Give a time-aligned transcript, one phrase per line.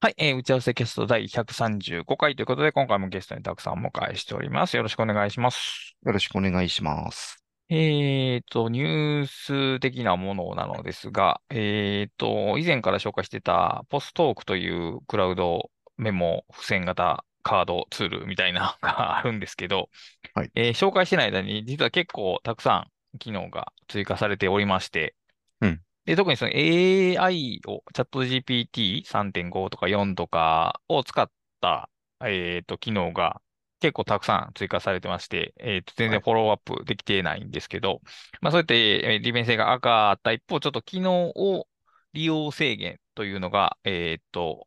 [0.00, 4.76] はい、えー打ち合わせキャスト第135回ということで、今回もゲストにたくさんお迎えしております。
[4.76, 5.96] よろしくお願いします。
[6.06, 7.42] よろしくお願いします。
[7.68, 19.88] えーと、ニュース的なものなのですが、えーと、以前から紹介してたポストークというクラウドメモ付箋型カードツールみたいなのが あるんですけど、
[20.32, 25.16] はいえー紹介してない間に実は結構たくさん機能が追加されておりまして、
[25.60, 31.30] うんで、特にその AI を、チャット GPT3.5 とか4とかを使っ
[31.60, 31.90] た、
[32.22, 33.42] えーと、機能が
[33.80, 36.22] 結構たくさん追加されてまして、えーと、全然はい。
[36.22, 38.00] フォローアップできてないんですけど、
[38.40, 41.68] まあそうやってえー利便性が上がった一方、ちょっと機能を
[42.14, 44.66] 利用制限というのが、えーと、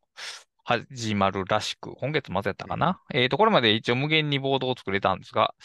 [0.63, 3.01] 始まるらしく、今月末やったかな。
[3.15, 5.55] えーと、これまで一応無限にボードを作れたんですが、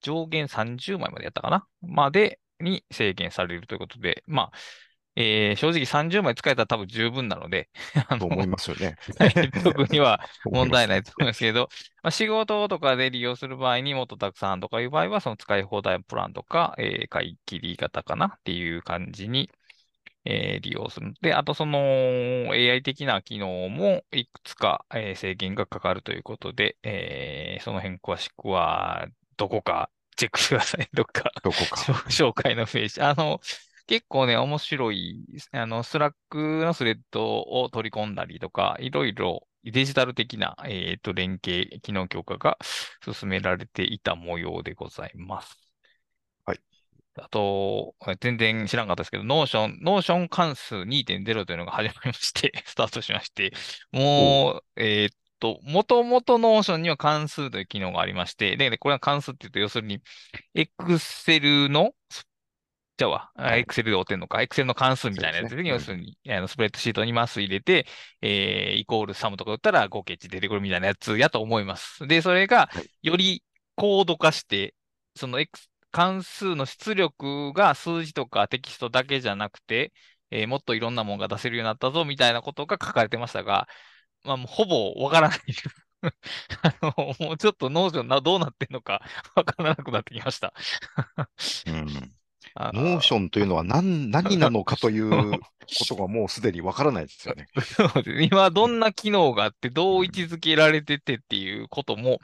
[0.00, 1.66] 上限30枚までやったかな。
[1.80, 4.58] までに制限されるということで、まあ、
[5.16, 7.70] えー正直30枚使えたら多分十分なので、
[8.08, 8.96] あのと思いますよね。
[9.18, 11.68] は い特には 問題ないとと思いますけど、
[12.02, 19.50] まあ、仕事とかで利用する場合にもっとたくさんとかいう場合は、その使い放題プランとか、えー買い切り型かなっていう感じに、
[20.24, 21.14] えー利用する。
[21.22, 21.78] で、あとその
[22.54, 29.90] AI 的な機能もいくつか、えー制限がかかるということで、えーその辺詳しくはどこか
[30.24, 30.88] チェックしてください。
[30.92, 31.80] どっかどこか。
[32.08, 33.00] 紹介のページ。
[33.00, 33.40] あの、
[33.86, 42.58] 結構ね、面白い、あの、 Slack のスレッドを取り込んだりとか、いろいろデジタル的な、えっと、連携、機能強化が
[43.12, 45.58] 進められていた模様でございます。
[46.46, 46.60] はい。
[47.16, 53.52] あと、全然知らんかったですけど、 Notion、Notion 関数2.0というのが始まりまして、 スタートしまして、
[53.92, 55.23] もう、えーっと、も
[55.84, 60.02] ともと Notion には関数という機能がありまして、で、これは関数って言うと、要するに、
[60.54, 61.94] Excel の、
[62.96, 63.64] じゃあわ、はい。
[63.64, 65.68] Excel で追ってんのか、Excel の関数みたいなやつですね。
[65.68, 67.86] 要するに、あのスプレッドシートにマス入れて、
[68.22, 72.06] えーイコール SUM とか打ったら合計値出てくるみたいなやつやと思います。
[72.06, 73.42] で、それがはい、より
[73.74, 74.74] 高度化して、
[75.16, 79.92] その X 関数の出力が数字とかテキストだけじゃなくて、
[80.30, 83.66] えーもっといろんなものが出せるようになったぞみたいなことが書かれてましたが、
[84.24, 85.40] まあ、もうほぼわからない。
[86.62, 89.02] あの、もうちょっと Notion がどうなってんのか
[89.34, 90.52] わからなくなってきました。
[91.66, 92.14] うん
[92.56, 95.40] あ Notion というのは何何なのかという こ
[95.88, 97.46] とがもうすでにわからないですよね。
[97.60, 102.20] そうですね今どんな機能があって、どう位置づけられててっていうことも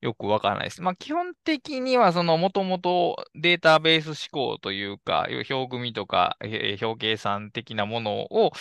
[0.00, 0.80] よくわからないです。
[0.80, 8.52] まあ基本的にはそのもともとデータベース志向というか、表組とかえー表計算的なものを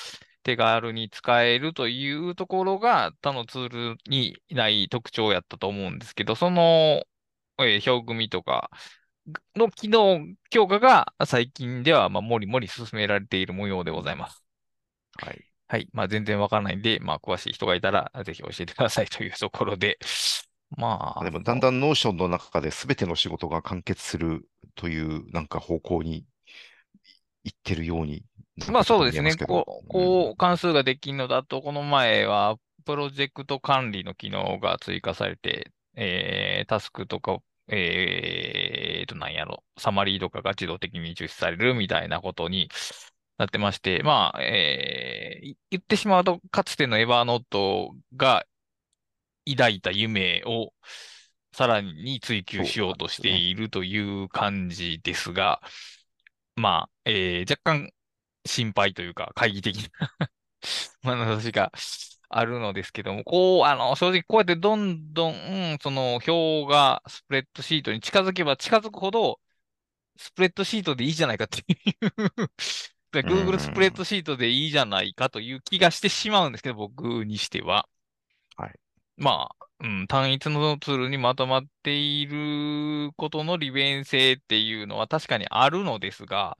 [0.47, 7.03] 手軽に使えるというところが他のツールにない特徴やったと思うんですけど、その
[7.59, 8.69] えー表組とか
[9.55, 10.19] の機能
[10.51, 14.43] 強化が最近ではまあもりもり進められている模様でございます。
[15.17, 15.45] はい。
[15.69, 15.89] はい。
[15.91, 19.97] まあ、全然わからないんで、まあ、詳しい人がいたら、ぜひ教えてくださいというところで。
[20.77, 26.25] まあ、でもだんだん Notion の中で全ての仕事が完結するというなんか方向に
[27.43, 28.23] 行ってるように。
[28.71, 29.35] まあそうですね。
[29.35, 42.69] こう、こう、関数ができるのだと、この前は、プロジェクト管理の機能が追加されて、えー、タスクとか、えーと、なんやろ、サマリーとかが自動的に実施されるみたいなことに
[43.37, 48.45] なってまして、まあ、えーい言ってしまうと、かつてのエヴァーノートが
[49.49, 50.73] 抱いた夢を
[51.51, 55.61] さらに追求しようとしているという感じですが、
[56.55, 57.91] まあ、えー若干
[58.47, 59.89] 心配というか、懐疑的
[61.03, 61.71] な眼差しが
[62.29, 65.35] あるのですけども、こう、あの、正直こうやってどんどん、う
[65.75, 69.39] んその表がスプレッドシートに近づけば近づくほど、
[70.17, 72.51] スプレッドシートでいいじゃないかっていう
[73.13, 77.87] Google スプレッドシートでいいじゃないかという気がしてしまうんですけど、僕にしては。
[78.55, 78.79] はい。
[79.17, 86.57] まあ、うん、単一のツールにまとまっていることの利便性っていうのは確かにあるのですが、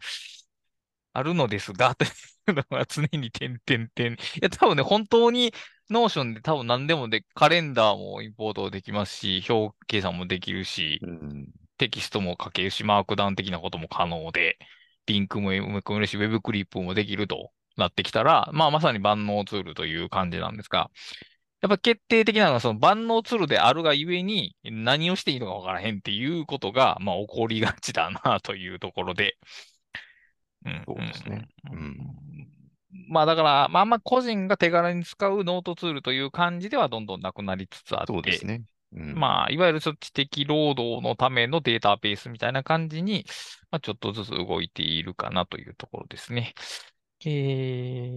[1.18, 2.08] あるのですが、とい
[2.50, 4.14] うのは常に点々点。
[4.14, 5.52] いや、多分ね、本当に、
[5.90, 11.48] Notion で多分何でもで、カレンダーもインポートできますし、表計算もできるし、うん
[11.80, 14.58] テキストも書けるし、マークダウン的なことも可能で、
[15.06, 20.90] リンクも埋め込めるし、ウェブクリップもできるとなってきたら、まあまさに万能ツールという感じなんですが、
[21.62, 29.38] やっぱ決定的なのはその万能ツールであるがゆえに何をしていいのかわからへんっていうことが、まあ起こりがちだなというところで。
[30.66, 31.48] うんそうですね
[33.10, 38.64] まあだから、まああんま個人が手軽に使うノートツールという感じではどんどんなくなりつつあって、そうですね。
[38.94, 43.26] うんまあ、いわゆるそっち的労働のためのデータベースみたいな感じに、
[43.72, 46.54] まあ、ちょっとずつ動いているかなというところですね。
[47.26, 47.30] え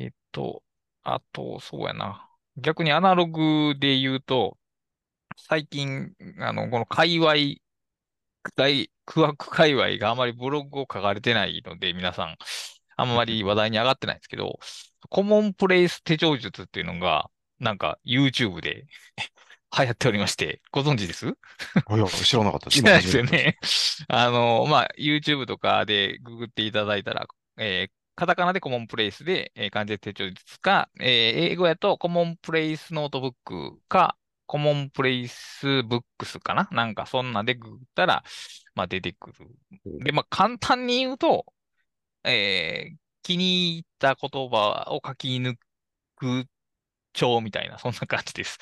[0.09, 0.63] ーっと、
[1.03, 2.29] あと、そうやな。
[2.57, 4.59] 逆にアナログで言うと、
[5.37, 7.35] 最近、あの、この界隈、
[8.57, 12.37] 大、クワク界隈があまりブログを書かれてないので、皆さん、
[12.97, 14.59] あんまり話題に上がってないんですけど、
[15.11, 18.87] コモンプレイス手帳術っていうのが、なんか YouTube で
[19.79, 21.35] 流行っておりまして、ご存知です？
[21.87, 22.77] あ、いや、知らなかったです。
[22.79, 23.59] 知らないですよね。
[24.09, 27.27] あの、まあ、YouTube とかでググっていただいたら、
[27.59, 31.07] えーカタカナでコモンプレイスで、えー漢字で手帳術か、えー
[31.53, 34.17] 英語やとコモンプレイスノートブックか、
[34.51, 36.69] commonplace books かな？
[36.73, 38.25] なんかそんなでググったら、
[38.75, 39.37] まあ出てくる。
[40.03, 41.47] で、まあ簡単に言うと、
[42.25, 45.55] えー気に入った言葉を書き抜
[46.17, 46.47] く
[47.13, 48.59] 帳みたいな、そんな感じです。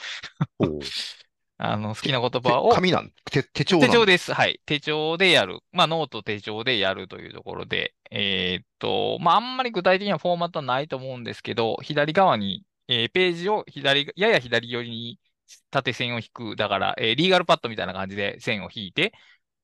[1.57, 4.35] あの、好きな言て葉を紙なん、手、手帳手帳です。
[4.35, 4.61] はい。
[4.67, 5.61] 手帳でやる。
[5.73, 15.19] まあ、ノート手帳でやるというところで、えーっと、まあ、あんまり具体的なフォーマットはないと思うんですけど、左側に、えーページを左、やや左寄りに
[15.71, 16.57] 縦線を引く。
[16.57, 19.13] だから、えーリーガルパッドみたいな感じで線を引いて、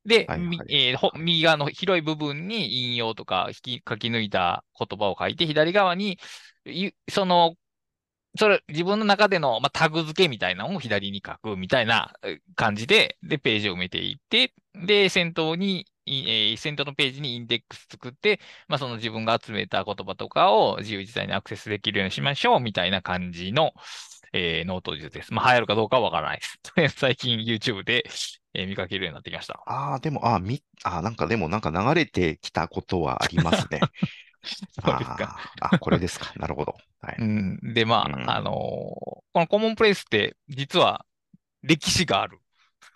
[0.06, 6.18] で、はいはいみえーほ右側の広い部分に引用とか引き書き抜いた言葉を書いて、左側に、
[6.66, 7.56] いその
[8.36, 23.72] それ、自分の中での、まあ、タグ付けみたいなのを左に書くみたいなえ感じで、で、ページを埋めていって、で、先頭に、いえー先頭のページにインデックス作って、まあ、その自分が集めた言葉とかを自由自在にアクセスできるようにしましょうみたいな感じの、
[24.34, 25.34] えーノート術です。
[25.34, 26.58] まあ、流行るかどうかはわからないです。
[26.64, 28.04] とりあえず最近 YouTube で、
[28.54, 29.66] えー見かけるようになってきました。
[29.66, 33.88] ああ、でも、ああ、み、ああ、なんかでも、なんか流れてきたことはありますね。
[34.70, 35.52] そうですか。
[35.60, 36.32] あこれですか。
[36.36, 36.74] なるほど。
[37.00, 37.18] はい。
[37.18, 37.58] うん。
[37.74, 38.54] で、まうんあ、あのー
[39.34, 41.04] このコモンプレイスって実は
[41.62, 42.40] 歴史がある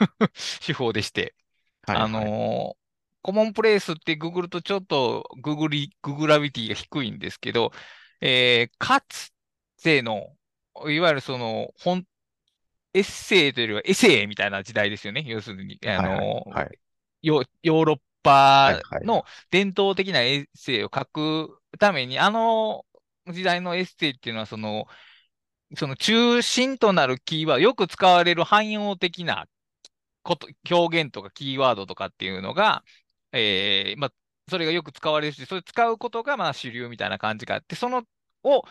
[0.67, 1.35] 手法でして、
[1.87, 2.35] はい、あはい。
[2.35, 2.79] のー
[3.23, 7.73] コモンプレイスってググるとちょっとググり、ググラビティが低いんですけど、
[8.23, 9.33] えーかつ
[9.83, 10.37] ての、
[10.89, 12.07] いわゆるその、本、
[12.95, 15.25] エッセイというよりはエセイみたいな時代ですよね。
[15.27, 16.79] 要するに、あのーはいはい。
[17.23, 22.85] ヨヨーロッパの伝統的なエッセイを書くために、あの
[23.27, 24.87] 時代のエッセイっていうのは、その、
[25.77, 29.47] その中心となるキーワード、よく使われる汎用的な
[30.23, 32.85] こと、表現とかキーワードとかっていうのが、
[33.33, 34.13] えーまあ、
[34.49, 38.05] それがよく使われるし、それ使うことがまあ主流みたいな感じがあって、その
[38.45, 38.63] を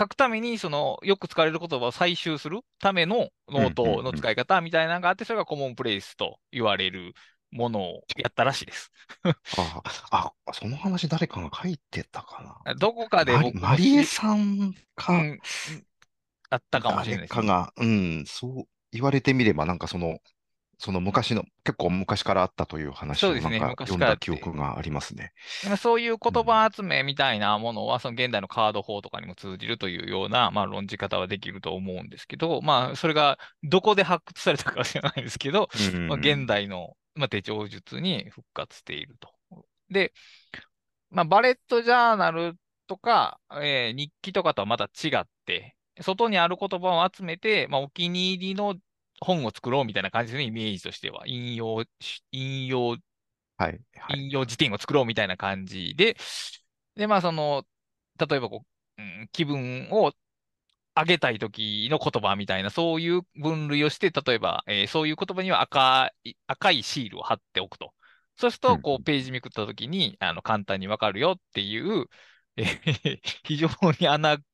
[0.00, 7.12] 書くために、そのよく使われる言葉を採集するためのノートの使い方みたいなのがあって、それが commonplace と言われる
[7.50, 8.90] ものをやったらしいです。
[9.58, 13.38] ああ、あ、その話誰かが書いてたか どこかでな。
[13.38, 15.40] マリ僕もマリエしさんか、うん、うん
[16.52, 17.46] あったかもしれないですね。
[17.46, 20.18] 誰かが、うん、そう言われてみれば、なんかその、
[20.82, 25.32] その昔の、結構昔からあったという話を読んだ記憶がありますね。
[25.66, 39.30] まあそういう言葉集めみたいなものは、その現代のカード法とかにも通じるというような、まあ、論じ方はできると思うんですけど、まあ、それがどこで発掘されたかは知らないですけど、うんまあ、現代の、まあ、手帳術に復活していると。
[39.90, 40.14] で、
[41.10, 42.54] まあ、バレットジャーナル
[42.86, 48.76] とか、えー日記とかとはまた違って、外にある言葉を集めて、まあ、お気に入りの
[49.20, 52.96] 本を作ろうみたいな感じのイメージとしては、引用し、引用
[53.58, 54.24] はい、はい。
[54.24, 56.16] 引用辞典を作ろうみたいな感じで、
[56.96, 57.64] で、まあ、その、
[58.18, 58.64] 例えばこ
[58.98, 60.12] う、うん気分を
[60.96, 67.94] 上げたい時の言葉みたいな、そういう分類をして、例えば、えーそういう言葉には赤い、赤いシールを貼っておくと。
[68.38, 72.06] そうすると、うんこう、ページめくった時に、あの、簡単にわかるよっていう、
[72.56, 73.68] えー非常
[74.00, 74.44] にアナグ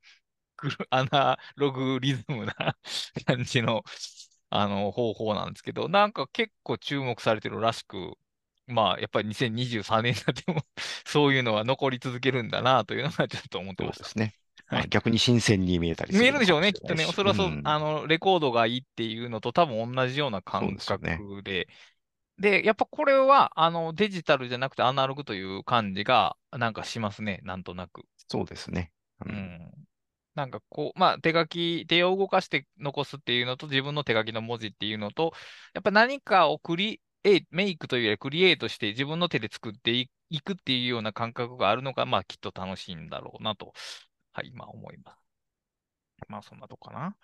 [0.71, 2.55] ル、アナログリズムな
[3.27, 3.85] 感じの、
[4.51, 8.15] あの、方法なんですけど、なんか結構注目されてるらしく、
[8.67, 10.63] まあ、やっぱり2023年になっても
[11.07, 14.03] そういうのは残り続けるんだなというのがちょっと思ってました。
[14.03, 14.35] そうですね。
[14.71, 17.13] まあはい逆に新鮮に見えたりする見えるでしょうね、きっとね。
[17.13, 21.69] それはそう、んあの、レコードがいいっていうのと多分同じような感そうですよね覚で。
[22.39, 28.05] で、やっぱこれは、あの、デジタルじゃなくてアナログという感じが、なんかしますね、なんとなく。
[28.29, 28.93] そうですね。
[29.21, 29.87] ううんん。
[30.37, 35.33] なんかこう、まあ手書き、手を動かして残すっていうのと自分の手書きの文字っていうのと、
[35.75, 43.73] やっぱ何かをクリエイ、メイクというよりはクリエイトして自分の手で作っていくっていうような感覚があるのが、まあきっと楽しいんだろうなと、
[44.33, 45.19] はい、まあ思います。
[46.29, 47.17] まあそんなとこかな。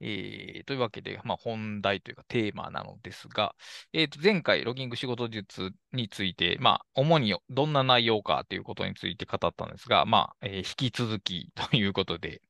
[0.00, 3.54] えー、というわけで、まあ本題というかテーマなのですが、
[3.92, 12.42] えーと、前回ロギング仕事術について、まあ主にどんな内容かということについて語ったんですが、まあ、えー引き続きということで、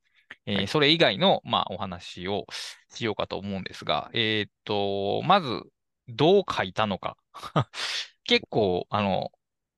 [0.45, 2.45] えーはいそれ以外の、まあ、お話を
[2.89, 5.63] しようかと思うんですが、えーっと、まず、
[6.07, 7.17] どう書いたのか。
[8.23, 9.31] 結構、あの、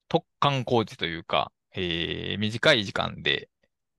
[0.09, 3.49] 突貫工事というか、えー短い時間で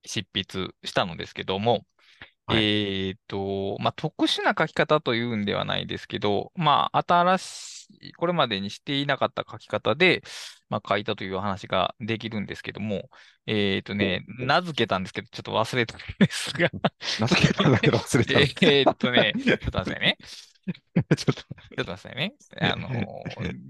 [0.06, 1.86] 執筆したのですけども、
[2.52, 2.66] はい
[3.08, 10.22] えーっと、まあ、特殊な書き方というんではないですけど、まあ、新しい、これまでにしていなかった書き方で、
[10.68, 13.08] まあ、書いたという話ができるんですけども、
[13.46, 16.70] えっとね、名付けたんですけど、ちょっと忘れたんですが、
[17.18, 18.40] 名付けたんだけど忘れた。
[18.40, 20.18] えーっとね、 ちょっと待ってね。
[20.96, 22.34] ちょっと、ちょっと待ってくださいね。
[22.60, 22.90] あの、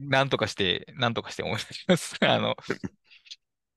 [0.08, 2.16] なんとかして、なんとかして思い出します。
[2.22, 2.56] あの、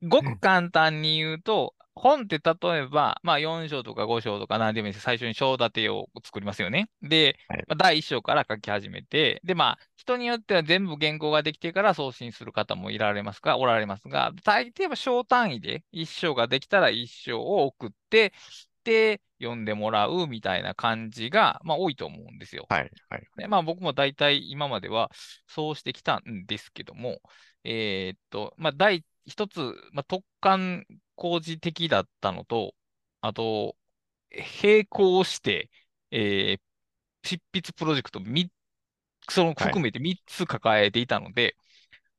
[0.03, 5.03] ごく簡単に言うと、本って例えば、まあ4章とか5章とか何でもいいです。
[5.03, 6.89] 最初に章立てを作りますよね。
[7.01, 18.33] で、はいまあ、第1章から書き始めて、で、まあ人によっては全部原稿ができてから送信する方もいられますが、おられますが、大抵は章単位で1章ができたら1章を送って、
[18.83, 22.65] で、読んでもらうみたいな感じが、まあ多いと思うんですよ。
[22.69, 23.27] はい、はい。
[23.37, 25.11] で、まあ僕も大体今までは
[25.47, 27.21] そうしてきたんですけども、
[27.63, 29.59] えーっと、まあ第一つ、
[29.93, 30.85] まあ、特貫
[31.15, 32.75] 工事的だったのと、
[33.21, 33.75] あと、
[34.63, 35.69] 並行して、
[36.11, 36.61] えー
[37.25, 38.51] 執筆プロジェクト3、
[39.29, 41.55] その含めて3つ抱えていたので、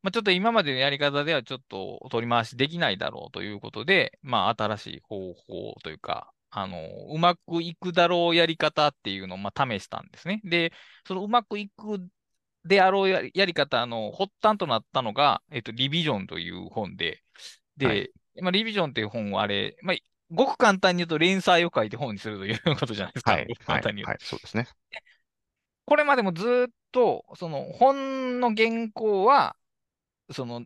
[0.03, 6.79] まあちょっと今までのやり方ではちょっと取り回しできないだろうということで、まあ新しい方法というか、あの、
[7.13, 10.41] うまくいくだろうやり方っていうのをまあ試したんですね。
[10.45, 10.73] で、
[11.07, 12.09] そのうまくいく
[12.65, 17.23] であろうやりやり方の発端となったのが、えっと、リビジョンという本で、
[17.77, 18.11] で、はい
[18.41, 19.97] まあ、リビジョンっていう本はあれ、まあ、
[20.31, 23.33] ごく簡単に言うと連載を書いて本にするということじゃないですか。
[23.33, 24.67] はい簡単に言うとはい、そうですね。
[25.87, 29.57] これまでもずっと、その本の原稿は、
[30.31, 30.65] その、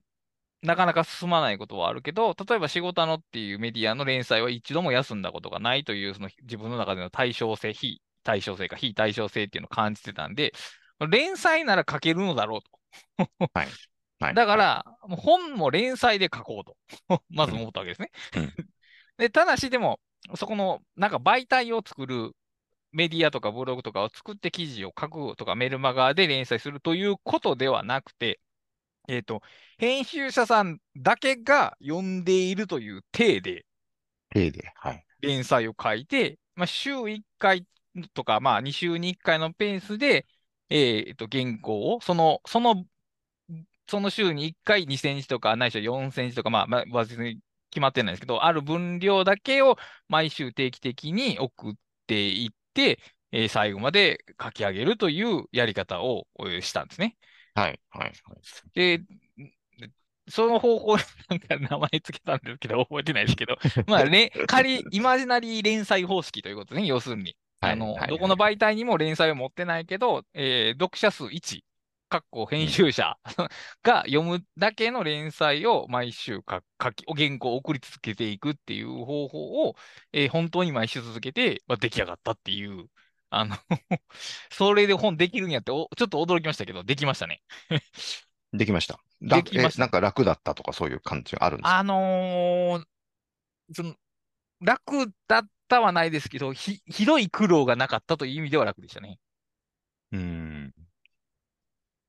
[0.62, 10.52] なかなか進まないことはあるけど、例えば仕事のっていうメディアの連載は一度も休んだことがないという、その自分の中での対称性、非対称性か非対称性っていうのを感じてたんで、
[11.10, 13.50] 連載なら書けるのだろうと。
[13.54, 13.68] はい。
[14.20, 14.34] はい。
[14.34, 16.76] だから、もう本も連載で書こうと、
[17.30, 18.10] まず思ったわけですね。
[18.36, 18.54] うん
[19.18, 19.98] で、ただしでも、
[20.36, 22.36] そこの、なんか媒体を作る
[22.92, 28.40] メディアとかブログとかを作って記事を書くとかメルマガで連載するということではなくて、
[29.08, 29.42] えっ、と、
[29.78, 33.66] 編集者さんだけが読んでいるという体で
[34.30, 35.04] 例で、はい。
[35.20, 37.66] 連載を書いて、まあ、週1回
[38.14, 40.26] とか、まあ、2週に1回のペースで、
[40.70, 42.84] えっと、原稿を、その、その、
[43.88, 47.40] その週に1回2センチとか、ないしは4センチとか、まあ、まあ、別に
[47.70, 49.76] 決まってないですけど、ある分量だけを
[50.08, 51.72] 毎週定期的に送っ
[52.06, 57.16] ていって、えー最後まで書き上げるというやり方をえーしたんですね。
[57.54, 58.12] はい、はい。
[58.74, 59.02] で、
[60.28, 60.96] その方法、
[61.28, 67.36] なんか名前つけたんですけど、覚えてないですけど、まあ、 れ仮、イマジナリー連載方式ということですね、要するに。
[67.60, 71.64] あの、はいはいどこの媒体にも連載を持ってないけど、えー読者数1、
[72.08, 73.18] かっこ編集者
[73.82, 79.76] が読むだけの連載を毎週か書き、原稿を送り続けていくっていう方法を、
[80.12, 82.88] えー本当に毎週続けて、まあ、出来上がったっていう、
[83.30, 83.56] あの
[84.50, 87.42] それで本できるんやってお、ちょっと驚きましたけど、できましたね。
[88.52, 89.00] できました。
[89.22, 91.80] できましたえなんか楽だったとかそういう感じがあるんですか？
[91.80, 92.86] あのー
[93.74, 93.96] その、
[94.60, 99.20] 楽だったはないですけど、ひ、ひどい苦労がなかったという意味では楽でしたね。
[100.12, 100.18] うー
[100.68, 100.87] ん。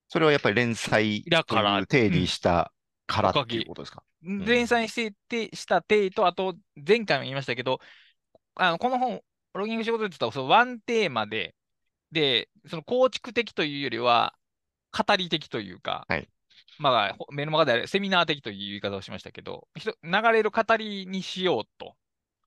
[0.10, 2.72] それはやっぱり連載とだからいう体にした
[3.08, 4.04] からっていうことですか？
[4.28, 7.80] んん連載してて、した体と、あと、前回も言いましたけど、
[8.56, 9.22] あの、この本、
[9.54, 11.56] ロギング仕事で言ったら、そのワンテーマで、
[12.12, 14.34] で、その構築的というよりは、
[14.92, 16.28] 語り的というか、はい
[16.80, 19.68] まあ、ほメルマガであれ、セミナー的という言い方をしましたけど、
[20.04, 21.96] 流れる語りにしようと。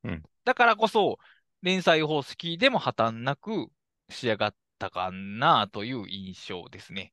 [0.05, 1.19] うんだからこそ、
[1.63, 3.69] 連載方式でも破綻なく
[4.09, 7.13] 仕上がったかなという印象ですね。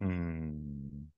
[0.00, 1.08] うーん。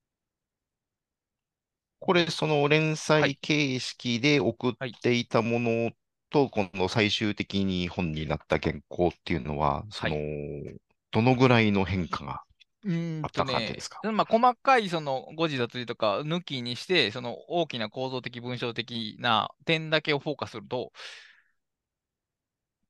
[2.01, 5.91] これ、その連は載い形式で送っていたもの
[6.31, 10.17] と、この最終的に本になった原稿っていうのは、その、
[11.11, 12.43] どのぐらいの変化が
[12.85, 20.93] うーんあった感じですか、まあ、細かいその誤字脱字とか抜きにして、その大きな構造的、文章的な点だけをフォーカスすると、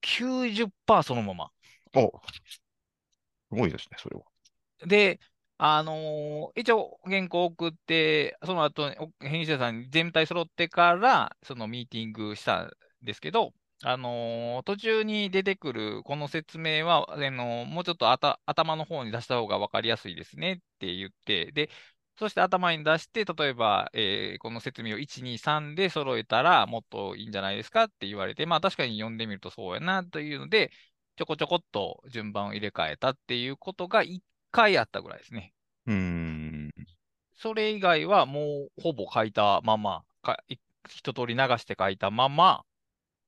[0.02, 1.50] 90%そのまま。
[1.95, 2.61] お、す
[3.50, 4.23] ごいですね、それは。
[4.87, 5.21] で、
[5.58, 12.70] あのー一応原稿送って、その後、編集者さんに全体揃ってから、そのミーティングしたん
[13.02, 13.52] ですけど、
[13.84, 21.70] あのー途中に出てくるこの説明は、あのーもうちょっと頭の方に出した方が分かりやすいですねって言って、で、
[22.18, 30.70] そして頭に出して、例えば、えーこの説明を1、2、3で揃えたらもっといいんじゃないですかって言われて、まあ確かに読んでみるとそうやなというので、
[31.16, 35.54] ちょこちょこっと順番を入れ替えたっていうことが1回あったぐらいですね。
[35.86, 36.88] うーん。
[37.36, 40.56] それ以外はもうほぼ書いたまま、かい
[40.88, 42.64] 一通り流して書いたまま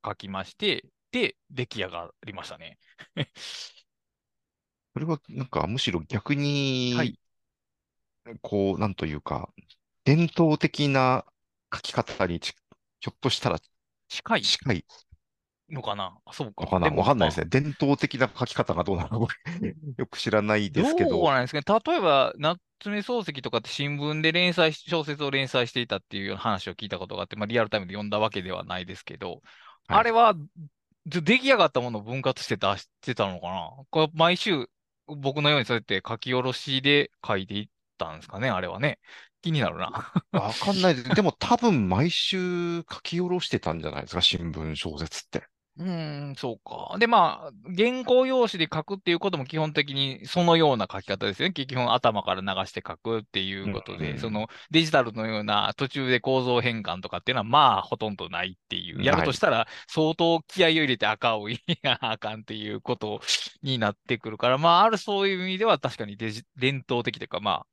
[0.05, 2.77] 書きまして、て出来上がりましたね。
[4.93, 6.33] それはなんかむしろ逆
[6.89, 7.17] はにい、
[8.41, 9.53] こう、なんというか、
[10.05, 11.25] 伝統的な
[11.73, 12.55] 書き方にち
[12.99, 13.59] ひょっとしたら
[14.09, 14.85] 近い近い
[15.71, 16.17] のかな？
[16.25, 16.63] あそうか。
[16.65, 17.49] のかなでもわかんないですまあね。
[17.49, 19.33] 伝統的な書き方がどうなのか僕
[19.97, 21.93] よく知らないですけどうど、なんですかね。
[21.93, 29.39] 例えば、夏目漱石とかって新聞で連載し、小説を連載していたっていう話を聞いたことがあって、まあ、リアルタイムで読んだわけではないですけど、はい
[29.87, 30.35] あれは、
[31.07, 33.71] ず出来上がったものを分割して出してたのかな？
[33.89, 34.69] これ毎週、
[35.07, 38.99] 僕のようにそうやって書き下ろしで書いていったんですかね、あれはね。
[39.41, 40.13] 気になるな。
[40.31, 41.09] わかんないです。
[41.09, 45.43] でも多分毎週書き下ろしてたんじゃないですか、新聞小説って。
[45.81, 46.95] うーん、そうか。
[46.99, 51.53] で、まあ、原稿用紙で書くっていうことも基本的にそのような書き方ですよね。
[51.53, 59.03] 基本頭から流して書くっていうことで、うんうんそのデジタルのような途中で構造変換とかっていうのはまあほとんどないっていう。
[59.03, 63.21] やるとしたら相当気合を入れて赤を入れなあかんっていうこと
[63.63, 67.65] になってくるから、まああるそういう意味では確かにデジ伝統的というか、まあ、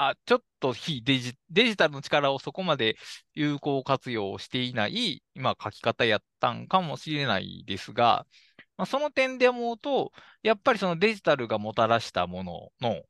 [0.00, 2.96] あ、ちょっと非デジ、デジタルの力をそこまで
[3.34, 8.24] 有効活用していない、まあ、書き方やったんかもしれないですが、
[8.76, 10.12] まあ、その点で思うと、
[10.42, 13.02] やっぱりそのデジタルがもたらしたものの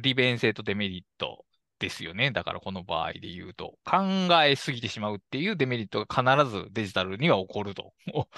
[0.00, 1.44] 利便性とデメリット
[1.78, 2.32] ですよね。
[2.32, 4.02] だからこの場合で言うと、考
[4.44, 7.94] えすぎてしまうっていうデメリットが必ずデジタルには起こると。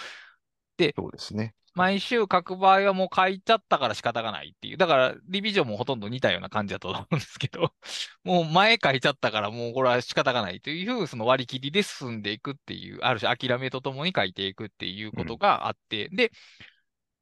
[0.77, 1.55] で、そうですね。
[1.79, 4.77] 毎週書く場合はもう書いちゃったから仕方がないっていう。
[4.77, 7.73] だから、リビジョンもほとんど似たような感じだと思うんですけど、
[8.25, 16.33] もう前書いちゃったからもうこれは仕方がないという、その割り切りで進んでいくっていう、ある種諦めとともに書いていくっていうことがあって、で、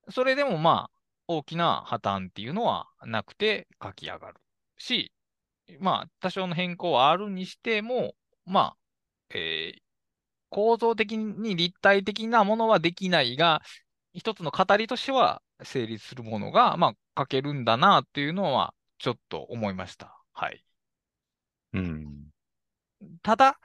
[0.09, 4.41] それでもまあ、大きな破綻っていうのはなくて書き上がる
[4.79, 5.13] し、
[5.81, 8.15] まあ、多少の変更はあるにしても、
[8.47, 8.77] まあ、
[9.31, 9.87] えー
[10.49, 13.63] 構造的に立体的なものはできないが、
[14.17, 20.19] 一つの語りとしては成立するものが、まあ、書けるんだなっていうのは、ちょっと思いました。
[20.33, 20.65] はい。
[21.75, 22.27] うん。
[23.23, 23.59] ただ、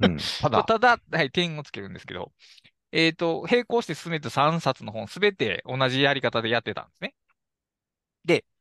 [0.00, 0.16] うん。
[0.40, 2.32] ただ、ただ、はい、点をつけるんですけど、
[2.90, 7.14] えっと、並行して進めて3冊の本、すべて同じやり方でやってたんですね。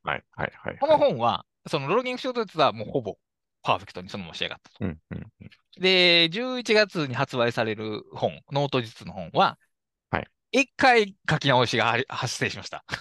[0.04, 0.78] はい、はい、はい。
[0.80, 3.18] この本は、そのローギング小説はもうほぼ
[3.62, 4.86] パーフェクトにそのまま仕上がったと。
[4.86, 5.32] うん、うん。
[5.80, 9.71] で、11月に発売される本、ノート術の本は、はい。
[10.52, 12.84] 一回書き直しがあり発生しました。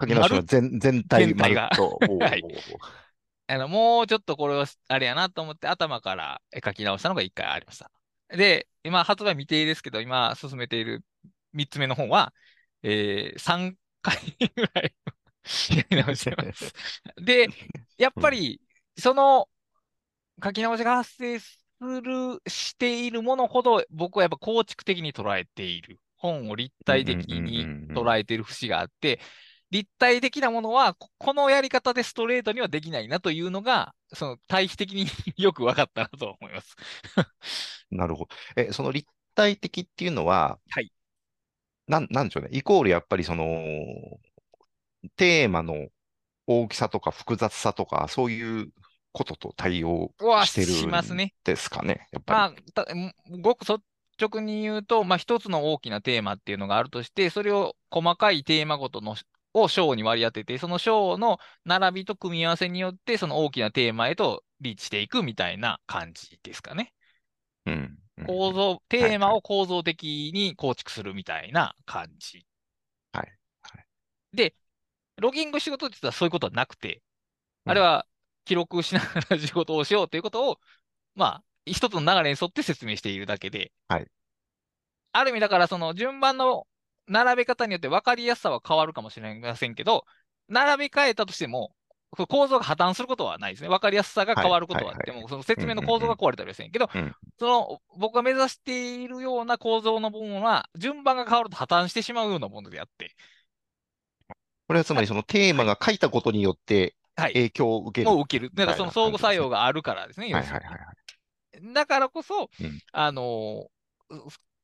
[0.00, 2.42] 書き直しは全全体がはい
[3.46, 7.90] あの、もうちょっとこれはあれやなと思って頭から書き直したのが一回ありました。
[8.28, 11.04] で、今発売未定ですけど、今進めている
[11.52, 12.32] 三つ目の本は、
[12.84, 14.16] えー、3回
[14.54, 14.94] ぐらい
[15.76, 16.72] やり直してます。
[17.20, 17.48] で、
[17.98, 18.60] やっぱり、
[18.96, 19.48] その
[20.42, 25.98] 書き直しが発生する、しているものほど、僕はやっぱ構築的に捉えている。
[26.16, 29.20] 本を立体的に捉えている節があって、
[29.70, 35.06] 立体的なものは、ここのやり方でストレートにはできないなというのが、その対比的に
[35.42, 36.76] よく分かったなと思います。
[37.90, 38.36] なるほど。
[38.56, 40.92] え、その立体的っていうのは、はい。
[41.86, 42.50] なん、なんでしょうね。
[42.52, 43.46] イコールやっぱりその、
[45.16, 45.88] テーマの
[46.46, 48.72] 大きさとか複雑さとか、そういう
[49.12, 52.08] ことと対応はしてるしますねんですかね。
[52.12, 52.94] やっぱり。
[52.94, 53.80] まあ、ごく率
[54.20, 59.16] 直に言うと、まあ、一つの大きなテーマっていうのがあるとして、それを細かいテーマごとの
[59.54, 66.92] を章に割り当てて、その章の並びと組み合わせによって、その大きなテーマへとリーチしていくみたいな感じですかね。
[67.66, 67.74] うん。
[67.74, 72.44] うん構造、テーマを構造的に構築するみたいな感じ。
[73.14, 73.86] はいはい
[74.36, 74.54] で、
[75.16, 77.02] ロギング仕事って言ったらそういうことはなくて、
[77.64, 78.06] うんあれは
[78.44, 80.58] 記録しながら仕事をしようということを、
[81.14, 84.06] まあ、一つの流れに沿って説明しているだけで、はい
[85.12, 86.66] ある意味だからその順番の
[87.08, 90.04] 並べ方によって分かりやすさは変わるかもしれませんけど、
[90.48, 91.72] 並べ替えたとしても、
[92.28, 93.68] 構造が破綻することはないですね。
[93.68, 103.14] 分かりやすさが変わることはあっても、はいはいはいその説明の構造が壊れたりはせんけど、うんその僕が目指しているような構造の部分は、順番が変わると破綻してしまうようなものであって、
[104.68, 106.99] これはつまりそのテーマが書いたことによってはい。
[107.28, 108.16] 影響を受ける。
[108.16, 108.50] 受ける。
[108.54, 110.32] だからその相互作用があるからですね。
[110.32, 111.72] はいはいはいはい。
[111.74, 113.66] だからこそ、うんあの
[114.08, 114.14] う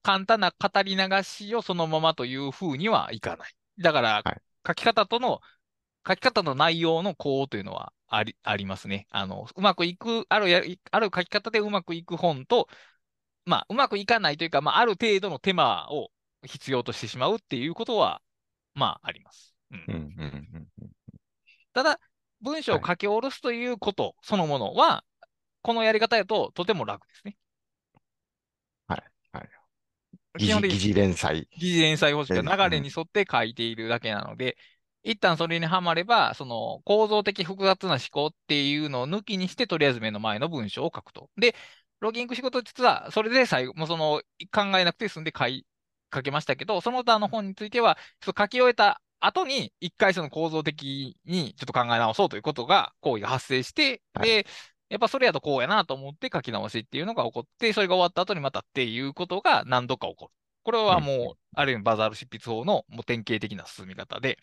[0.02, 3.50] 簡単な語り流しをそのままというふうにはいかない。
[3.78, 5.40] だから、はい書き方との、
[6.06, 9.06] 書き方の内容の項というのはありありますね。
[9.10, 12.68] あの、うまくいく、あるや、ある書き方でうまくいく本と、
[13.44, 16.10] まあ、うまくいかないというか、まあ、ある程度の手間を
[16.44, 18.20] 必要としてしまうっていうことは、
[18.74, 19.54] まあ、あります。
[19.70, 20.90] うんうんうんうんうん
[21.72, 22.00] ただ、
[22.40, 25.04] 文章を書き下ろすということそのものは、
[25.62, 27.36] このやり方だととても楽ですね。
[30.38, 31.48] 疑似、基本的に疑似連載。
[31.58, 34.56] 疑似連載方式うんが流れに沿って書いているだけなので、
[35.02, 41.30] 一旦それにはまれば、その構造的複雑な思考っていうのを抜きにして、とりあえず目の前の文章を書くと。
[41.36, 41.54] で、
[42.00, 44.20] ロギング仕事実は、それで最後、もうその
[44.52, 45.64] 考えなくて済んで書い、
[46.14, 54.46] 書けましたけど、その他の本については、書き終えた後に、一回その構造的にちょっと考え直そうということが、行為が発生して、はいで、
[54.88, 60.32] やっぱそれやとこうやなと思って書き直しっていうのが起こって、それが終わった後にまたっていうことが何度か起こる。
[60.62, 64.38] これはもう、ある意味バザール執筆法のもう典型的な進み方で、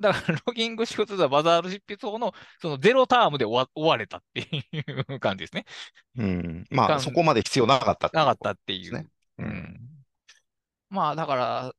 [0.00, 5.66] だから、ロギング仕事ではバザール執筆法のそのゼロタームで終わ終われたっていう感じですね。
[6.16, 6.66] うん。
[6.70, 8.94] まあ、感そこまで必要なかったなかったっていう。
[8.94, 9.06] ね。
[9.38, 9.80] ううんん。
[10.88, 11.72] まあ、だから、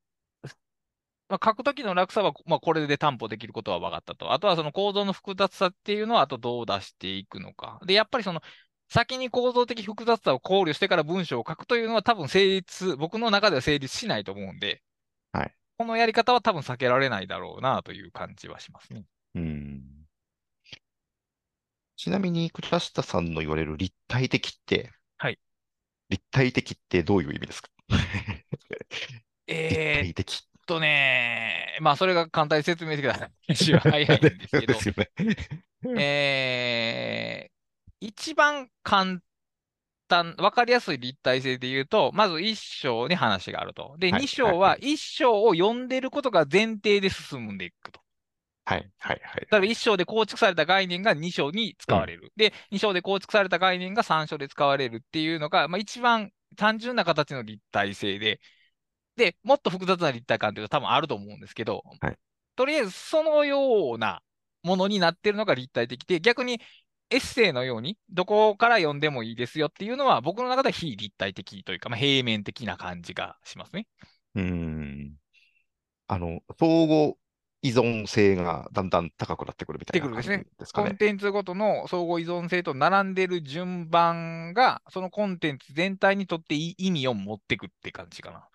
[1.32, 4.34] まあ、書くときの楽さは、まあ、これで担保できることは分かったと。
[4.34, 7.80] あとはその構造の複雑さっていうのは、あとどう出していくのか。
[7.86, 8.42] で、やっぱりその、
[8.90, 14.84] 先に構造的複雑さを考慮してから文章を書くというのは多分成立、僕の中では成立しないと思うんで、
[15.34, 19.06] はいこのやり方は多分避けられないだろうなという感じはしますね。
[19.36, 20.08] うん。
[21.96, 25.40] ちなみに、倉下さんの言われる立体的って、はい。
[26.10, 27.70] 立体的ってどういう意味ですか？
[27.90, 27.98] 立
[29.48, 30.48] えーっ体的。
[30.72, 33.32] とね、まあ、それが簡単に説明してください。
[33.48, 36.00] 話は早いんですけどね。
[36.00, 37.52] えー
[38.04, 39.20] 一番簡
[40.08, 43.96] 単、わかりやすい立体性で言うと、まず一章に話があると。
[44.00, 48.02] で、はい二章は一章を読んでることが前提で進んでいくと。
[48.66, 49.42] はい、はい、はい。
[49.42, 52.34] だから一章で構築された概念が二章に使われる。
[52.36, 58.40] で、二章で構築された概念が三章で使われるっていうのが、まあ、一番単純な形の立体性で、
[59.22, 62.18] で、もっと複雑な立体感っていうのは多分あると思うんですけど、はい
[62.56, 64.22] とりあえずそのような
[64.64, 66.60] ものになってるのが立体的で、逆に
[67.10, 73.88] エッセイのようにどこから読んでもいいですよっていうのは僕の中では非立体的というか、まあ、平面的な感じがしますね。
[74.36, 75.16] うん。
[76.08, 77.16] あの、相互
[77.64, 80.90] 依存性がだんだん高くなってくるみたいな感じってくるですかね。
[80.90, 88.48] コンテンツごとの相互依存性と並んでる順番が、そのコンテンツ全体にとってい意味を持ってくって感じかな。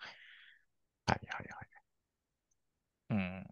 [1.07, 1.67] はい、はい、はい。
[3.09, 3.45] うん。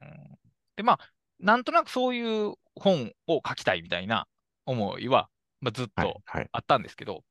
[0.76, 1.00] で、まあ、
[1.40, 4.28] なんとなくそういう本を書きたいみたいな
[4.66, 5.30] 思いは、
[5.62, 6.50] まあ、ずっはいと、はい。
[6.52, 7.24] あったんですけど、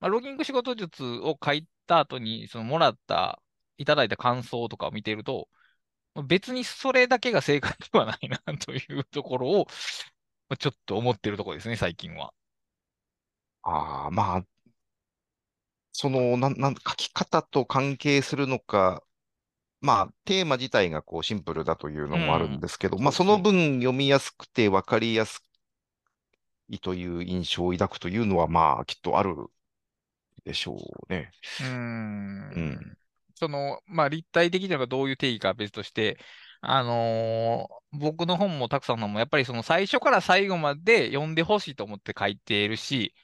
[0.00, 3.42] まあ、ロギング仕事術を書いた後に、そのもらった、
[3.78, 5.48] いただいた感想とかを見ていると、
[6.26, 9.66] 別にそれだけが正解ではないなというところを、
[10.48, 12.34] まあちょっと思ってるところですね、最近は。
[13.62, 14.46] ああ、まあ、
[15.92, 19.02] その、なん、なん、書き方と関係するのか、
[19.86, 25.42] まあ、テーマ自体がこうシンプルだというのもあるんですけど、まあ、その分読みやすくて分かりやす
[26.68, 29.34] いという印象を抱くというのは、まあ、きっとある
[30.44, 30.76] でしょ
[31.08, 31.30] うね。
[31.60, 32.50] うーん。
[32.50, 32.96] うん。
[33.34, 36.18] その、まあ、立体的なのがどういう定義かは別として、
[36.60, 43.14] あのー僕の本もたくさんのも、やっぱりその最初から最後まで読んでほしいと思って書いているし、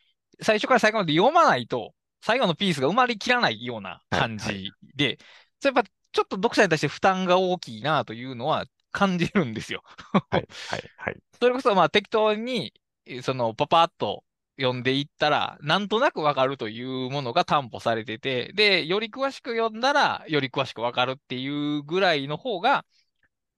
[0.40, 5.18] 最初から最後まで読まないと、最後のピースが埋まりきらないような感じで、
[5.61, 9.83] それやっぱちょっと読者に対して負担が大きいなというのは感じるんですよ。
[10.31, 11.16] はい、はい、はい。
[11.40, 12.72] それこそまあ適当に、
[13.07, 14.22] えそのパパッと
[14.59, 22.85] 読んでいったら、なんとなくわかるというものが担保されてて、で、より詳しく読んだら、より詳しくわかるっていうぐらいの方が、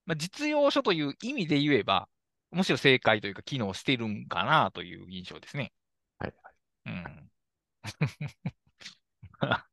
[0.07, 2.09] まあ、実用書という意味で言えば、
[2.53, 5.73] むしろ正解というか機能してるんかなという印象ですね。
[6.19, 6.35] はい。
[6.87, 7.31] うん。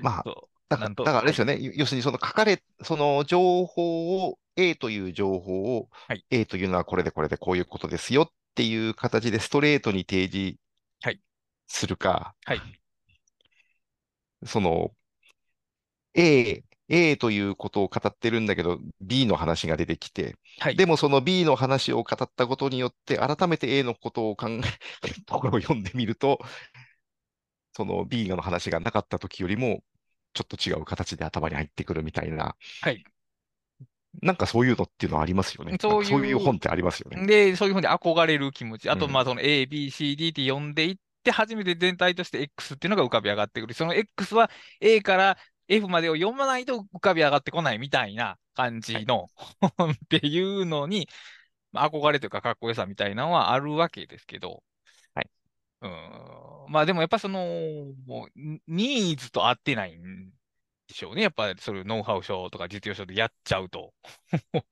[0.00, 0.24] まあ、
[0.68, 1.58] だから、だからあれですよね。
[1.60, 10.58] 要するに、その書かれ、その情報を、A という情報を、はい A というのはこれでこれでこういうことですよっていう形でストレートに提示
[11.00, 11.20] はい
[11.68, 12.60] するか、はい。
[14.44, 14.92] その、
[16.14, 20.76] A、A ということを語ってるんだけど、B の話が出てきて、はい。
[20.76, 24.60] でもその B の話を語ったことによって、改めて A のことを考え、
[25.26, 26.40] ところを読んでみると、
[27.72, 29.82] その B の話がなかった時よりも、
[30.32, 33.04] ちょっと違う形で頭に入ってくるみたいな、はい。
[34.22, 35.76] なんかそういうのっていうのはありますよね。
[35.80, 37.26] そういうそういう本ってありますよね。
[37.26, 38.90] で、そういうふうに憧れる気持ち。
[38.90, 43.74] あと、うんまあ、その A、B、C、D って読んでいって、初めて全体として X っていうのが浮かび上がってくる。
[43.74, 45.38] その X は A から
[45.68, 49.28] F までを読まないと浮かび上がってこないみたいな感じの
[49.76, 51.08] 本 っていうのに、
[51.72, 54.62] まあ、憧れというかかっこよさみたいなのはあるわけですけど。
[55.14, 55.30] はい。
[55.82, 56.47] うーん。
[56.68, 57.40] まあでもやっぱその、
[58.06, 60.30] もうニーズと合ってないん
[60.86, 61.22] でしょうね。
[61.22, 63.92] やっぱりそれノウハウ書とか実用書でやっちゃうと。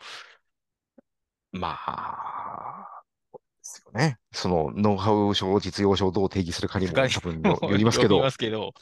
[1.53, 4.19] まあ、ですよね。
[4.33, 8.73] そのノウハウ書、実用書をどう定義するかにも多分よ よりますけどよりま、すけど。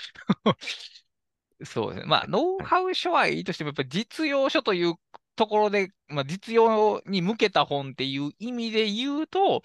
[1.65, 2.09] そうですね。
[2.09, 4.95] まあ、ノウハウ書はいいとしても、やっぱり実用書という
[5.37, 9.63] ところで、まあ、実用に向けた本っていう意味で言うと、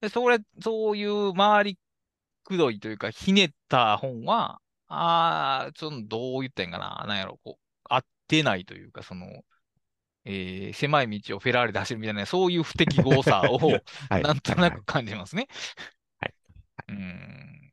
[0.00, 1.78] でそれ、そういう回り
[2.44, 9.26] くどいというか、ひねった本は、ああ、ちょっとどう言ったらいいんかな、なんやろ、こう、合ってないというか、その、
[10.26, 14.22] えー狭い道をフェラーリで走るみたいな、そういう不適合さを はい。
[14.22, 15.48] なんとなく感じますね。
[16.20, 16.34] はい。
[16.88, 17.72] うーん。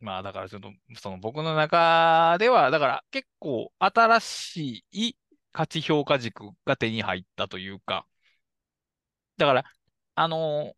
[0.00, 5.16] まあ、だからちょっと、その僕の中では、だから結構新しい
[5.52, 8.06] 価値評価軸が手に入ったというか、
[9.36, 9.64] だから、
[10.16, 10.74] あの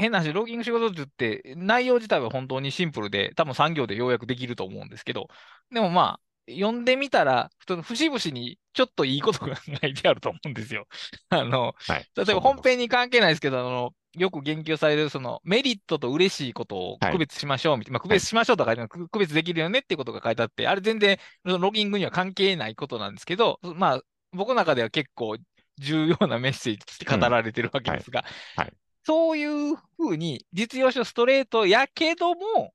[0.00, 5.28] 変な話、ロギング仕事術って内容自体は本当にシンプルで、多分産業でようやくできると思うんですけど、
[5.72, 10.86] でもまあ、読んでみたら、普通の節々にちょっといいことが書いてあると思うんですよ。
[11.30, 12.06] あの、はい。
[12.16, 17.12] 例えば本編に関係ないですけど、あの、よく言及される、そのメリットと嬉しいことをはい。
[17.12, 24.00] 区別しましょうみたいな、まあ、区別しましょうとか書い区別できるよねっていうことが書いてあって、あれ全然そのロギングには関係ないことなんですけど、まあ、
[24.32, 25.36] 僕の中では結構
[25.78, 28.24] 重要なメッセージとして語られてるわけですが、
[28.56, 28.66] はい。
[28.66, 28.72] はい
[29.04, 32.72] そういうふうに実用書ストレートやけども、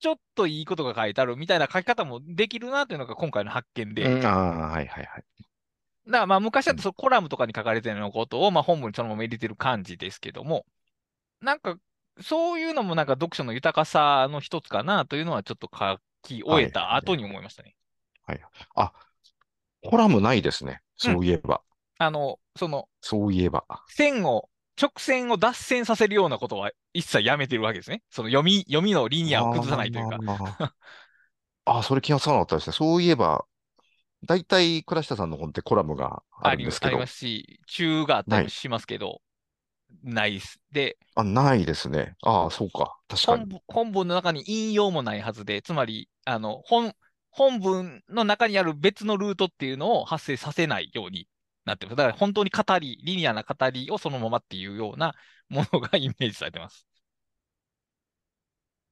[0.00, 5.24] ちょっといいことが書いてあるみたいな書き方もできるなというのが今回の発見で、うん、ああ、はいはいはい。
[6.06, 10.66] だからまあ昔だとそのコラムとかに書かれてるようなことをまあ本文にそのまま入れてる感じですけども、
[11.40, 11.76] なんか
[12.20, 17.74] そういうのもなんか読書の豊かさの一つかなというのはちょっと書き終えた後に思いましたね。
[18.74, 18.92] あ、
[19.82, 20.80] コラムないですね。
[20.96, 21.62] そういえば。
[21.98, 23.64] あの、そのそういえば。
[23.88, 24.48] 線を、
[24.80, 28.02] 直線を脱線させるようなことは一切やめてるわけですね。
[28.10, 30.18] その読み、読みのリニアを崩さないというか。
[30.26, 30.72] あー。
[31.66, 32.72] あー、それ気がつかなかったですね。
[32.72, 33.44] そういえば、
[34.26, 39.20] だいたい倉下さんの本ってコラムがあるんですけどありま、すし、中があったりもしますけど、
[40.02, 40.60] ないです。
[40.72, 42.16] で、あ、ないですね。
[42.22, 42.98] ああ、そうか。
[43.08, 43.38] 確かに。
[43.38, 46.94] 本文本文の中に引用もないはずで、つまり、あの、本、
[47.30, 51.28] 本文の中にある別のルートっていうのを発生させないように
[51.64, 51.96] なってます。
[51.96, 55.14] だから本当に語り、リニアな語りをそのままっていうような
[55.48, 56.86] ものがイメージされてます。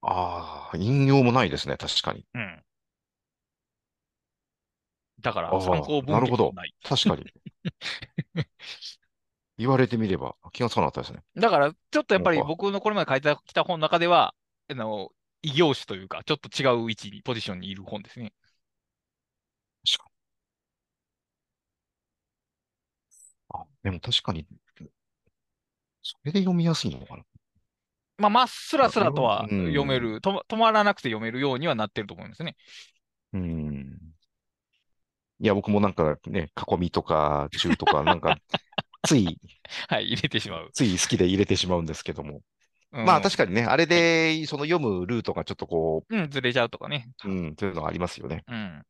[0.02, 1.76] ああ、引用もないですね。
[1.76, 2.26] 確かに。
[2.34, 2.64] うん。
[5.20, 6.52] だから参考文なるほど。
[6.82, 7.32] 確かに。
[9.58, 11.22] 言われてみれば気がつかなかったですね。
[11.36, 14.34] だから、ちょっとやっぱり僕のこれまで書いてきた本の中では、
[14.68, 15.10] あの、
[15.42, 18.32] 異業種というか、ちょっと違う位置に、ポジションにいる本ですね。
[19.84, 20.12] 確かに。
[23.52, 24.46] あ、でも確かに、
[26.02, 27.24] それで読みやすいのかな。
[28.18, 32.56] まあ、まっすらすらとはうん読める、とま止まらなくて読めるようにはなってると思いますね。
[33.32, 33.98] うん。
[35.40, 38.36] いや、僕もなんかね、囲みとか中とか、なんか、
[39.02, 39.38] つい、
[39.88, 40.70] はい、入れてしまう。
[40.72, 42.42] つい好きで入れてしまうんですけども。
[42.92, 47.08] うんまあ確かにね、あれで、その読むルートがちょっとこうん、ずれちゃうとかね。
[47.24, 48.44] う、うん、というのがありますよね。
[48.46, 48.82] うん。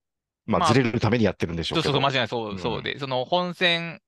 [0.44, 2.06] まあ、まあずれるためにやってるんでしょそううそうそう、けど。
[2.06, 4.00] 間違いない、そうう、んそうで、その本線、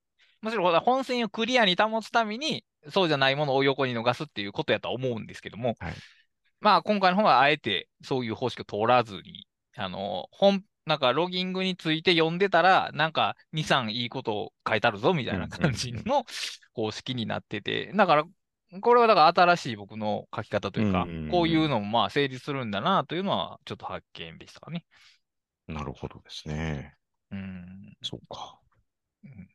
[0.44, 5.94] むしろ本線をクリアに保つために、そうじゃないものを横に逃すっていうことやとは思うんですけども、はい
[6.60, 16.24] まあ今回の方はあえてそういう方式を通らずに、あの、本、なんかロギングについて読んでたら、なんか2、3いいことを書いてあるぞみたいな感じの
[16.72, 18.24] 方式になってて、だから、
[18.80, 24.84] これはだから新しい僕の書き方というかうん、こういうのもまあ成立するんだなというのはちょっと発見でしたかね。
[25.68, 26.94] なるほどですね。
[27.30, 27.96] うん。
[28.02, 28.58] そうか。
[29.22, 29.53] うんまあ、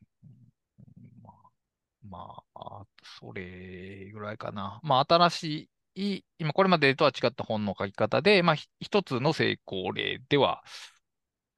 [2.09, 2.85] まあ、
[3.19, 4.79] それぐらいかな。
[4.83, 10.63] まあ、新しい、今これまでとは違った本の書き方で、まあ、ひ一つの成功例では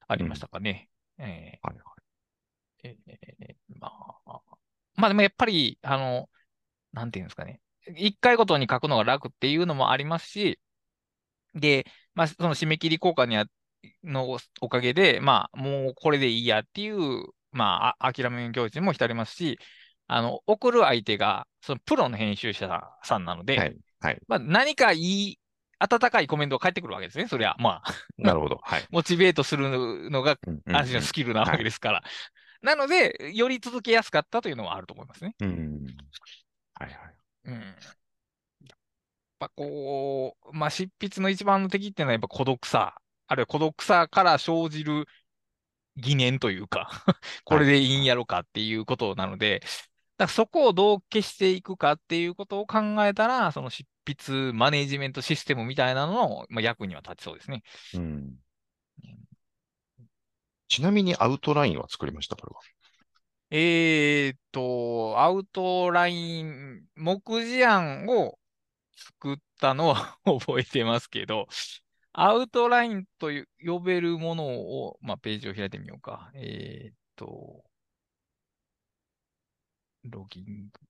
[0.08, 0.88] ありましたかね。
[1.18, 1.82] えはいは
[2.84, 2.88] い。
[2.88, 3.90] ーえーま
[4.26, 4.40] あ、
[4.96, 6.28] まあでもやっぱり、あの、
[6.92, 7.60] なんていうんですかね。
[7.96, 10.60] 一回ごとに書くのが楽っていうのもありますし、
[11.54, 13.46] で、まあ、その締め切り効果にあ
[14.04, 19.58] のおかげで、まあ、もうこれでいいやっていう、まあ、あ諦め教室にも浸りますし、
[20.14, 23.76] あの、送る相手が、そのプロの編集者さんなので、はい。
[24.00, 24.20] はい。
[24.28, 25.38] まあ、何かいい、
[25.78, 27.28] 温かいコメントが返ってくるわけですね。
[27.28, 28.60] そりゃ、まあ、 なるほど。
[28.62, 28.86] はい。
[28.90, 32.02] モチベートするのが、うんうんある種のスキルなわけですから。
[32.60, 35.34] なので、より続けやすかったというのはあると思いますね。
[35.40, 35.86] うん。
[36.74, 37.14] はいはい。
[37.46, 37.54] うん。
[37.54, 37.74] やっ
[39.38, 45.06] ぱこう、まあ、執筆の一番の敵っていうのはやっぱ孤独さ、あるいは孤独さから生じる
[45.96, 46.90] 疑念というか、
[47.44, 49.62] これでいいんやろかっていうことなので、
[50.18, 57.62] だからそこをどう消していくかっていうことを考えたら、その執筆マネジメントシステムみたいなのの、まあ、役には立ちそうですね。
[57.94, 58.34] うん。
[60.68, 62.60] ちなみにアウトラインは作りました、これは。
[63.50, 68.38] えーっと、アウトライン、目次案を
[68.96, 71.46] 作ったのは 覚えてますけど、
[72.14, 73.30] アウトラインと
[73.64, 76.30] 呼べるものを、まあ、ページを開いてみようか。
[76.34, 77.64] えーっと、
[80.04, 80.80] ロギング。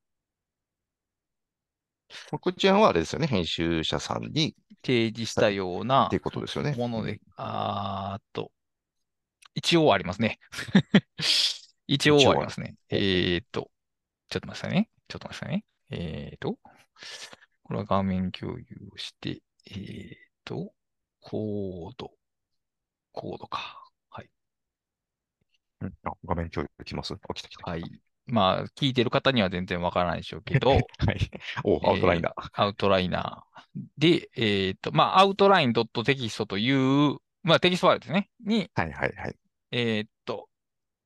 [2.41, 3.27] こちらはあれですよね。
[3.27, 6.75] 編集者さんに提示したようなっていうことですよね。
[6.75, 8.51] ものでうん、あーっと、
[9.55, 10.39] 一応ありますね。
[11.87, 12.77] 一応ありますね。
[12.89, 13.71] えーっと、
[14.29, 14.91] ちょっと待ってくださいね。
[15.09, 15.65] ちょっと待ってくださいね。
[15.91, 16.59] えーっと、
[17.63, 20.73] これは画面共有をして、えーっと、
[21.21, 22.13] コード、
[23.13, 23.91] コードか。
[24.11, 24.31] はい。
[25.81, 27.15] うんあ画面共有できます？
[27.15, 27.71] あ、来た来た。
[27.71, 27.83] はい。
[28.33, 30.87] まあ、聞いてる方には全然わからないでしょうけど、 はい。
[31.65, 32.35] お、アウトラインだ。
[32.55, 38.31] アウトライナーで、えっと、まあ、アウトライン .text という、まあ、テキストファイルですね。
[38.43, 39.37] に、はいはいはい。
[39.71, 40.49] えっと、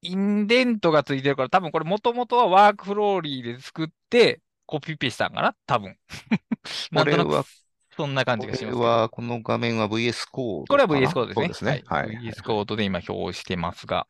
[0.02, 5.56] インデントがついてるから、多分これもともとは WorkFlowy で作って、コピペしたんかな？
[5.66, 5.96] 多分。
[6.92, 7.48] なんとなこれはく、
[7.96, 8.84] そんな感じこがしますけど。
[8.84, 11.42] れは、この画面は VS Code これは VS コードですね。
[11.42, 11.82] そうですね。
[11.86, 12.06] はい。
[12.06, 14.06] はい VS コードで今表してますが。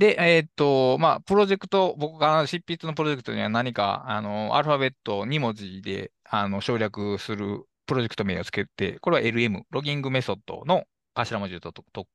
[0.00, 10.84] で、えーっと、まあ、プロジェクト、僕が執筆のプロジェクトには何か、あの、アルファベット2文字で、あの、省略するプロジェクト名をつけて、これは LM、ロギングメソッドの
[11.14, 12.08] 頭文字をととと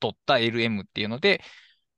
[0.00, 1.42] 取った LM っていうので、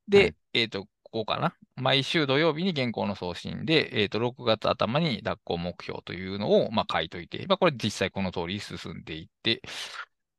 [0.07, 1.55] で、はいえーっと、ここかな。
[1.75, 9.61] 毎週土曜日に原稿の送信で、えーっと、6月頭に脱稿目標というのを、まあ、書いといて、まあ、これ実際この通り進んでいって、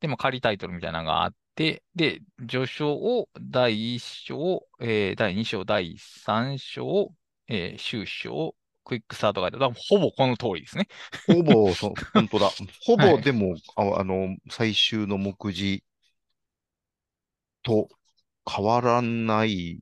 [0.01, 7.12] でも仮タイトルみたいなのがあって、で、序章を第1章、えー第2章、第3章、
[7.49, 9.59] えー終章、クイックスタートガイド。
[9.73, 10.88] ほぼこの通りですね。
[11.27, 12.51] ほぼ、そ 本当だ。
[12.85, 15.85] ほはいぼでも、ああの、最終の目次
[17.62, 17.88] と
[18.51, 19.81] 変わらない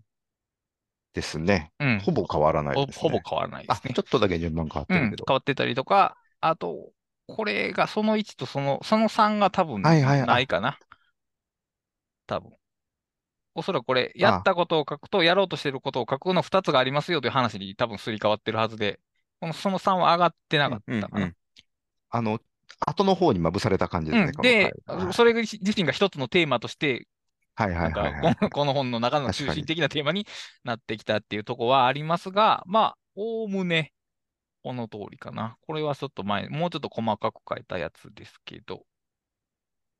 [1.14, 1.72] ですね。
[1.80, 1.98] うん。
[1.98, 3.00] ほぼ変わらないほですね。
[3.00, 4.02] ほぼ変わらないであ、すねちょ。
[4.02, 5.24] っとだけ順番変わってうんるけど。
[5.26, 6.92] 変わってたりとか、あと、
[7.26, 10.78] これがその1とその、その3が多分はいはいあないかな。
[12.26, 12.52] 多分。
[13.54, 19.00] おそらくこれ、やったことを書くと、やろうとしてることを書くの2つがありますよという話に多分すり替わってるはずで、
[19.40, 21.08] このその3は上がってなかったかな。
[21.12, 21.36] うんうんうん
[22.08, 22.40] あの、
[22.80, 24.72] 後の方にまぶされた感じですね。
[24.88, 25.06] うん。
[25.08, 27.06] でそれ自身が一つのテーマとして、
[27.54, 28.36] はいはないはいはい。
[28.50, 30.26] この本の中の中心的なテーマに
[30.62, 33.92] なってきたっていうところはありますが、まあ、おおむね、
[34.62, 35.56] この通りかな。
[35.62, 38.84] これはちょっと前、もうちょっと細かく書いたやつですけど、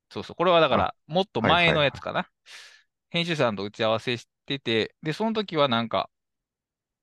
[0.09, 2.29] そうそう、これはだから、もっと前のやつかな。
[3.09, 6.09] 編集者さんと打ち合わせしてて、で、その時はなんか、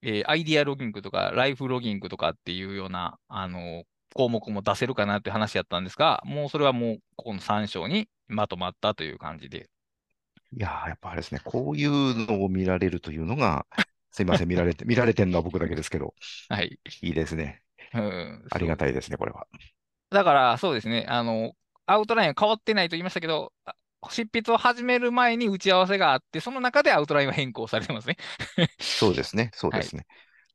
[0.02, 9.70] えーアイディアロギングとか、ライフロギングとかっていうような、あの項目も出せるかなって話やったんですが、もうそれはもう、ここの3章にまとまったという感じで。
[10.52, 11.40] いやーやっぱあれですね。
[11.44, 13.66] こういうのを見られるというのが、
[14.12, 16.14] すいません、見られて、 見られてるのは僕だけですけど、
[16.48, 16.78] はい。
[17.02, 17.62] いいですね。
[17.92, 19.46] うん、ありがたいですね、これは。
[20.10, 21.06] だから、そうですね。
[21.08, 21.54] あの、
[21.87, 23.75] アウトラインは変わってないと言いましたけど、あ
[24.11, 28.16] 執筆を始める前に打ち合わせがあって、その中でアウトラインは変更されてますね。
[28.81, 30.07] そうですね、 そうですね。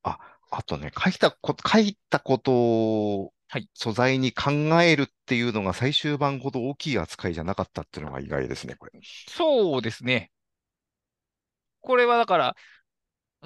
[0.03, 0.19] あ、
[0.51, 4.51] あとね、書いたこ、書いたことをはい素材に考
[4.83, 8.91] えるっていうのが最終版ほど大きい扱いじゃなかったっていうのが意外ですね、これ。
[9.27, 10.31] そうですね。
[11.81, 12.55] これはだから、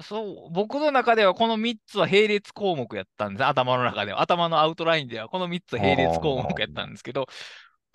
[0.02, 3.44] そう、僕の中ではこの3つは並列項目やったんです。
[3.44, 4.20] 頭の中では。
[4.20, 7.26] 頭のアウトラインではこの3つは並列項目やったんですけど、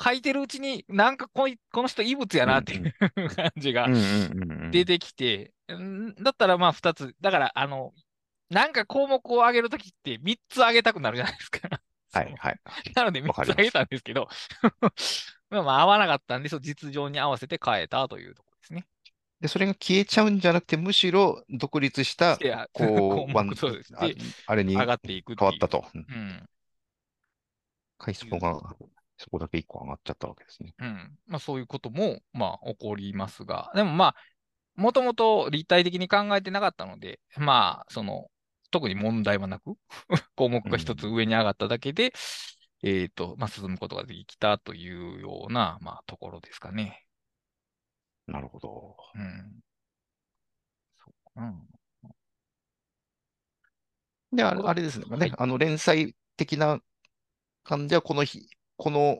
[0.01, 2.93] 書いてるうちになんかこいこの人異物やなっていう
[3.35, 3.87] 感じが。
[4.71, 7.15] 出てきて、んだったらまあ2つ。
[7.21, 7.93] だから、あの、
[8.49, 11.59] なんか項目を上げるときって3つ上げたくなるじゃないですか。
[12.11, 12.59] はいはい。
[12.95, 14.27] なので3わかりますつ上げたんですけど、
[15.49, 18.87] まあまあ合わなかったんで、そう実情に合わせて変えたというところですね。
[19.39, 23.93] で、それが消えちゃうんじゃなくて、むしろ独立したこ項う、ワン目そうです
[24.47, 25.85] あれに変上がっていくっていうわったと。
[25.93, 26.49] うんうん。
[27.99, 28.75] 階層が、
[29.19, 30.73] そこだけ一個上がっちゃったわけですね。
[30.79, 31.17] うん。
[31.27, 34.15] まあそういうことも、まあ起こりますが、でもまあ、
[34.75, 38.31] もともと立体的に考えてなかったので、まあ、その、
[38.71, 39.75] 特に問題はなく、
[40.35, 42.13] 項目が一つ上に上がっただけで、
[42.81, 47.05] えっと、まあ進むことができたというような、まあところですかね。
[48.25, 48.95] なるほど。
[49.15, 49.59] うん。
[50.97, 51.61] そうかな。
[54.31, 55.05] で、あれですね。
[55.09, 56.79] はいあの、連載的な
[57.63, 58.47] 感じは、この日、
[58.79, 59.19] この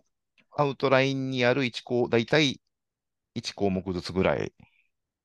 [0.56, 2.62] アウトラインにある1項、だいたい
[3.36, 4.54] 1項目ずつぐらい。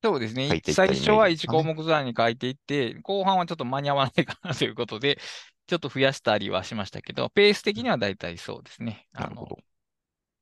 [0.03, 0.61] そうですね。
[0.73, 5.19] 最初は1ですかね項目図案に書いていって、後半はちょっと間に合わないかなということで、
[5.67, 9.07] ちょっと増やしたりはしましたけど、ペース的には大体そうですね。
[9.13, 9.57] なるほど。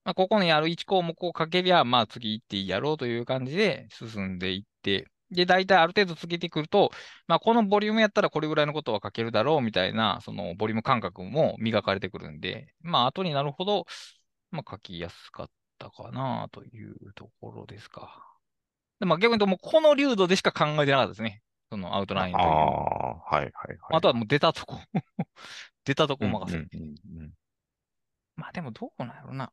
[0.04, 6.92] まあ、ここにある1項目を書けりゃ、まあ次行っていいやろうという感じで進んでいって、で、大体ある程度過ぎてくると、
[7.28, 13.86] まあこのボリュームやったらこれぐらいのことは書けるだろうみたいな、そのボリューム感覚も磨かれてくるんで、まあ後になるほど、
[14.52, 18.24] まあ書きやすかっったかなというところですか。
[19.00, 21.42] でまあ、逆に言うと、もうこの流度でしか考えてなかったですね。
[21.70, 22.52] そのアウトラインあという。
[22.52, 23.78] あ、はいはいはい。
[23.92, 24.80] あとはもう出たとこ
[25.86, 26.58] 出たとこうん任せ。
[26.58, 27.32] うんうんうん
[28.36, 29.52] まあでもどうなんやろうな。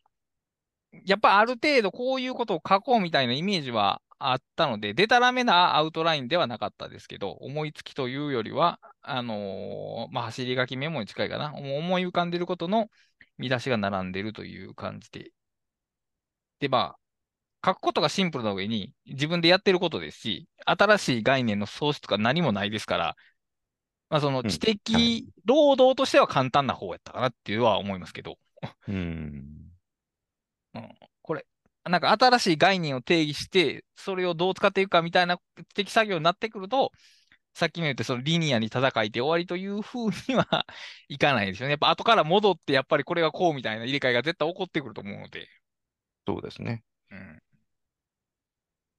[1.04, 11.54] やっぱある程度こういうことを書こうみたいなイメージはあったので、デタラメなアウトラインではなかったですけど、思いつきというよりは、あのーまあ走り書きメモに近いかな。
[11.54, 12.88] 思い浮かんでることの
[13.38, 15.32] 見出しが並んでるという感じで。
[16.60, 16.96] で、ま
[17.62, 23.16] あ、書くことがシンプルな上に自分でやってることですし、新しい概念の創出が何もないですから、
[24.10, 28.38] まあそのうん知的労働としては簡単な方やったかなっていうのは思いますけど。
[28.88, 29.70] うん。
[30.72, 31.09] こ れ、
[31.84, 36.92] なんか新しい概念を定義して、それをどう使っていくかみたいな知的作業になってくると、
[37.54, 40.66] さっきも言って、そのリニアに戦いて終わりというふうには
[41.08, 41.72] いかないですよね。
[41.72, 45.48] やっぱ後から戻って、やっぱりこれがこうみたいな入れ替えが絶対起こってくると思うので。
[46.26, 46.84] そうですね。
[47.10, 47.42] うん。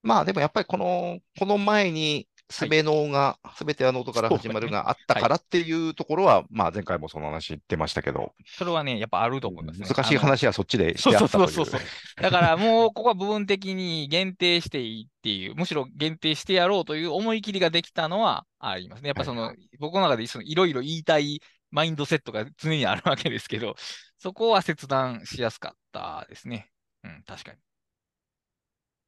[0.03, 9.88] まあでもやっぱりこの、この前に、すべのが、すべてあの音から始まるがあったからっていうところは、まあ前回もその話言ってましたけど、それはね、やっぱあると思いますね。
[9.88, 11.49] 難しい話はそっちでしそうてあったという。
[11.49, 11.86] そうそうそうそ
[12.20, 12.22] う。
[12.22, 19.08] だからもうここは部分的に限定していいっていう、むしろ限定してやろうという思い切りができたのはありますね。
[19.08, 21.41] やっぱその、はい僕の中でいろいろ言いたい
[21.72, 23.76] マインドセットが常にあるわけですけど、
[24.20, 26.70] そこは切断しやすかったですね。
[27.04, 27.58] うん、確かに。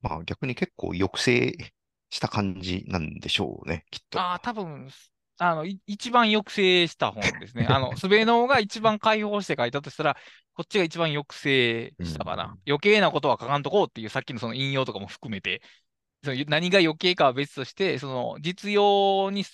[0.01, 1.73] まあ逆に結構抑制
[2.13, 4.19] した感じなんでしょうね、きっと。
[4.19, 4.89] ああ、多分、
[5.37, 7.65] あの、い一番抑制した本ですね。
[7.69, 10.17] あの、スベノーが一番解放して書いたとしたら、
[10.53, 12.45] こっちが一番抑制したかな。
[12.45, 15.61] うん余計なことは書かんとこうっていうさっきのその引用とかも含めて、
[16.23, 19.45] その何が余計かは別として、その実用に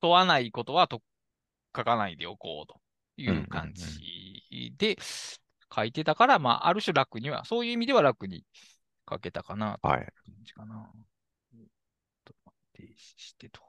[0.00, 1.02] 問わないことはと
[1.76, 2.80] 書かないでおこうと
[3.16, 4.96] いう感じで
[5.74, 8.44] 書いてたから、まあ、ある種楽には、そういう意味では楽に
[9.08, 10.12] 書けたかなとはい。
[10.24, 10.74] 感じかな。
[10.74, 11.04] ちょっ
[12.76, 13.60] と待って、してと。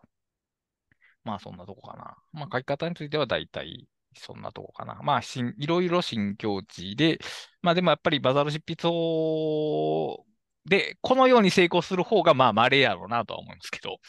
[1.23, 2.15] まあそんなとこかな。
[2.33, 4.99] まあ書き方については大体そんなとこかな。
[5.03, 5.21] まあ
[5.57, 7.19] いろいろ新境地で、
[7.61, 10.25] まあでもやっぱりバザール執筆法
[10.65, 13.99] で、このように成功する方がまあ稀やろうなとは思いますけど。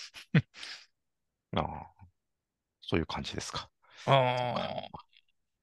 [1.57, 1.86] ああ
[2.82, 3.68] そういう感じですか。
[4.07, 4.88] うーん。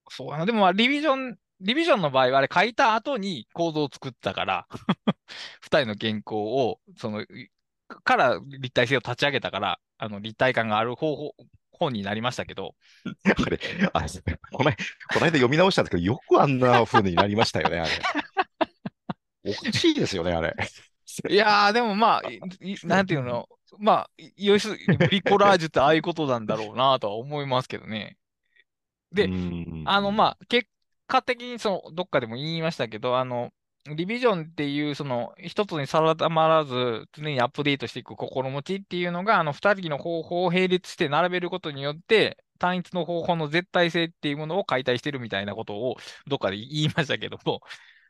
[0.10, 0.46] そうやな。
[0.46, 4.68] でもまあリビジョン、リビジョンの場合はあれ書いた後に構造を作ったから、
[5.62, 7.50] 二人の原稿を、その、い
[8.04, 11.36] から立体性を立ち上げたから、あの立体感がある方法、
[11.72, 12.76] 本になりましたけど、
[13.06, 13.60] あれ、
[13.94, 14.08] あれ
[14.52, 14.78] この間、
[15.14, 19.52] この間読み直したんですけど、よくあんな風になりましたよね、あれ。
[19.52, 20.56] おかしいですよね、あれ。
[21.30, 28.18] いやー、でもまあ、なんていうの、まあ、い要するにブリコラージュってああいうことなんだろうなとは思いますけどね。
[29.12, 29.30] で
[29.86, 30.68] あの、まあ、結
[31.08, 33.52] 果的にその、どっかでも言いましたけど、あの、
[33.88, 47.62] リビジョンっていう、その、一つに定まらず、常にアップデートしていく心持ちっていうのが、あの、二人の方法を並列して並べることによって、単一の方法の絶対性っていうものを解体してるみたいなことを、どっかで言いましたけども、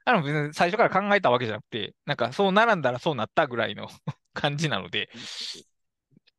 [0.05, 3.89] あの、別に最初から考えたわけじゃなくて、なんか、そう並んだらそうなったぐらいの
[4.33, 5.09] 感じなので、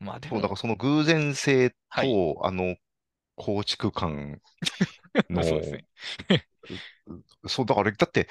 [0.01, 0.37] まあでも。
[0.37, 2.37] だからその偶然性と、はい。
[2.43, 2.76] あの、
[3.34, 4.41] 構築感
[5.28, 5.84] の、 そうですね。
[7.47, 8.28] そう、だから、だって、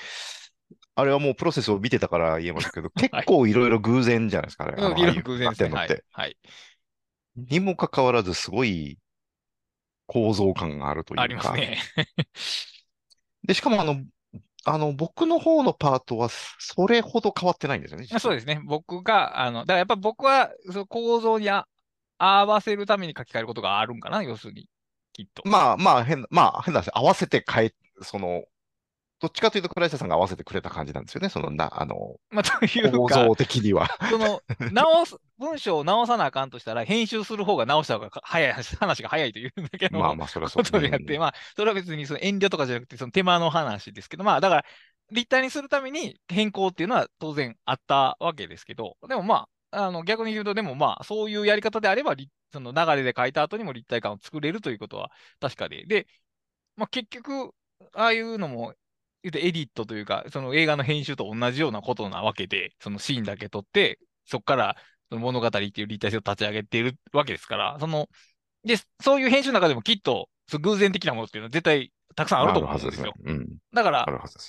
[0.96, 4.74] あれはもうプロセスを見てたから言えますけど、結構いろいろ偶然じゃないですかね。
[4.78, 5.70] いろいろ偶然ですね。
[5.70, 6.04] はい。
[6.12, 6.38] はい。
[7.36, 8.98] にもかかわらず、すごい
[10.08, 11.24] 構造感があるというか。
[11.24, 11.78] ありますね。
[13.44, 14.02] で、しかもあの、
[14.64, 18.08] あの、僕の方のパートは、それほど変わってないんですよね。
[18.20, 18.62] そうですね。
[18.66, 21.68] 僕が、あの、だからやっぱ僕は、その構造にあ
[22.18, 24.68] 合わせるために書き換えることがあるんかな、要するに。
[25.14, 25.44] きっと。
[25.46, 28.46] まあまあ、変な、まあ、変な話、合わせて変え、その、
[29.26, 31.30] どっちかというと、倉下さんが合わせてくれた感じなんですよね。
[31.30, 31.96] そのな、あの、
[32.30, 33.90] まあ、という構か、造的には。
[34.12, 40.64] その、直す、文章を直さなあかんとしたら、編集する方が直した方がか早い、話が早いというだけのまあまあ、それはそう。
[40.64, 44.66] ことであって、うんまあ、それは別にその遠慮とかじゃなくて、その手間の話ですけど、まあ、だから、
[45.10, 55.10] 立体にするために変更っていうのは当然あったわけですけど、でもまあ、あの逆に言うと、でもまあ、そういうやり方であれば、りその流れで書いた後にも立体感を作れるということは
[55.40, 56.08] 確かで、で、
[56.76, 57.54] まあ、結局、
[57.94, 58.74] ああいうのも、
[59.26, 64.76] 言うとエディットというか、その映画の編集と同じようなことなわけで、そのシーンだけ撮って、そこから
[65.10, 68.08] その物語っていう立体性を立ち上げているわけですから、その、
[68.64, 72.92] で、そういう編集の中でもきっと、その偶然的なものっていうのは絶対たくさんあると思うんですよ。
[72.92, 73.12] すね。
[73.26, 73.58] うん。
[73.74, 74.06] だから。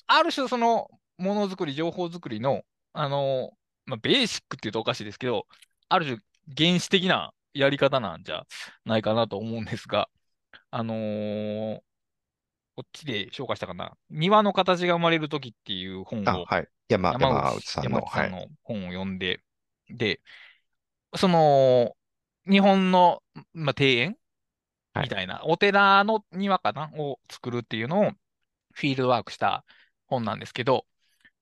[0.06, 2.62] ある種そのものづくり、情報づくりの、
[2.92, 3.52] あの、
[3.86, 5.46] まあ、ベーシックっていうとおかしいですけど、
[5.88, 6.18] ある種
[6.68, 8.44] 原始的なやり方なんじゃ
[8.84, 10.08] ないかなと思うんですが、
[10.70, 11.80] あのー
[12.76, 13.96] こっちで紹介したかな？
[14.10, 16.68] 庭の形が生まれるときっていう本あ、を、はい。
[16.88, 19.40] 山、山山内内さんの、本を読んで、
[19.88, 20.20] で、
[21.16, 21.96] その、
[22.48, 23.22] 日本の、
[23.54, 24.16] まあ、庭園
[24.92, 25.04] はい。
[25.04, 26.90] みたいな、お寺の庭かな？
[26.98, 28.10] を作るっていうのを
[28.72, 29.64] フィールドワークした
[30.06, 30.84] 本なんですけど、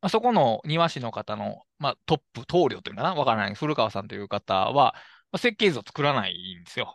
[0.00, 3.14] まあ、そこの庭師の方の、まあ、トップ、棟梁というのかな？
[3.16, 3.54] わからない。
[3.54, 4.92] 古川さんという方は、ま
[5.32, 6.94] あ、設計図を作らないんですよ。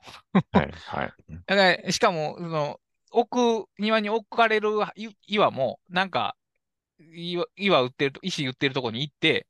[0.53, 0.71] はい。
[0.87, 1.13] はい。
[1.45, 2.79] だからしかも、その、
[3.11, 6.35] 置く、庭に置かれるい岩も、なんか、
[6.99, 9.47] 岩、岩売ってると、石売ってるとこに行って、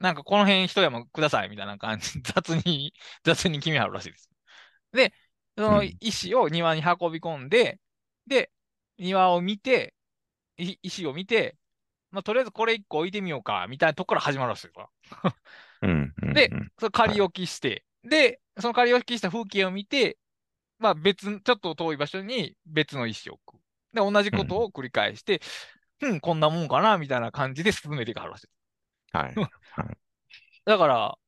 [0.00, 2.94] なんかこの辺一山くださいみたいな感じ、 雑に、
[3.24, 4.30] 雑に決めはるらしいです。
[4.92, 5.14] で、
[5.56, 5.98] そうのん。
[6.00, 7.80] 石を庭に運び込んで、
[8.26, 8.52] で、
[8.98, 9.94] 庭を見て、
[10.58, 11.56] い石を見て、
[12.12, 14.92] まあ、とりあえずこれ一個置いてみようか、みたいなとこから始まるらしいですよ。
[15.82, 16.14] うん。
[16.22, 16.30] うん。
[16.32, 20.18] でうんそれ仮置きして、で、その仮置きした風景を見て、
[20.78, 23.60] まあ別、ちょっと遠い場所に別の石を置く。
[23.94, 25.40] で、同じことを繰り返して、
[26.02, 28.48] うん、こんなもんかな、みたいな感じで進めていかはるらしい。
[29.12, 29.34] はい。
[29.34, 29.48] はい。
[30.64, 31.18] だから、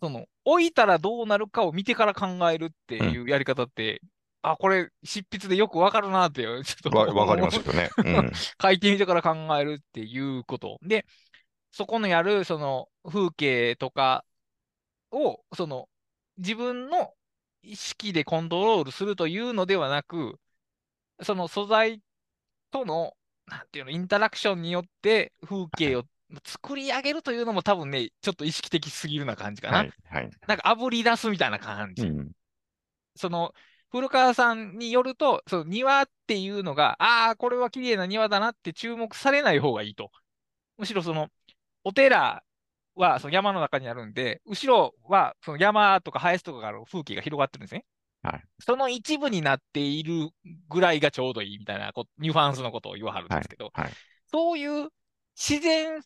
[0.00, 4.00] その、置いたらどうなるかを見てから考えるっていうやり方って、
[4.42, 7.88] あ、これ、執筆でよくわかるなって、ちょっとわ、わかりますよね。
[7.96, 8.30] うん。
[8.60, 10.78] 書いてみてから考えるっていうこと。
[10.82, 11.06] で、
[11.72, 14.24] そこのやる、その、風景とか
[15.10, 15.88] を、その、
[16.36, 17.14] 自分の
[17.64, 20.38] 意識でコントロールするというのではなく、
[21.22, 22.02] その素材
[22.70, 26.04] との、なんていうの、インタラクションによって風景を
[26.44, 29.78] 作り上げるというのも多分ね、ちょっと意識的すぎるな感じかな。
[29.78, 29.92] はい。
[30.04, 30.30] はい。
[30.46, 32.02] なんか炙り出すみたいな感じ。
[32.02, 32.32] うん。
[33.16, 33.54] その、
[33.90, 40.10] 古川さんによると、その庭っていうのが、ああ、これは綺麗な庭だなって注目されない方がいいと。
[40.78, 41.28] むしろその、
[41.84, 42.42] お寺
[42.94, 47.84] はその山の中にあるんで、後ろはその山とか林とかがある風景が広がってるんですね。
[48.22, 48.42] はい。
[48.60, 50.30] その一部になっている
[50.68, 53.90] ぐらいがちょうどいいみたいなこニュアンスのことを言わはるんですけど、はい。
[54.30, 54.88] そういう
[55.36, 56.00] 自然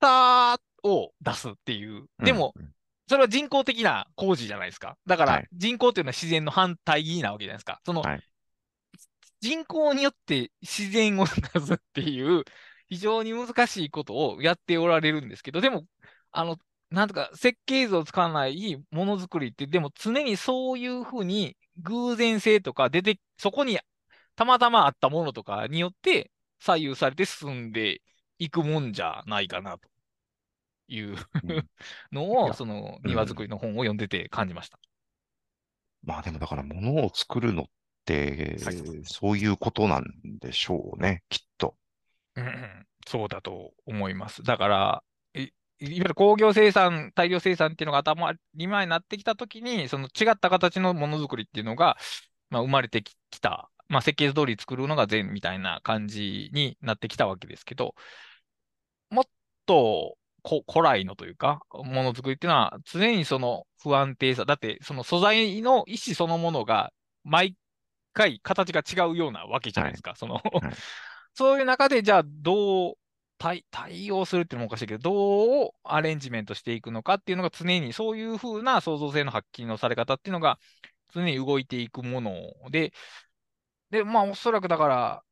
[0.00, 2.06] さを出すっていう。
[2.24, 2.70] でも、うん、
[3.08, 4.96] それは人工的な工事じゃないですか。
[5.06, 7.80] だからはい、人工っていうのは自然の反対なわけじゃないですか。
[7.84, 8.22] そのはい、
[9.40, 12.44] 人工によって自然を出すっていう、
[12.88, 15.84] 非常に難しいことをやっておられるんですけど、でも、
[16.32, 16.58] あの、
[16.90, 23.78] なんとか設計図を使わないものづくりって、でも常にそういうふうに偶然性とか出て、そこに
[24.36, 26.30] たまたまあったものとかによって
[26.60, 28.02] 左右されて進んで
[28.38, 29.88] いくもんじゃないかなと
[30.88, 31.68] いううん
[32.12, 34.78] のを、いやそのうん庭作りの本を読んでて感じました。
[36.02, 37.66] まあでもだから物を作るのっ
[38.04, 40.04] てはい、そういうことなん
[40.40, 41.76] でしょうね、きっと。
[42.36, 44.44] うんうんそうだと思います。
[44.44, 45.04] だから、
[45.82, 51.96] いいわゆる工業生産、大量生産っていうのが頭に前になってきたときに、その違った形のものづくりっていうのが、
[52.50, 57.94] まあ、生まれてききた、まあ、設計図通り作るのが善みたいな感じになってきたわけですけど、
[59.10, 59.24] もっ
[59.66, 66.92] とこ古来のというか、ものづくりっていうのは常にその不安定さ、だってその素材の意思そのものが
[67.24, 67.56] 毎
[68.12, 70.14] 回形が違うようなわけじゃないですか。
[70.16, 70.40] その、
[71.34, 72.94] そういう中でじゃあどう
[73.70, 80.58] 対応するっていうのもおかしいけど、どうアレンジメントしていくのかっていうのが常にそういうふうな創造性の発揮のされ方っていうのが
[81.12, 82.32] 常に動いていくもの
[82.70, 82.92] で、
[83.90, 85.24] で、まあおそらくだから、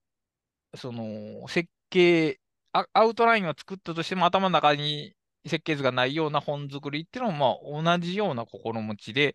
[0.77, 2.41] その設計、
[2.73, 5.15] アウトラインは作ったとしても頭の中に
[5.47, 9.35] 設計図がないような本作りっていうのもまあ同じような心持ちで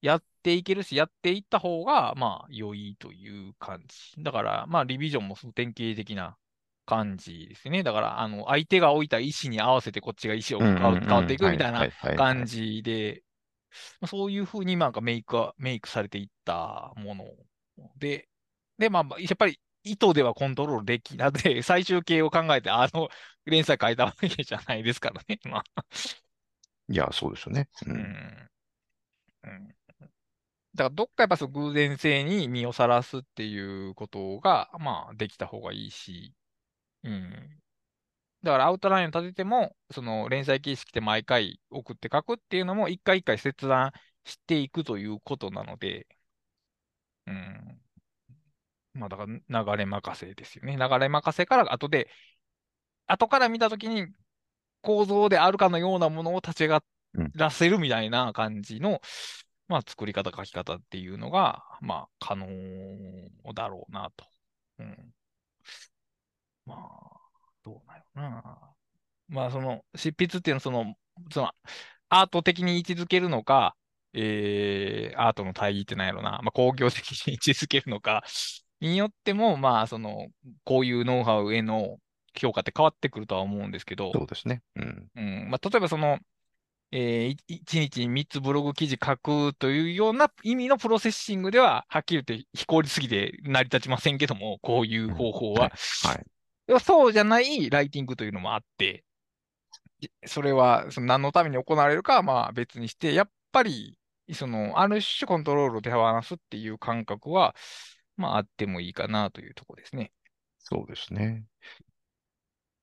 [0.00, 4.22] やっていけるし、やっていった方がまあ良いという感じ。
[4.22, 6.36] だからまあリビジョンも典型的な
[6.88, 7.82] 感じですね。
[7.82, 13.22] だからあの相手が置いた石に合わせてこっちが石を変わっていくみたいな感じで、
[14.00, 17.24] まあそういうふうになんかメイクは、メイクされていったもの
[17.98, 18.28] で、
[18.78, 23.08] で、まあ、やっぱり意図ではコントロールできなくて、 最終形を考えて、あの、
[23.44, 25.40] 連載書いたわけじゃないですからね。
[25.50, 25.84] まあ、
[26.88, 27.68] いや、そうですよね。
[27.86, 28.50] ううんん。
[29.44, 29.68] うん。
[30.74, 36.34] だから、どっかやっぱその偶然性に身をさらすっていうことが、まあ、できた方がいいし、
[37.04, 37.62] うん。
[38.42, 43.92] だから、アウトラインを立てても、その連載形式で毎回送って書くっていうのも、一回一回切断
[44.24, 46.06] していくということなので、
[47.26, 47.80] うん。
[48.94, 50.76] まあ、だから流れ任せですよね。
[50.76, 52.08] 流れ任せから後で、
[53.06, 54.08] 後から見たときに
[54.82, 56.84] 構造であるかのようなものを立ち上が
[57.34, 59.00] らせるみたいな感じの、
[59.68, 62.46] まあ、作り方、書き方っていうのが、まあ、可能
[63.54, 64.26] だろうなと。
[64.80, 65.14] うん。
[66.68, 67.20] まあ、
[67.64, 68.58] どうなよな。
[69.28, 70.94] まあ、その、執筆っていうのは、その、
[71.32, 71.50] その、
[72.08, 73.74] アート的に位置づけるのか、
[74.14, 76.40] えー、アートの対義ってなんやろな。
[76.42, 78.24] まあ、工業的に位置づけるのか、
[78.80, 80.28] によっても、まあ、その、
[80.64, 81.98] こういうノウハウへの
[82.34, 84.62] 評価って変わってくるとは思うんですけど、そうですね。
[84.76, 85.08] うん。
[85.16, 86.18] うん、まあ、例えばその、
[86.90, 95.70] えー、1日に3つブログ記事書くというような意味のプロセッシングでは、はっきり言って非効率すぎて成り立ちませんけども、こういう方法は。
[96.04, 96.16] はい。
[96.16, 96.28] でも
[96.80, 99.04] そうじゃないライティングというのもあって、
[100.00, 103.98] でそれはその何のために行われるかはまあ別にして、やっぱり、
[104.34, 107.54] その、ある種コントロールを手放すっていう感覚は、
[108.16, 110.12] まああってもいいかなというところですね。
[110.58, 111.46] そうですね。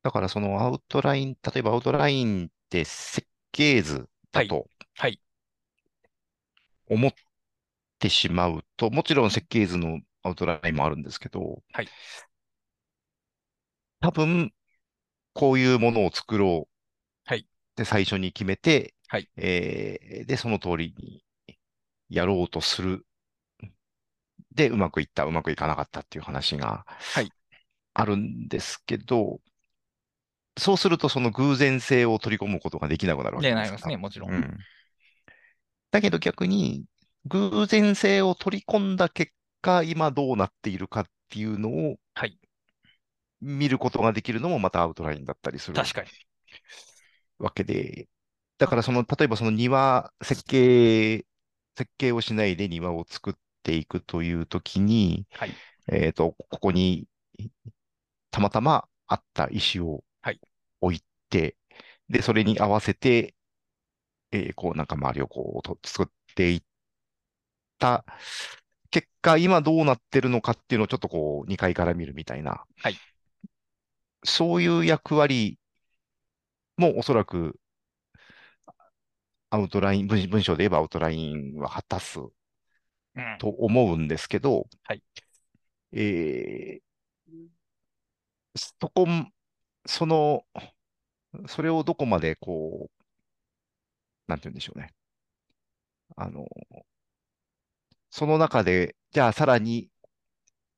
[0.03, 5.19] だからそのアウトライン、例えばアウトラインって設計図だとはい。
[6.87, 7.13] 思っ
[7.99, 11.91] てしまうと、もちろん設計図のアウトラインもあるんですけど、はい
[14.05, 14.53] 多分、
[15.33, 16.71] こういうものを作ろう
[17.25, 17.45] はいっ
[17.75, 21.23] て最初に決めて、はいえーで、その通りに
[22.07, 23.03] やろうとする。
[24.53, 27.31] で、うまくいった、うまくいかなかったっていう話がはい
[27.95, 29.39] あるんですけど、
[30.55, 34.57] そうするとその偶然性を取り込むことができなくなるわけですでなりますねもちろんうん。
[35.89, 36.85] だけど逆に、
[37.25, 39.31] 偶然性を取り込んだ結
[39.61, 42.37] 果、今どうなっているかっていうのをはい。
[43.45, 46.09] 見ることができるのもまたアウトラインだったりする確かに。
[47.39, 48.07] わけで、
[48.57, 51.25] だからその、例えばその庭、設計、
[51.77, 53.33] 設計をしないで庭を作っ
[53.63, 55.55] ていくというときに、はい。
[55.87, 57.07] えっと、ここに
[58.31, 60.39] たまたまあった石をはい
[60.81, 61.57] 置いて、
[62.09, 63.35] で、それに合わせて、
[64.31, 66.63] えーこうなんか周りをこうと作っていっ
[67.79, 68.05] た
[68.91, 73.01] 結果、今どうなってるのかっていうのをちょっとこう2階から見るみたいな、はい
[74.25, 75.57] そういう役割
[76.77, 77.59] もおそらく
[79.49, 82.19] アウトライン、文文章で言えばアウトラインは果たす
[83.15, 83.37] うん。
[83.37, 85.01] と思うんですけど、はい
[85.91, 86.85] えー
[88.55, 89.05] そこ、
[89.87, 90.45] その、
[91.47, 93.05] それをどこまでこう、
[94.27, 94.93] なんて言うんでしょうね。
[96.17, 96.45] あの、
[98.09, 99.89] その中で、じゃあさらに、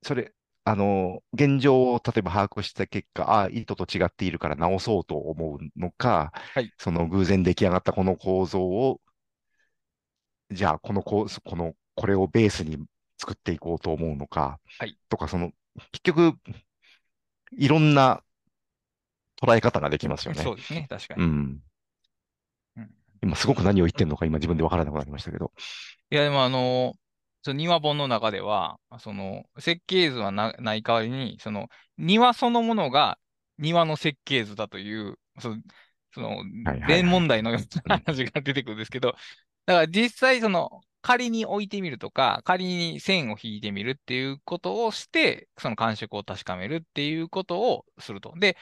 [0.03, 0.33] それ、
[0.67, 8.99] あの、現状を例えば把握した結果、ああ、意図と違っているから直そうと思うのか、はいその偶然出来上がったこの構造を、
[10.51, 12.85] じゃあこの構この、これをベースに
[13.17, 15.53] 作っていこうと思うのか、はいとか、その、
[15.93, 16.37] 結局、
[17.57, 18.21] いろんな
[19.41, 20.43] 捉え方ができますよね。
[20.43, 20.85] そうですね。
[20.89, 21.23] 確かに。
[21.23, 21.61] うん。
[22.75, 22.89] うん
[23.23, 25.51] 今すごく何を言ってるのか今自分で分からなくなりましたけど。
[26.11, 26.93] いや、でもあの、
[27.47, 33.17] その庭本の中では、その設計図はなない代わりに、その庭そのものが
[33.57, 35.61] 庭の設計図だという、その、
[36.13, 39.15] そのはいはいはい連問題のような話が出てくるんですけど、
[39.65, 48.33] だから実際その仮に置いてみるとか、仮に線を引いてみるっていうことをして、その感触を確かめるっていうことをすると。
[48.37, 48.57] で、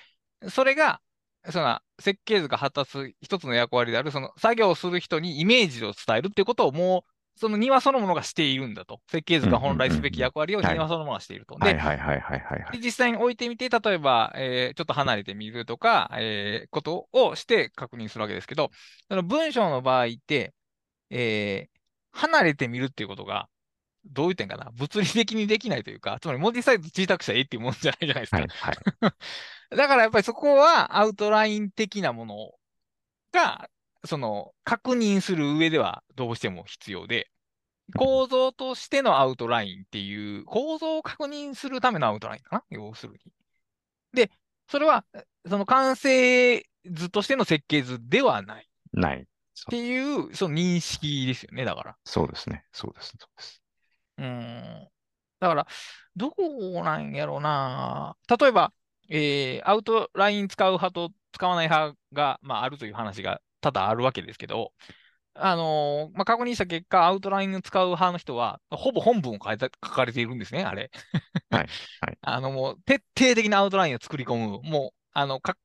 [0.50, 1.02] それが、
[1.50, 9.02] その設計図が果たす一つの役割である、その作業をする人にイメージを伝えるっていうことをもう、その庭そのものがしているんだと。
[9.10, 11.58] 設計図が本来すべき役割を庭そのものがしていると。
[11.60, 18.72] で実際に置いてみて、例えば、えーちょっと離れてみるとか、えーことをして確認するわけですけど、
[19.10, 20.54] その文章の場合って、
[21.10, 21.80] えー
[22.14, 23.50] 離れてみるっていうことが、
[24.06, 28.42] どういう点かな、物理的にできないというか、つまり文字サイズ小さくしたらええっていうもんじゃないじゃないですか。
[28.42, 28.78] はいはい。
[29.78, 32.52] だからやっぱりそこはアウトライン的なもの
[33.32, 33.70] が、
[34.06, 37.28] その確認する上ではどうしても必要で、
[37.96, 42.64] 構造としてのアウトラインっていう、構造を確認するためのアウトラインかな？
[42.70, 43.20] 要するに。
[44.14, 44.32] で、
[44.68, 45.06] それは、
[45.48, 49.28] その完成図としての設計図ではないっない。
[49.54, 51.96] そていう、その認識ですよね、だから。
[52.06, 52.66] そうですね。
[52.72, 53.14] そうです。
[53.20, 53.62] そうです。
[54.18, 54.88] うーん。
[55.40, 55.68] だから、
[56.16, 58.16] どうなんやろうな。
[58.40, 58.74] 例えば、
[59.10, 63.42] えーアウトライン使う派と使わない派が、まあ、あるという話が
[63.72, 64.74] 多々あるわけですけど、
[65.34, 70.92] あのーまあ、確認した結果、アウトライン使う派の人は、ほぼ本文を書いた書かれているんですね、あれ。
[71.50, 74.62] はいはい あの、もう、徹底的なアウトラインを作り込む。
[74.64, 75.58] もう、あの、か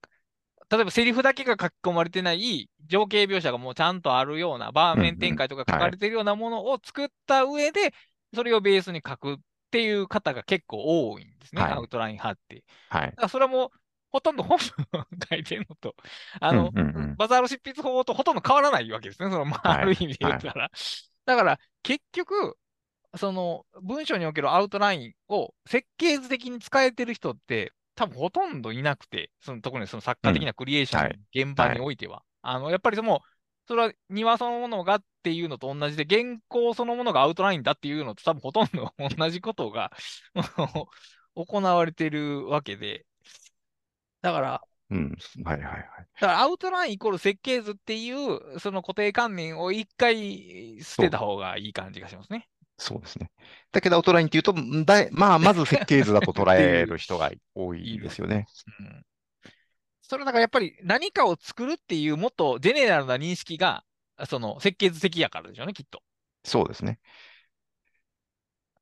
[0.71, 7.93] 例えばセリフだけが書き込まれてない情景描写がもうちゃんとあるような場面展開とか書かれてるようなものを作った上で、
[8.35, 9.37] それをベースに書くっ
[9.71, 12.65] ていう方が結構多いんですね、はいアウトライン派って。
[12.89, 13.13] はいだ。
[13.17, 13.71] からそれはもう、
[14.11, 14.59] ほとんど本
[14.93, 15.95] 文書いてるのと、
[16.41, 17.17] あの、うんうんうん。
[17.17, 20.71] バザール執筆法とほとんど変わらないわけですね、その、まあ、はいある意味で言ったら。
[21.27, 22.57] だから、結局、
[23.17, 32.23] その、文章におけるアウトラインを設計図的に使えてる人って、多分ほとんどいなくて、その特にその作家的なクリエーションの現場においては。
[32.43, 33.21] あの、やっぱりその、
[33.67, 39.93] それは庭そのものがっていうのと同じで、原稿そのものがアウトラインだっていうのと多分ほとんど同じことが
[41.35, 43.07] 行われてるわけで、
[44.23, 45.17] だから、うん。
[45.45, 45.85] はいはいはい。
[46.21, 52.49] だからアウトラインイコール設計図っていう、その固定観念を一回捨てた方がいい感じがしますね。
[52.77, 53.31] そうですね。
[53.73, 58.47] だけどアウトラインっていうと、んだいまあ、まず設計図だと捉える人が多いですよね。
[58.81, 59.03] うん。
[60.03, 63.85] それだからやっぱり何かを作るっていうもっとジェネラルな認識が、
[64.27, 66.03] その設計図的やからでしょうね、きっと。
[66.45, 66.99] そうですね。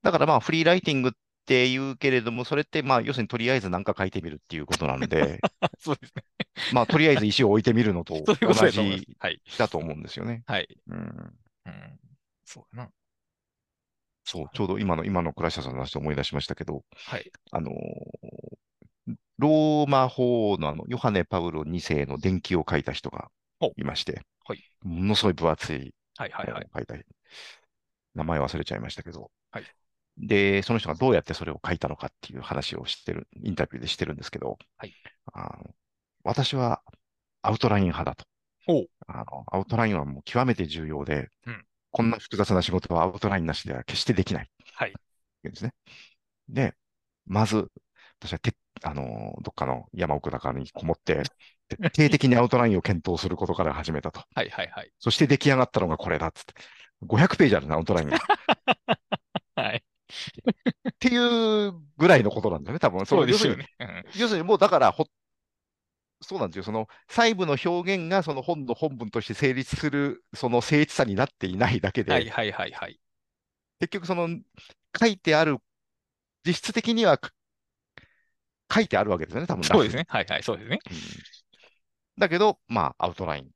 [0.02, 1.12] だからまあ、フリーライティングっ
[1.48, 5.40] て言うけれども、それってまあ、要するにとりあえず何か書いてみるっていうことなんで、
[5.80, 6.24] そうですね。
[6.70, 9.06] まあ、とりあえず石を置いてみるのと 同じ。
[9.18, 9.40] はい。
[9.56, 10.42] だと思うんですよね。
[10.46, 10.68] はい。
[10.88, 11.38] うん。
[11.66, 12.00] うん。
[12.44, 12.90] そうだな。
[14.24, 17.32] そう、ちょうど今の、今の倉下さんの話で思い出しましたけど、はい。
[17.52, 17.74] あのー
[19.38, 23.30] ローマ法のあの、ヨハネ・パウロ2世の伝記を書いた人が
[23.76, 26.68] いまして、はいものすごい分厚いはいはいはい。
[26.74, 26.94] 書いた、
[28.14, 29.64] 名前忘れちゃいましたけど、はい
[30.18, 34.94] で、その人がどうやってそれを書いたのかっていう話をしてる、インタビューでしてるんですけど、はい
[35.32, 35.74] あの
[36.24, 36.82] 私は
[37.42, 38.24] アウトライン派だと。
[38.66, 44.50] ほうあのアウトラインはもう極めて重要で、うんこんな複雑な仕事はアウトラインなしでは決してできない。
[44.74, 44.92] はい。
[44.92, 44.98] 言
[45.44, 45.72] うんですね。
[46.48, 46.74] で、
[47.26, 47.70] まず、
[48.20, 48.52] 私はて、
[48.82, 51.22] あのーどっかの山奥中にこもって、
[51.68, 54.22] 徹底 的にアウトラインを検討することから始めたと。
[54.34, 54.92] はいはいはい。
[54.98, 56.54] そして出来上がったのがこれだっつって。
[57.06, 58.18] 500ページあるな、アウトラインが。
[60.08, 60.92] っはい。
[60.98, 63.04] ていうぐらいのことなんだよね、多分。
[63.06, 63.66] そうですよね。
[63.78, 65.06] うん要するにもうだからほ、
[66.20, 66.62] そうなんですよ。
[66.64, 72.98] その細部の表現がその本の本文として成立する、その精緻さになっていないだけで、はいはいはいはい。
[73.80, 74.28] 結局その
[74.98, 75.58] 書いてある、
[76.44, 77.30] 実質的にはか
[78.72, 80.06] 書いてあるわけですよね、多分そうですね。
[80.08, 80.78] はいはい、そうですね。
[80.90, 80.96] うん
[82.18, 83.48] だけど、まあ、アウトライン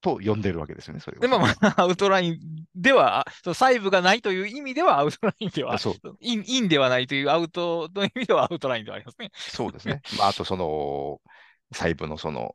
[0.00, 1.20] と呼んでるわけですよね、それを。
[1.20, 2.40] でもまあ、 アウトライン
[2.74, 9.30] では、あその細部がないという意味ではアウトラインでは、そうインインではないというアウトの意味ではアウトラインではありますね。
[9.34, 10.00] そうですね。
[10.18, 11.20] まあ、あと、その、
[11.72, 12.54] 細部のその、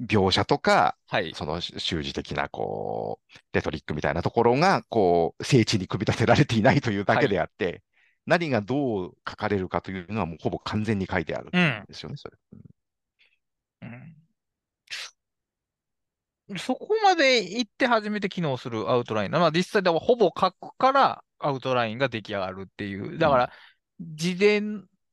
[0.00, 1.32] 描写とか、はい。
[1.34, 7.82] その修辞的な、こう、レトリックみたいなところが、こう、精緻に組み立てられていないというだけであって、
[8.26, 11.84] 何がどう書かれるかというのはもうほぼ完全に書いてあるんうん。
[11.88, 12.36] ですよね、それ。
[13.82, 14.21] うん
[16.58, 19.32] そこまで行って初めて機能するアウトライン。
[19.32, 23.18] まあ実際ではほぼ書くからアウトラインが出来上がるっていう。
[23.18, 23.52] だから、
[24.00, 24.62] 事前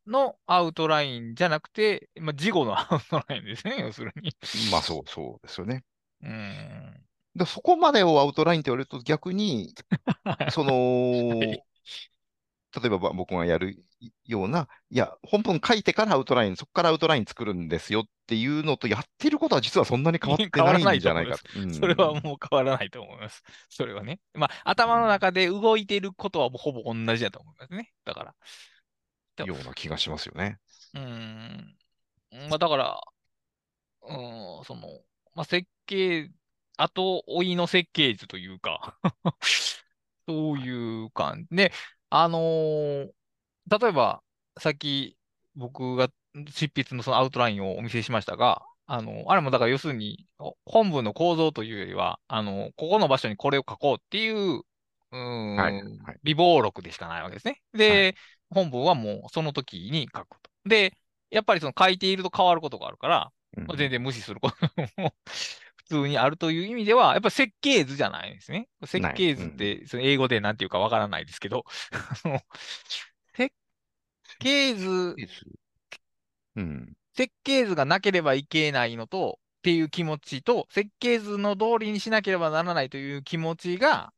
[0.07, 4.35] のアウトラインじゃなくて、まあ、事後の アウトラインですね、要するに。
[4.71, 5.83] まあ、そう、そうですよね。
[6.23, 7.03] うん。
[7.35, 9.73] でそこまでをアウトラインって言われると逆に、
[10.51, 11.61] その、い
[12.75, 13.83] 例えばば僕がやる
[14.25, 21.73] ような、いや、本文書いてからアウトライン、そこからアウトライン作るんですよっていうのと、やってることは実はそんなに変わって なないんじゃないかと。
[21.73, 23.43] それはもう変わらないと思います。
[23.69, 24.19] それはね。
[24.33, 27.91] まあ、頭の中で動いていることはもうほぼ同じだと思いますね。
[28.05, 28.29] だから。
[28.29, 28.35] うん
[29.45, 30.59] ような気がしますよね。
[30.93, 31.77] うーん。
[32.49, 33.01] まあ、だから、
[34.03, 34.87] うーん、その、
[35.35, 36.29] まあ、設計、
[36.77, 38.97] 後追いの設計図というか
[40.25, 41.55] そういう感じ。
[41.57, 41.73] で、
[42.09, 43.11] あのー
[43.69, 44.23] 例えば、
[44.59, 45.17] さっき
[45.55, 46.09] 僕が
[46.49, 57.61] 執筆のそのアウトラインをお見せしましたが、あの、あれもだから要するに、お本文の構造というよりは、あの、ここの場所にこれを書こうっていう、うーん、はいはい微暴録でしかないわけですね。
[57.73, 58.15] で、
[58.49, 60.51] 本文はもうその時に書くと。
[60.65, 60.93] で、
[61.29, 64.57] やっぱりその書いていると変わることがあるから、うんまあ全然無視すること
[65.01, 68.69] も普通にあるという意味では、やっぱり設計図じゃないんですね。
[68.85, 71.65] 設計図って、その英語でなんていうかわからないですけど、
[73.35, 73.53] 設
[74.39, 75.15] 計図、
[76.55, 76.93] うん。
[77.15, 84.13] 設計図がなければいけないのと、っていう気持ちと、設計図の通りにしなければならないという気持ちが、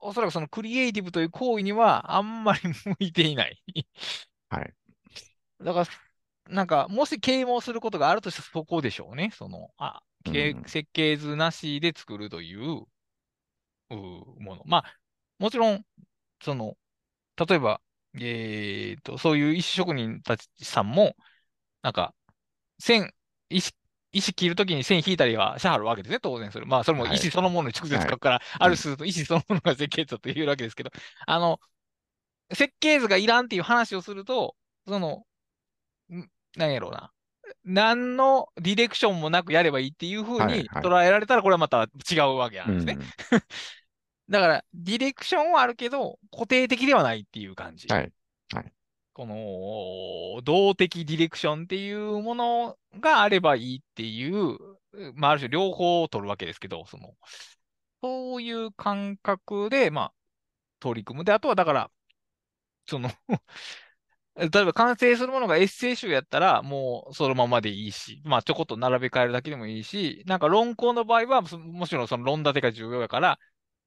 [0.00, 3.62] おそらくそのクリエイティブという行為にはあんまり向いていない。
[4.50, 4.74] はい。
[5.60, 5.86] だから、
[6.54, 9.30] なんか、もし啓蒙することがあるとしたらそこでしょうね。
[9.32, 10.02] その、あ、
[10.66, 12.86] 設計図なしで作るという、
[13.90, 13.94] う
[14.40, 14.62] もの。
[14.64, 14.84] まあ、
[15.38, 15.84] もちろん、
[16.42, 16.76] その、
[17.36, 17.80] 例えば、
[18.14, 21.16] えーと、そういう石職人たちさんも、
[21.82, 22.14] なんか、
[22.78, 23.12] 線、
[23.48, 23.74] 石、
[24.12, 26.66] 石切るときに線引いたりはしはるわけですね、当然それ。
[26.66, 30.90] まあ、それもはい石そのものに直接書くから、ある種と石そのものが設計図だと言えるわけですけど、
[31.26, 31.60] あの、
[32.52, 34.54] 設計図がいらんっていう話をすると、
[34.86, 35.24] その、
[36.10, 37.10] んなんやろうな。
[37.64, 42.96] 何のディレクションもなくやればいいっていうふうにはいはい捉えられたら、これはまた違うわけなんですね。
[42.98, 43.02] うん
[44.30, 47.86] だから、ディレクションはあるけど、固定的ではないっていう感じ。
[47.88, 48.12] はい。
[49.12, 54.56] この、動的ディレクションっていうものがあればいいっていう
[55.14, 57.14] まあ、ある種両方を取るわけですけど、その、
[58.02, 60.12] そういう感覚で、まあ、
[60.80, 61.24] 取り組む。
[61.24, 61.90] で、あとはだから、
[62.86, 63.10] その
[64.36, 73.38] 例えば完成するものがエッセイ集やったら、もうそのままでいいし、まあちょこっと並べ替えるだけでもいいし、なんか論考の場合は、もちろんその論立てが重要やから、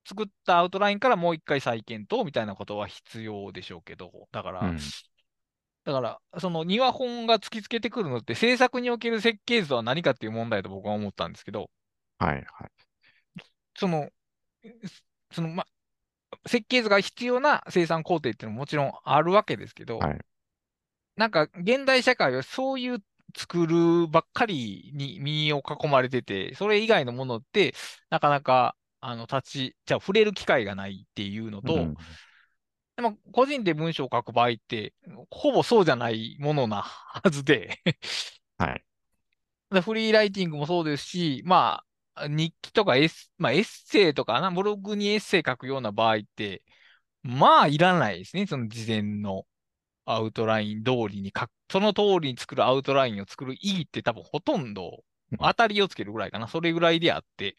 [0.07, 4.77] 作ったアウトラインからもう一回再検討みたいなことは必要でしょうけど、だから、うん、
[5.83, 11.71] だから、その庭本が突きつけてくるのって、制作における設計図は何かっていう問題と僕は思ったんですけど、
[12.19, 12.45] はいはい。
[13.75, 14.09] その、
[15.31, 15.65] その、ま、
[16.45, 20.19] 設計図が必要な生産工程っていうのももちろんあるわけですけど、はい、
[21.15, 23.03] なんか現代社会はそういう
[23.37, 27.75] 作るばっかりに身を囲まれてて、それ以外のものって、
[28.09, 31.95] なかなか、あの、立ち、じゃあ触れる機会がないっていうのと、うん、
[32.95, 34.93] でも個人で文章を書く場合って、
[35.29, 36.81] ほぼそうじゃないものな
[37.23, 37.79] はずで。
[38.57, 38.83] はい。
[39.81, 41.83] フリーライティングもそうですし、ま
[42.15, 46.63] あ、日記とかエッ,、まあ、エッセイとかな、ブログにエッセイ書くような場合って、
[47.23, 49.45] まあ、いらないですね、その事前の
[50.05, 55.03] アウトライン通りに書く、その通りに作るアウトラインを作る意義って多分ほとんど
[55.39, 56.47] 当たりをつけるぐらいかな。
[56.47, 57.55] それぐらいであって、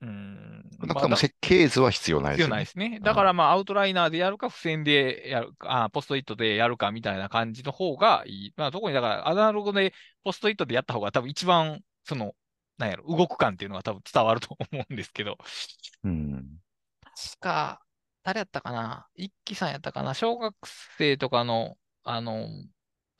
[0.00, 0.64] うん。
[0.86, 2.44] なくとも設計図は必要ないですね。
[2.44, 3.00] 必要ないですね。
[3.02, 8.54] だからまあ、アウトライナーでやるか、付箋でやるか、あポストイットでやるかみたいな感じの方がいい。
[8.56, 12.34] まあ、特にだから、アナログでポストイットでやった方が多分一番、その、
[12.78, 15.38] なんやろ、動く感っていうのが多分伝わると思うんですけど。
[16.04, 16.60] うん。
[17.02, 17.85] 確か、
[18.26, 19.06] 誰やったかな？
[19.14, 20.12] 一輝さんやったかな？
[20.12, 20.52] 小学
[20.98, 22.48] 生とかの、あの、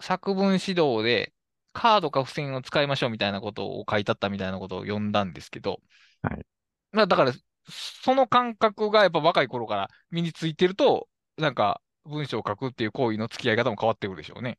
[0.01, 1.33] 作文指導で、
[1.73, 5.79] カードか付箋を使いましょうみたいなことを書いてあったみたいなことを読んだんですけど、
[6.23, 6.45] はい。
[6.91, 7.33] まあだから、
[7.69, 14.59] その感覚がやっぱ若い頃から身についてると、なんか文章を書くっていう行為の付き合い方も変わってくるでしょうね。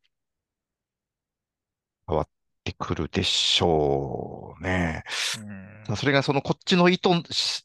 [2.07, 2.27] 変わっ
[2.67, 5.03] てくるでしょうね。
[5.39, 7.09] うんそれがそのこっちの意図、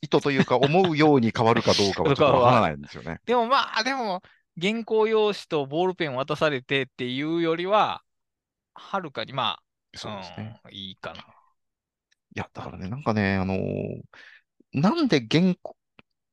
[0.00, 3.20] 意図というか思うように変わるかどうかはちょっとわからないんですよね。
[3.26, 4.22] でもまあ、でも
[4.60, 8.02] 原稿用紙とボールペン渡されてっていうよりは、
[8.74, 11.20] はるかにまあ、そうですね、うん、いいかな。
[11.20, 11.24] い
[12.34, 14.00] や、だからね、なんかね、あのー、
[14.72, 15.76] なんで原稿、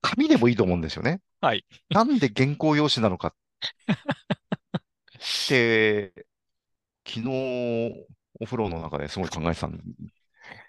[0.01, 1.21] 紙でもいいと思うんですよね。
[1.41, 1.65] はい。
[1.89, 3.33] なんで原稿用紙なのかっ
[5.47, 6.13] て、
[7.03, 8.05] 昨日、
[8.39, 9.79] お風呂の中ですごい考えてたん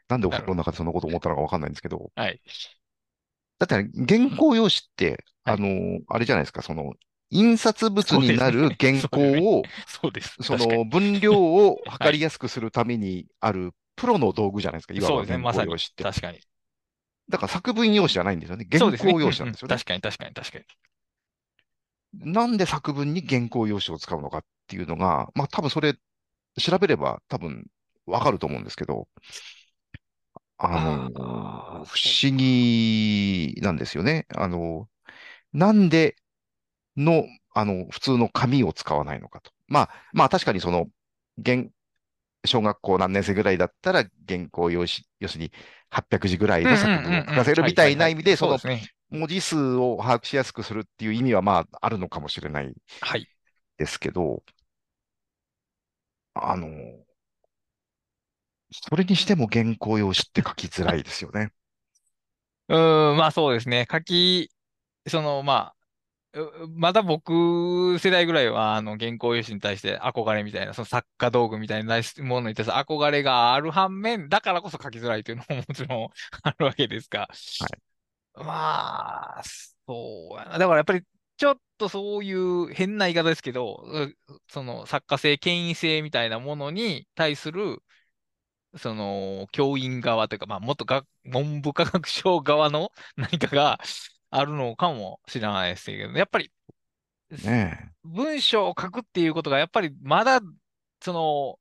[0.08, 2.40] なんでお風呂の中でそんなこと思ったのかわかんないんですけど、はい。
[3.58, 3.74] だって
[4.08, 6.94] 原稿用紙って、あの、あれじゃないですか、その、
[7.30, 9.20] 印刷物になる原稿
[9.58, 10.36] を、 そうです。
[10.40, 16.02] その分量を測りやすくするためにあるプロの道具じゃないですか、いわば原稿用紙って。
[16.02, 16.40] 確かに。
[17.28, 18.66] だから作文用紙じゃないんですよね。
[18.70, 19.74] 原稿用紙なんですよね。
[19.74, 22.32] 確かに確かに確かに。
[22.32, 25.94] なんで作文に原稿用紙を使うのかっていうのが、まあ多分それ
[26.58, 27.66] 調べれば多分
[28.06, 29.08] わかると思うんですけど、
[30.58, 31.10] あの、
[31.84, 34.26] 不思議なんですよね。
[34.34, 34.88] あの、
[35.52, 36.16] なんで
[36.96, 37.24] の、
[37.54, 39.52] あの、普通の紙を使わないのかと。
[39.68, 40.88] まあ、まあ確かにその、
[41.44, 41.64] 原、
[42.46, 45.52] 小学校何年生ぐらいだったら原稿用紙、要するに
[45.90, 48.60] 800字ぐらいの作文を書かせるみたいな意味で、その
[49.10, 52.74] 文字数を把握しやすくするっていう意味はまああるのかもしれない。
[53.78, 54.42] ですけど、
[56.34, 56.68] あの、
[58.72, 61.52] それにしても原稿用紙って書きづらいですよね。
[62.68, 63.86] うーん、まあそうですね。
[63.90, 64.50] 書き、
[65.08, 65.76] その、まあ、
[66.70, 76.08] まだ僕世代ぐらいは、あの、原稿用紙に対して憧れみたいな、その作家道具みたいなものに対して憧れがある反面、だからこそ書きづらいというのももちろん
[76.44, 77.28] あるわけですが。
[77.60, 77.82] はい。
[78.44, 79.42] まあ、
[79.86, 80.58] そうやな。
[80.58, 81.04] だからやっぱり、
[81.40, 83.82] ちょっとそういう変な言い方ですけど、
[84.48, 87.82] その作家性、権威性みたいなものに対する、
[88.76, 93.80] その、教員側というか、まあ、もっとが文部科学省側の 何かが
[94.28, 96.52] あるのかもしれないですけど、やっぱり、
[97.30, 100.40] ね、文章を書くっていうことが、やっぱりまだ、
[101.02, 101.58] その、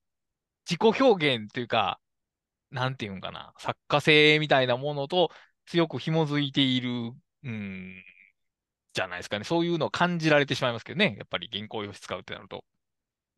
[0.70, 2.02] 自己表現というか、
[2.72, 5.32] なんていうんかな、作家性みたいなものと
[5.68, 7.14] 強く紐づいている、
[7.44, 8.04] うん、
[8.94, 9.46] じゃないですかね。
[9.46, 11.16] そういうのを感じられてしまいますけどね。
[11.18, 12.64] やっぱり原稿用紙使うってなると。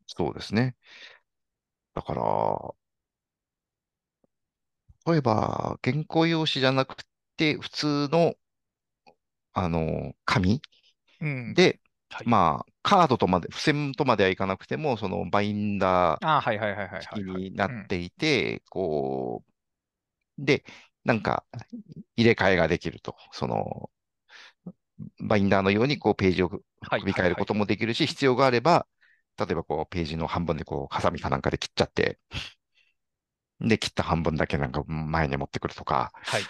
[0.06, 0.76] そうですね。
[1.94, 2.74] だから、
[5.12, 6.96] 例えば、原稿用紙じゃなく
[7.36, 8.34] て、普通の、
[9.52, 10.62] あの、紙
[11.20, 11.80] うんで、
[12.10, 19.44] はい、まあ、カードとまで、付箋とまではいかなくても、そのバインダー式になっていて、こ
[20.38, 20.64] う、で、
[21.04, 21.44] なんか、
[22.16, 23.16] 入れ替えができると。
[23.32, 23.90] その、
[25.20, 26.62] バインダーのようにこうページを組
[27.04, 28.86] み替えることもできるし、必要があれば、
[29.38, 32.18] 例えばこうページの半分でこう、ハサミかなんかで切っちゃって、
[33.60, 36.42] で、切った半分だけなんか前に持ってくるとか、はい。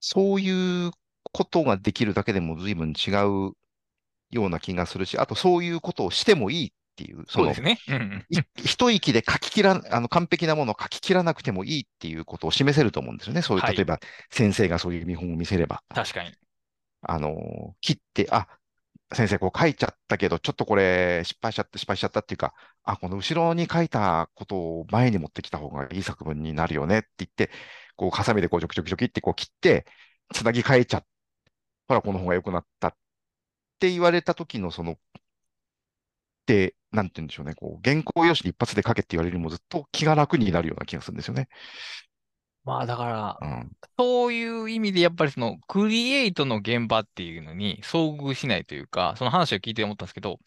[0.00, 0.90] そういう
[1.32, 3.52] ことができるだけでも随分違う
[4.30, 7.78] ような気がするし、あとそういうことをしてもいいっていう、そうですね。
[7.88, 8.24] うん。
[8.30, 13.42] い一息で書き切ら、あの、完璧なものを書き切らなくてもいいっていうことを示せると思うんですよね。
[13.42, 13.76] そういう、はい。
[13.76, 15.82] 例えば、先生がそういう見本を見せれば。
[15.94, 16.32] 確かに。
[17.02, 18.48] あの、切って、あ、
[19.14, 27.50] 先生こう書いちゃったけど、ちょっとこれ失敗しちゃって失敗しちゃったっていうか、あ、この後ろに書いたことを前に持ってきた方がいい作文になるよねって言って、
[27.96, 29.86] こう、ハサミでこう、ジョキジョキジョキってこう切って、
[30.34, 31.06] つなぎ替えちゃっ
[31.88, 32.96] ほら、この方が良くなったっ
[33.80, 34.98] て言われた時のその、
[36.46, 41.48] で、なんて言うんでしょうね、こう、原稿用紙一発で書けって言われるよりもずっと気が楽になるような気がするんですよね。
[42.68, 43.70] まあだから、うん。
[43.98, 50.38] そういう意味でやっぱりそのクリエイトの現場っていうのに遭遇しないというか、その話を聞いて思ったんですけど、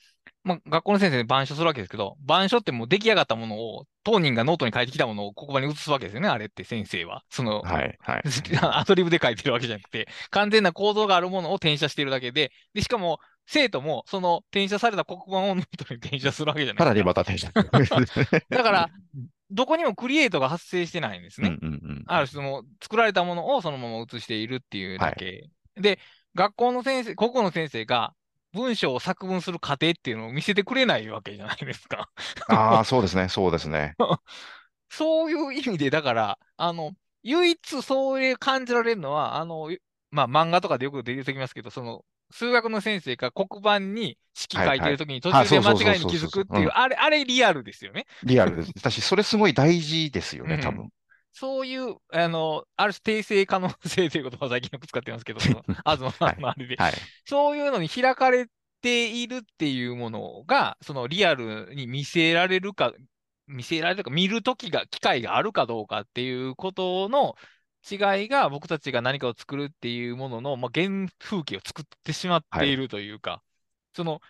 [0.44, 7.24] まあ学校の先生で板書するわけですけど、板書ってもう出来上がったものを、当人がノートに書いてきたものを黒板に写すわけですよね、あれって先生は。
[7.32, 8.24] その、はい、はい。
[8.62, 17.08] アドリブで書いてるわけじゃなくて、完全な構造があるものを転写しているだけで、で、しかも生徒もその転写された黒板をノートに転写するわけじゃないさらにですか。
[17.08, 17.52] また転写。
[18.50, 18.90] だから、
[19.52, 21.50] どこにもクリエイトが発生してないんですね。
[21.62, 22.04] うんうんうんうん。
[22.08, 25.12] ある種も作られたものをそのまま写しているっていうはい。
[25.12, 25.50] だけ。
[25.76, 26.00] で、
[26.36, 28.14] 学校の先生、個々の先生が
[28.54, 32.10] 文章を作文する過程っていうのを見せてくれないわけじゃないですか。
[32.48, 33.98] ああ、そうですね、そうですね。
[34.90, 36.94] そういう意味で、だから、あの、
[37.24, 39.70] 唯一そういう感じられるのは、あの、
[40.12, 44.92] まあ、漫画とかでよく出てきますけど、その、数学の先生が黒板に式はい、書いてはい。
[44.92, 46.18] るときに途あ、中で間違いに気。
[46.18, 46.74] づくっていう、うん。
[46.74, 48.06] あれ、 あれリアルですよね。
[48.24, 48.72] リアルです。
[48.76, 50.84] 私、それすごい大事ですよね、多分。
[50.84, 50.90] うん。
[51.34, 55.40] そういう、あの、ある種訂正可能性という言葉を最近よく使ってますけど、
[55.86, 56.38] 東さはい。
[56.38, 57.08] んのあれで、はい。
[57.26, 58.48] そういうのに開かれ
[58.82, 62.94] ているっていうものが、そのリアルに見せられるか、
[63.48, 67.36] 見せられるか、見るときが、機会があるかどうかっていうことの
[67.90, 72.68] 違いが、僕たちが何かを作るっていうものの、まあ、原風景を作ってしまっはい。
[72.68, 73.44] ているというか、
[73.96, 74.22] その、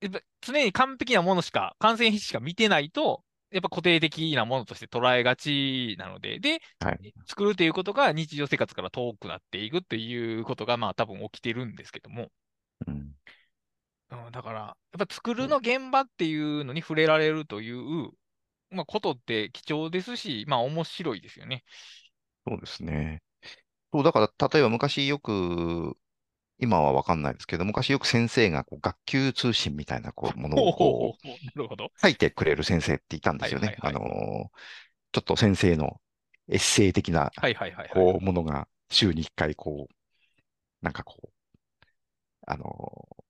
[0.00, 7.14] やっぱ常に完璧なものしか、完成品しか見てないと、やっぱ固定的なものとして捉えがちなので、で、はい。
[7.26, 12.30] 作るということが日常生活から遠くなっていくっていうことが、まあ多分起きてるんですけども。
[12.86, 13.14] うん。
[14.10, 18.10] うん、だから、やっぱ作るの現場っていうのに触れられるという、
[18.70, 21.64] まあ、ことって貴重ですし、まあ面白いですよね。
[22.46, 23.22] そうですね。
[23.92, 25.96] そう、だから、例えば昔よく、
[26.58, 33.76] 今はわかんないですけど、昔よく先生がこう学級通信みたいなこうものをこ ほう書いてくれる先生っていたんではいすよね。
[33.80, 34.26] あのはいはい。
[34.46, 34.50] ー
[35.12, 36.00] ちょっと先生の
[36.48, 37.94] エッセイ的なはいはいはいはい。
[37.94, 39.94] こうものが週に1回こう、
[40.84, 41.28] なんかこう、
[42.46, 43.22] あのー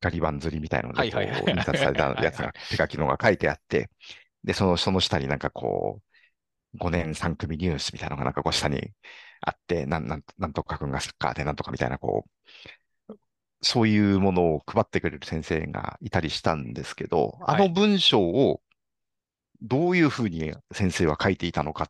[0.00, 1.04] ガリ版釣りみたいなので
[1.52, 2.48] 印刷されたやつはいはい。
[2.48, 3.90] が手書きのが書いてあって、
[4.44, 6.15] で、その、その下になんかこう、
[6.78, 8.92] 5年3組ニュースみたいなのがなんかこう下に
[9.40, 13.16] あって、なん、なん、なんとか君がサッカーでなんとかみたいなこう、
[13.62, 17.68] そういうものを配ってくれる先生がいたりしたんですけど、あはい。
[17.68, 18.60] の文章を
[19.62, 21.88] どういうふうに先生は書いていたのかっ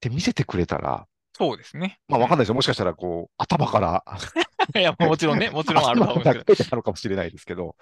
[0.00, 1.98] て見せてくれたら、そうですね。
[2.08, 2.14] うん。
[2.14, 2.54] まあわかんないですよ。
[2.54, 4.04] もしかしたらこう、頭から
[4.74, 6.82] いや、もちろんね、もちろんあるうんですけど。
[6.82, 7.76] かもしれないですけど、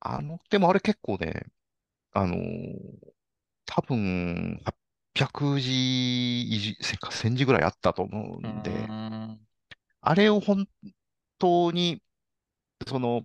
[0.00, 1.46] あの、でもあれ結構ね、
[2.12, 3.14] あのー
[3.66, 4.60] 多分
[5.14, 6.74] 800字以上、
[7.10, 9.40] 1000字ぐらいあったと思うんで、ん。
[10.00, 10.66] あれを本
[11.38, 12.02] 当に、
[12.86, 13.22] その、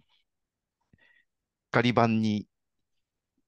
[1.71, 2.47] ガリ版に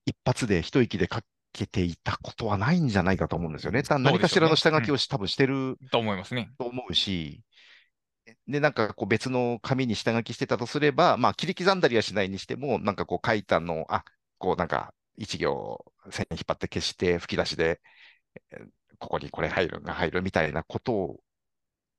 [0.06, 1.22] 一発で一息で書
[1.54, 3.84] けていたことはないんじゃないかと思うんですよね。
[3.84, 5.78] ただ何かしらの下書きをし多分してるん。
[5.92, 6.52] と思いますね。
[6.58, 7.42] と思うし、
[8.48, 14.04] で、なんかこう別の紙に下書きしてたとすれば、まあ切り刻んだりはしないにしても、なんかこう書いたのを、あ、
[14.38, 17.82] こうなんか一行線引っ張って消して吹き出しで、
[18.52, 18.68] えー
[19.02, 21.20] ここにこれ入るが入るみたいなことを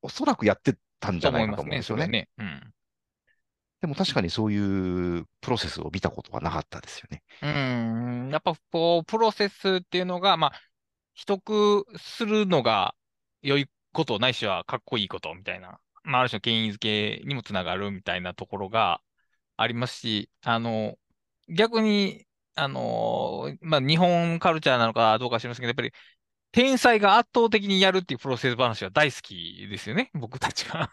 [0.02, 2.04] おそらくやってたんじとゃないかと思うんですよね。
[2.04, 2.28] それはね。
[2.38, 2.72] うん。
[3.80, 7.22] でも確かにそういうプロセスを見たことはなかったですよね。
[7.42, 8.30] うーん。
[8.30, 10.50] やっぱ、こう、プロセスっていうのが、まあ、
[11.16, 12.94] 取得するのが
[13.42, 19.00] 良いこと、ないしはかっこいいことみたいな、まあ、ある種の権威づけにもつながるみたいなところが
[19.56, 20.96] ありますし、あの、
[21.48, 22.24] 逆に、
[22.54, 25.92] あの、まあ、日本カルチャーなのかどうか知りませんけど、やっぱり
[26.52, 30.90] 天才が圧倒的にやるっていうプロセス話は大好きですよね、 僕たちが。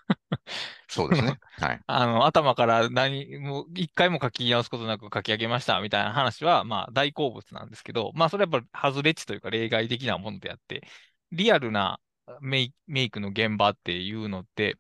[0.88, 1.38] そうですね。
[1.58, 1.82] はい。
[1.86, 10.88] あの、頭から何も、一回も書き直すことなく書き上げましたみたいな話は、まあ大好物なんですけど、まあそれはやっぱ外れ値というか例外的なものであって、
[11.32, 12.00] リアルな
[12.42, 14.78] メイ、メイクの現場っていうのって、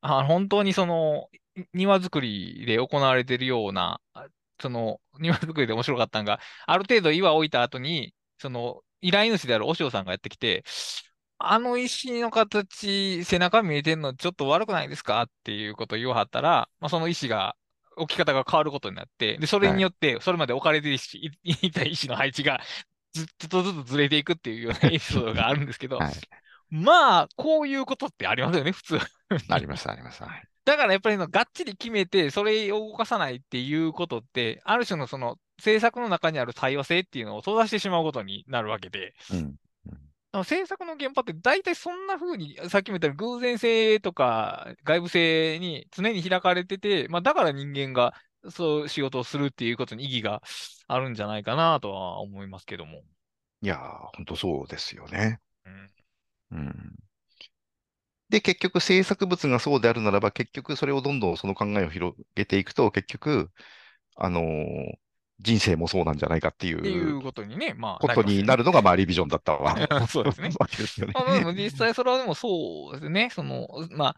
[0.00, 1.28] あ、本当にその、
[1.74, 4.28] 庭作りで行われているような、あ
[4.62, 10.64] その、庭作りで面白かったのが、ある程度岩を置いた後に、その、依頼主であるお嬢さんがやってきて、
[11.38, 15.22] あの石の形、背中見えてんのちょっと悪くないですか？
[15.22, 17.56] っていうことを言わはったら、まあ、その石が、
[17.96, 20.96] 置き方が変わることになって、で、それによって、それまで置かれてい
[21.42, 22.60] いた石の配置が
[23.12, 26.14] ずっとずつずれていくっていうような エピソードがあるんですけど、はい。
[26.70, 28.98] まあ、こういうことってありますよね、普通。
[29.50, 30.22] あります、あります。
[30.22, 30.48] はい。
[30.64, 39.56] だからやっぱりのがっちり決めて、それを動かさないっていうことって、ある種のその政策の中にある多様性っていうのを閉ざしてしまうことになるわけで、うん。
[40.34, 48.14] あの政策の現場って大体そんな風に、さっきも言ったように偶然性とか外部性に常に開かれてて、まあだから人間が
[48.50, 50.42] そう仕事をするっていうことに意義が
[50.88, 53.02] あるんじゃないかなとは思いますけども。
[53.62, 55.38] いやー、本当そうですよね。
[55.64, 55.90] うん、
[56.52, 57.01] うん。
[58.32, 63.50] で、結局制作物がそうであるならば、結局それをどんどんその考えを広げていくと、結局、
[64.16, 64.98] あのー
[65.40, 69.74] 人生もそうなんじゃないかっていっていううことにね、まあことになるのが、まあ、リビジョンだったわ
[70.08, 71.14] そうですねわけですよね。
[71.14, 73.30] まあ、でも実際それはでもそうですね。
[73.30, 74.14] その、ま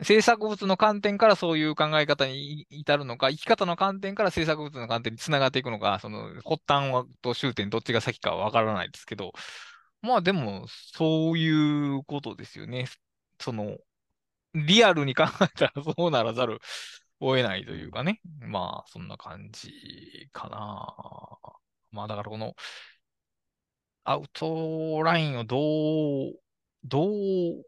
[0.00, 9.32] あ、制作物の観点からそういう考え方に至るのか、生き方の観点から制作物の観点につながっていくのか、その発端はと終点どっちが先かはわからないですけど、
[10.02, 11.48] まあでも、そうい
[11.96, 12.86] うことですよね。
[13.40, 13.76] その、
[14.54, 16.60] リアルに考えたらそうならざる
[17.20, 18.20] を得ないというかね。
[18.40, 19.72] まあ、そんな感じ
[20.32, 20.96] かな。
[21.90, 22.54] まあだからこの、
[24.04, 25.58] アウトラインをど
[26.30, 26.40] う、
[26.84, 27.64] どう、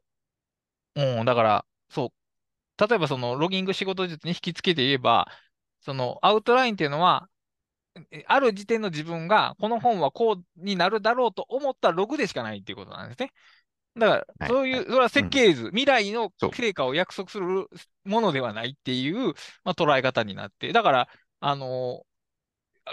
[0.95, 5.29] うん、だから、そう、例えばそのロギング仕事術に引き付けて言えば、
[5.81, 7.29] そのアウトラインっていうのは、
[8.27, 13.33] ある時点の自分が、この本はこうになるだろうと思ったログでしかないっていうことなんですね。
[13.97, 14.85] だから、はいそういう、はい。
[14.85, 17.67] それは設計図、未来の成果を約束する
[18.05, 19.35] ものではないっていう、
[19.65, 21.09] まあ、捉え方になって、だから、
[21.41, 22.05] あの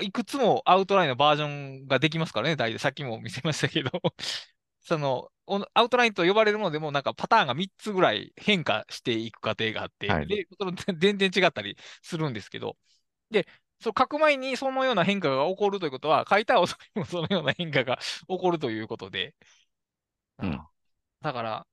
[0.02, 2.80] いくつもアウトラインのバージョンができますからね、大体。
[2.80, 3.90] さっきも見せましたけど、
[4.82, 10.28] その、おアウトラインと呼ばれるものでも、なんかパターンが3つぐらい変化していく過程があって、はい。
[10.28, 12.78] で、その 全然違ったりするんですけど、
[13.32, 13.48] で、
[13.80, 19.36] そう書く前にそのような変化が起こるということは、書いた後にもそのような変化が起こるということで、
[20.40, 20.68] うん
[21.22, 21.68] だから、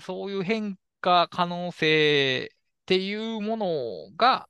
[0.00, 2.56] そういう変化可能性っ
[2.86, 4.48] ていうものが、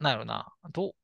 [0.00, 0.94] なんやろな、ど、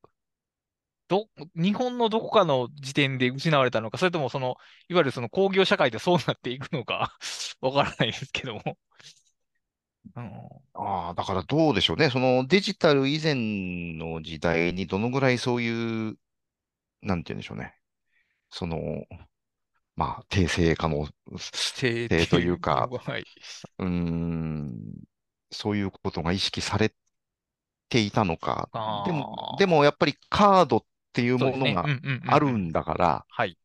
[1.08, 4.56] ど、日本のどこかの時点で失われたのか、それともその、
[4.88, 7.16] いわゆるその工業社会でそうなっていくのか、
[7.60, 8.62] わからないですけども。
[10.16, 10.32] うん、
[10.74, 12.10] ああ、だからどうでしょうね。
[12.10, 13.34] そのデジタル以前
[13.98, 16.18] の時代にどのぐらいそういう、
[17.02, 17.74] なんて言うんでしょうね。
[18.50, 18.78] その、
[19.96, 23.24] まあ、訂正可能て性というか、はい。
[23.78, 24.80] うーん、
[25.52, 26.92] そういうことが意識され
[27.88, 28.68] ていたのか。
[29.06, 31.38] でも、でもやっぱりカードっていう。
[31.38, 31.86] ものが
[32.26, 33.56] あるんだから、はい。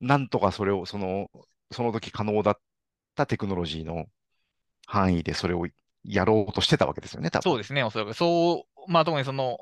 [0.00, 1.30] なんとかそれを、その、
[1.72, 2.58] その時可能だっ
[3.14, 4.06] たテクノロジーの
[4.86, 5.66] 範囲でそれを
[6.04, 7.50] やろうとしてたわけですよね、多分。
[7.50, 8.14] そうですね、おそらく。
[8.14, 9.58] そう、まあ特にその、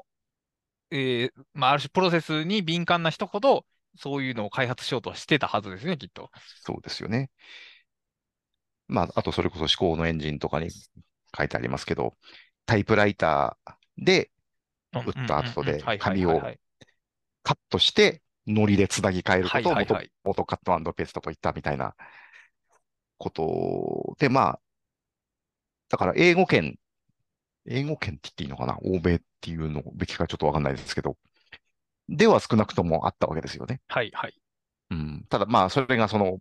[0.91, 3.67] えーまあある種プロセスに敏感な人ほど、
[3.97, 6.31] そういうのを開発しようとはしてたはずですね、きっと。
[6.65, 7.31] そうですよね。
[8.87, 10.71] まあ、あとそれこそ思考のエンジンとかに
[11.37, 12.15] 書いてありますけど、
[12.67, 14.31] タイプライターで
[14.93, 16.61] 打打った後で紙をはい
[17.43, 20.11] カットして、ノリでつなぎ替えることを元はいはいはい。
[20.25, 21.95] 々カットペーストと言ったみたいな
[23.17, 24.61] ことで、まあ、
[25.89, 26.77] だから英語圏、
[27.67, 28.79] 英語圏って言っていいのかな？
[28.83, 31.17] 欧米っていうのべきかちょっとわかんないですけど、
[32.09, 33.81] では少なくともあったわけですよね。
[33.89, 34.35] はいはい。
[34.91, 36.39] うん、ただまあ、それがその、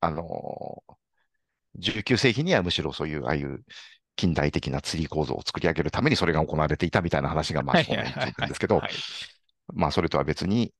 [0.00, 0.82] あの
[1.76, 3.64] 19世紀にはむしろそういう、ああいう
[4.16, 8.92] 近代的な釣り構造を作り上げるためにそれが行われていたみたいな話が、まあ、はいそこにつはいはいいてるんですけどは、い
[9.72, 10.72] まあ、それとは別に、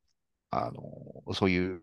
[0.50, 1.80] あの、そういう、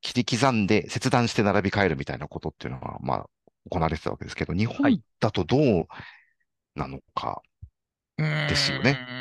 [0.00, 3.26] 切り刻んで切断して並び替えるみたいなことっていうのが、まあ、
[3.68, 5.86] 行われてたわけですけど、日は本いだとどう
[6.74, 7.42] なのか。
[8.16, 9.12] ですよねう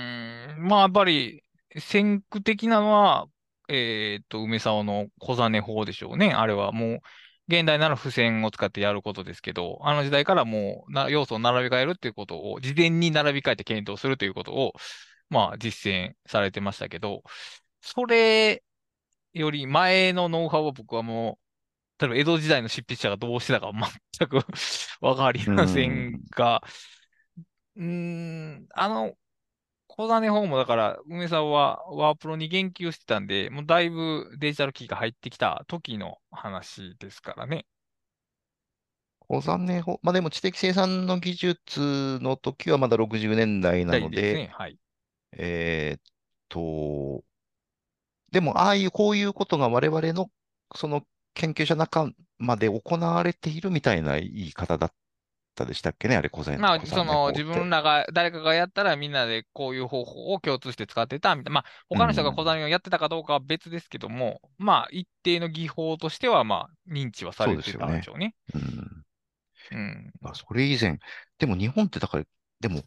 [0.60, 1.44] ーんまあやっぱり、
[1.80, 3.28] 先駆的なのは、
[3.70, 6.34] えーっと、梅沢の小金法でしょうね。
[6.34, 7.00] あれはもう、
[7.48, 14.74] 現代なら付箋を使ってやることですけど、あの時代からもうな要素を並び替えるっていうことを、事前に並び替えて検討するということを、
[15.30, 17.24] まあ実践されてましたけど、
[17.82, 18.64] それ
[19.34, 21.40] より前のノウハウは僕はも
[22.00, 23.72] う、例えば江戸時代の執筆者がどうしてたか
[24.18, 24.40] 全く
[25.02, 26.62] わかりませんが、
[27.76, 29.16] うーん、あの、
[29.98, 37.66] 小金本もだから、梅沢はワープロに言及してたんで、もうだいぶデジタル機器が入ってきた時の話ですからね。
[39.28, 44.52] 小金法、まあでも知的生産の技術の時はまだ60年代なので、ですね。
[44.54, 44.78] はい。
[45.34, 46.02] えーっ
[46.50, 47.24] と、
[48.32, 50.30] でも、ああいう、こういうことが我々の、
[50.76, 54.94] その研究者仲間で行われているみたいな言い方だっ
[55.58, 61.62] たでしたっけね、あれ、小材まあ、小その、自分らが、誰かがやったらみんなでこういう方法を共通して使ってたみたいな。
[61.62, 68.36] まあ、他の人が小材をやってたかどうかは別ですけども、まあ、一定の技法としては、まあ、認知はされてたんでしょうね。
[68.56, 69.06] うん。
[69.72, 70.12] うん。
[70.22, 71.00] まあ、それ以前、
[71.38, 72.26] でも日本ってだから、
[72.60, 72.84] でも、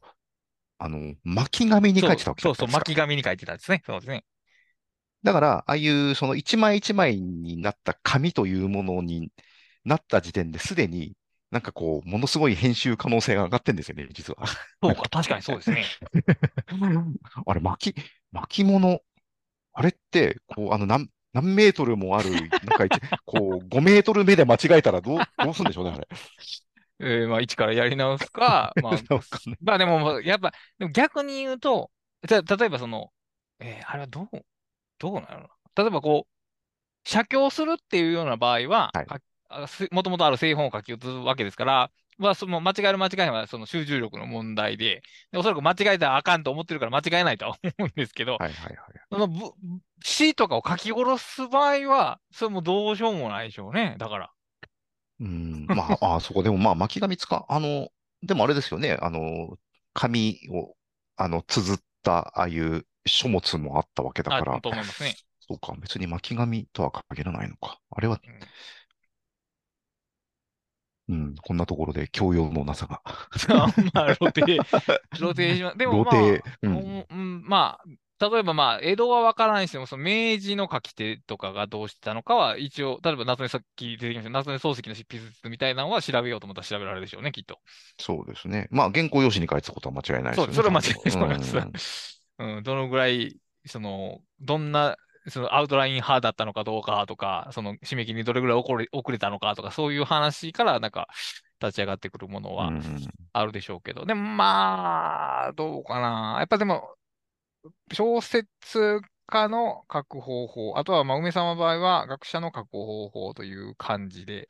[0.79, 2.69] あの、巻紙に書いてたわけそうそう。
[2.69, 3.83] 巻紙に書いてたんですね。
[3.87, 4.25] そうですね。
[5.23, 9.31] だから、ああいうその一枚一枚になった紙というものに
[9.85, 11.15] なった時点ですでに、
[11.51, 14.47] なんかこう、ものすごい編集可能性が上がってんですよね、実は。
[14.83, 15.85] そうか、確かにそうですね。
[17.47, 18.03] あれ、巻き、
[18.33, 19.01] 巻物、
[19.73, 26.09] あれって、こう、あの、何、何メートルもある、なんか一、 こう、5メートル目で間違えたらどう、どうするんでしょうね、あれ。
[27.01, 28.93] えーまあ、一からやり直すか、まあ、
[29.61, 31.91] まあでも、やっぱ、でも逆に言うと、
[32.29, 33.11] た例えばその、
[33.61, 34.29] えーあれはどう、
[34.99, 39.07] どうなの例えばこう、写経するっていうような場合は、はい
[39.91, 45.03] もともとある製本を書き写すわけですから、まあ、その間違える間違いはその集中力の問題で、
[45.33, 48.77] でおそらく間違えたらあかんと思ってるから間違えないとは思うんですけど、はいはいはい。
[49.11, 49.53] そのぶ
[50.05, 53.97] 詩とかを書き下ろす場合は、それもどうしようもないでしょうね。
[53.99, 54.31] だから。
[55.21, 57.89] うん、まあ、あそこでもまあ、巻き紙使う、あの、
[58.23, 59.59] でもあれですよね、あの、
[59.93, 60.75] 紙を、
[61.17, 65.15] あの、綴った、ああいう書物もあったわけだからあ、と思いますね。
[65.41, 67.81] そうか、別に巻き紙とは限らないのか。
[67.91, 68.41] あれは、うん、
[71.43, 73.03] こんなところで教養のなさが。
[73.95, 74.59] まあ、露呈、
[75.17, 75.79] 露呈します。
[75.79, 76.17] でもまあ、
[76.63, 77.85] うんおうんまあ、
[78.21, 87.59] 例えばまあ、江戸は分からないにしても、その明治の書き手とかがどうしてたのかは、一応、例えば夏目さっき出てきました、夏目漱石の執筆みたいなのは調べようと思ったら調べられるでしょうね、きっと。
[87.99, 88.69] そうですね。
[88.71, 90.53] まあ、原稿用紙に書いてたことは間違いないですよね。
[90.55, 92.23] そう、それは間違いないと思いまうんす。
[92.39, 94.97] うん、どのぐらい、その、どんな、
[95.29, 101.09] そのアウトライン派だったのかどうかとか、その締め切りにどれぐらい遅れ遅れたのかとか、そういう話からなんか
[101.61, 102.83] 立ち上がってくるものはうん
[103.33, 106.37] あるでしょうけど、でもまあ、どうかな。
[106.39, 106.95] やっぱでも、
[107.93, 108.49] 小説
[109.27, 114.49] 家の書く方法、あとはまあ梅さんの場合は学者の書く方法という感じで、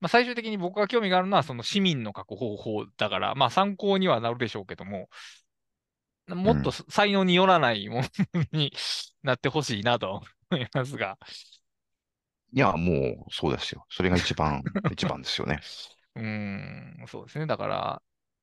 [0.00, 5.08] まあ、最終的に僕が興味があるのはその市民の書く方法だから、まあ参考にはなるでしょうけども、
[6.34, 8.02] もっと才能によらないも
[8.34, 8.72] のに
[9.22, 11.18] なってほしいなと思いますが。
[12.52, 13.86] いや、もう、そうですよ。
[13.88, 14.62] それが一番、
[14.92, 15.60] 一番ですよね。
[16.16, 17.46] うーん、そうですね。
[17.46, 18.02] だから、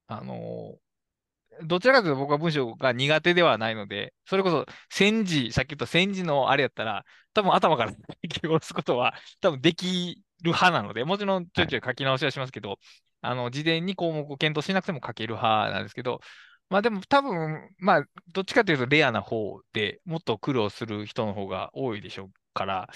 [0.10, 0.78] あの
[1.64, 7.04] どちらかというと僕は文章が苦手ではないので、それこそ戦時、さっき言った戦時のあれやったら、
[7.34, 7.98] 多分頭から書
[8.30, 12.78] き下ろすことは多分できる派なので、もちろんちょいちょい書き直しはしますけど、
[13.22, 16.22] あの、事前に項目を検討しなくても書ける派なんですけど、
[16.70, 22.90] まあでも多分、まあ、どっちかというとレアな方でもっと苦労する人の方が多いでしょうから、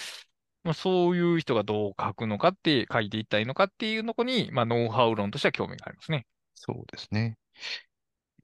[0.63, 6.25] まあ、そういう人がどう書くのかって、書いていったらいいのかっていうのに、まあ、ノウハウ論としては興味がありますね。
[6.53, 7.37] そうですね。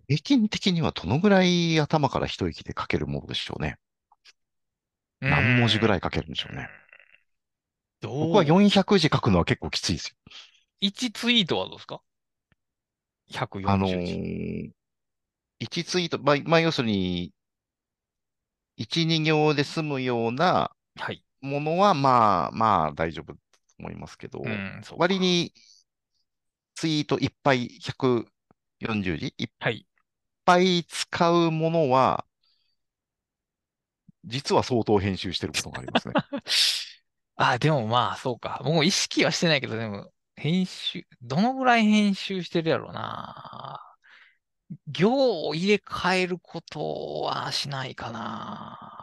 [0.07, 3.77] 平均的にはどのぐらい頭から一息で書けるものでしょうね。
[5.19, 6.69] 何文字ぐらいい書けるんでしょうね。
[8.01, 8.27] どう？
[8.27, 10.15] 僕は400字書くのは結構きついですよ。
[10.81, 12.01] 1ツイートはどうですか
[13.31, 13.93] ?140 あの字。
[13.95, 14.69] ー、
[15.59, 17.33] 1ツイート、まあ、まあ、要するに、
[18.75, 21.23] 1、2行で済むようなはい。
[21.41, 23.39] ものは、まあ、まあ、大丈夫と
[23.79, 25.53] 思いますけど、うん、そうか割に
[26.75, 29.33] ツイートいっぱい140字？
[29.37, 29.87] いっはい。
[30.45, 32.25] ぱい使うものは、
[34.25, 36.17] 実は相当編集してることがありますね。
[37.35, 38.61] あ、でもまあ、そうか。
[38.63, 43.86] 僕も意識はしてないけど、でも、編集、どのぐらい編集してるやろうな。
[44.87, 48.97] 行を入れ替えることはしないかな。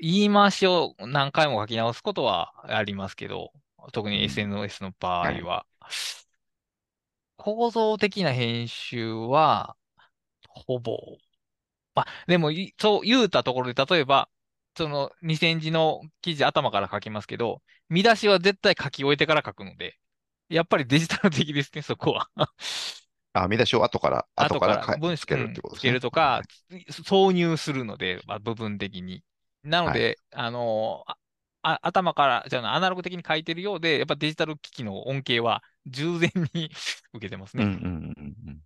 [0.00, 3.52] 言い回しを何回も書き直すことはありますけど、
[3.92, 5.66] 特にうん SNS の場合は。
[7.36, 9.76] 構造的な編集は、
[10.48, 11.18] ほぼ。
[11.94, 14.30] あ、でもい、そう言うたところで、例えば、
[14.76, 19.98] その2000字の記事頭から書きますけど、見出しは絶対書き終えてから書くので、
[20.48, 22.30] やっぱりデジタル的ですね、そこは。
[23.32, 25.90] あ、見出しを後から、後からか文つけるってことですね。
[25.90, 26.42] けるとか、
[26.90, 29.22] 挿入するので、まあ、部分的に。
[29.64, 31.16] なので、あのあ
[31.62, 36.70] あ頭から、じゃあアナログ的に書いてるようで、やっぱデジタル機器の恩恵は従前に
[37.14, 37.64] 受けてますね。
[37.64, 37.88] うんうんう
[38.20, 38.60] んうん。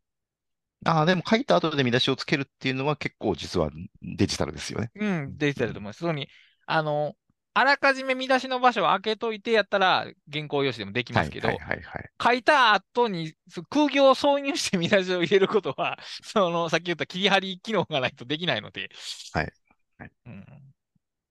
[0.86, 3.70] ああ、でも書いた後で見出しをつけるっていうのは結構実は
[4.02, 4.90] デジタルですよね。
[4.94, 5.98] うん、デジタルだと思います。
[5.98, 6.28] そこに、
[6.66, 7.14] あの、
[7.58, 12.10] あらかじめ見出しの場所を開けといてやったら、原稿用紙でもできますけど、はいはいはいはい。
[12.22, 18.90] 書いた後にそ空行を挿入して見出しを入れることは、 その、さっき言った切り張り機能がないとできないので、
[19.32, 19.52] はい
[19.96, 20.44] はいうん、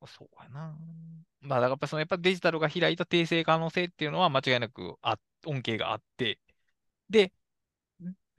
[0.07, 0.75] そうやな。
[1.41, 6.39] まあ、だからやっぱその、やっぱデジタルが開いた訂正可能性っていうのは間違いなくあ、恩恵があって、
[7.07, 7.33] で、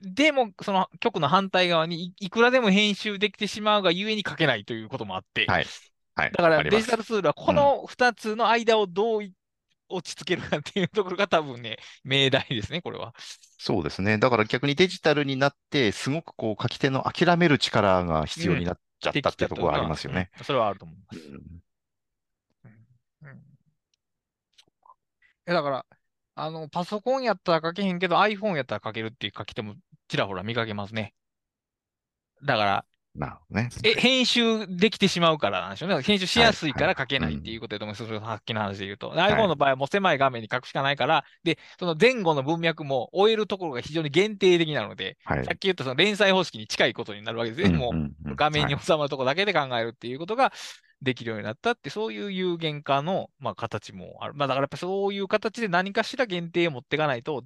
[0.01, 5.65] でも、その局の反対側にいいくらでも編集できてしまうがゆえに書けないということもあって、はい。
[6.17, 6.31] はい。
[6.31, 9.33] だからデジタルツールはこの2つの間をどうい
[9.87, 13.13] 落ち着けるかっていうところが多分ね、命題ですね、これは。
[13.59, 14.17] そうですね。
[14.17, 20.31] だから逆にデジタルになって、すごくこう書き手の諦める力が必要になっちゃったっていうところがありますよね。
[20.39, 21.19] うんそれはあると思います。
[21.19, 21.35] うん
[23.29, 23.41] うん
[25.49, 25.85] えだから、
[26.35, 29.75] あの、パソコンやったら書けへんけど iPhone やったら書けるっていう書き手も
[30.09, 31.13] ちらほら見かけますね。
[32.43, 32.85] だから、
[33.17, 33.69] なるほどね。
[33.83, 36.01] え、編集できてしまうからなんでしょうね。
[36.03, 38.05] 編集しやすいからはい書けないうんっていうことだと思います。
[38.05, 39.13] それさっきの話で言うと。
[39.13, 47.75] でい iPhone の場合はもう狭い画面に書くしかないから、で、その前後の文脈も終えるところが非常に限定的なので、はいさっき言ったその連載方式に近いことになるわけですね。
[47.75, 50.53] もううんうんうん画面にはい収まるところだけで考えるっていうことが
[51.01, 54.33] できるようになったって、そういう有限化の、まあ、形もある。
[54.35, 57.43] まあ、だからやっぱそういう形で何かしら限定を持っていかないと、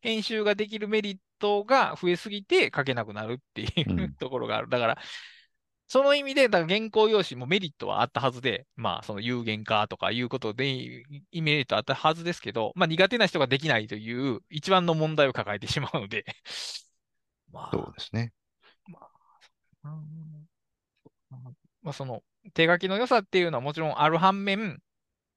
[0.00, 4.68] 編集ができるメリットが増えすぎて書けなくなるっていう、うん ところがある。
[4.68, 4.98] だから、
[5.88, 10.68] その意味で、だから原稿用紙もメリットはあったはずで、まあ、その有限化とかいうことで、
[11.32, 16.24] イメージとあったはずですけど、まあ、苦手な人ができないという一番の問題を抱えてしまうので、
[17.50, 18.32] まあ、そうですね。
[19.82, 20.46] うん
[21.82, 22.22] まあ、その
[22.54, 24.80] 手書きの良さっていうのはもちろんある反面、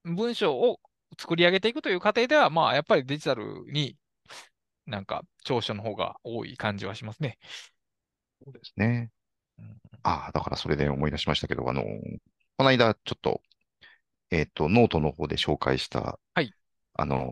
[0.04, 0.80] 文章を
[1.18, 3.96] 作り上げていくという過程では、まあ、やっぱりデジタルに
[4.86, 7.38] なんか長所の方が多い感じはしますね。
[8.44, 9.10] そうですね
[9.58, 9.80] うん。
[10.02, 13.40] ああ、だからそれで思い出しましたけど、あの、この間ちょっと、
[14.30, 16.52] えっと、ノートの方で紹介した、はい
[16.94, 17.30] あの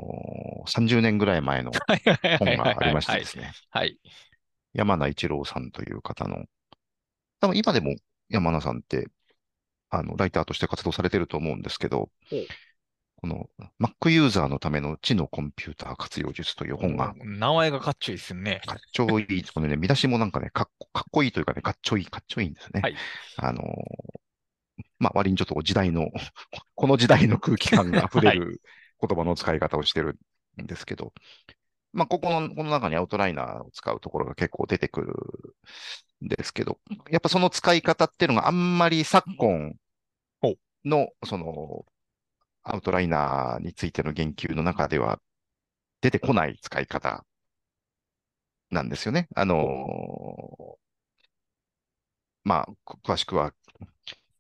[0.66, 1.70] ー、30年ぐらい前の
[2.39, 3.99] 本がありましてですね、はい。
[4.73, 6.45] 山名一郎さんという方の、
[7.41, 7.95] 多分今でも
[8.29, 9.09] 山名さんって、
[9.91, 12.09] あの、ライターとして活動されてると思うんですけど
[13.23, 13.49] この
[13.81, 18.61] Mac ユーザーのための知のコンピューター活用術という本が、名前がかっちょいいですよね。
[18.66, 22.81] かっちょいい、このね、見出しもなんかね、かっこかっこいいというかね、かっちょいい、かっちょいいんですね。
[22.82, 22.97] はい
[23.36, 24.23] あのー
[24.99, 26.11] まあ、割にちょっと時代の、
[26.74, 28.61] この時代の空気感が溢れる
[29.01, 30.19] 言葉の使い方をしてる
[30.61, 31.12] んですけど、
[31.93, 35.12] まあ、ここの、この中にアウトライナーを使うところが結構出てくる
[36.24, 36.78] んですけど、
[37.11, 39.74] やっぱその使い方っていうのがあんまり昨今
[40.40, 40.55] ほ
[40.85, 41.85] の、その、
[42.64, 45.20] アウトライナーについての言及の中では
[46.01, 47.24] 出てこない使い方
[48.70, 49.28] なんですよね。
[49.34, 50.78] あの
[52.44, 53.52] まあ、こ詳しくは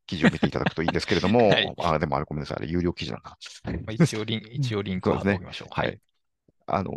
[0.06, 3.36] 記事を見ていただくといいんですけれども、 はいあ、でもあれごめんなさい、あれ有料記事なんだ。
[3.64, 5.68] まあ、一応リン、 一応リンクを貼っておきましょう。
[5.70, 6.00] はい。
[6.66, 6.92] あの、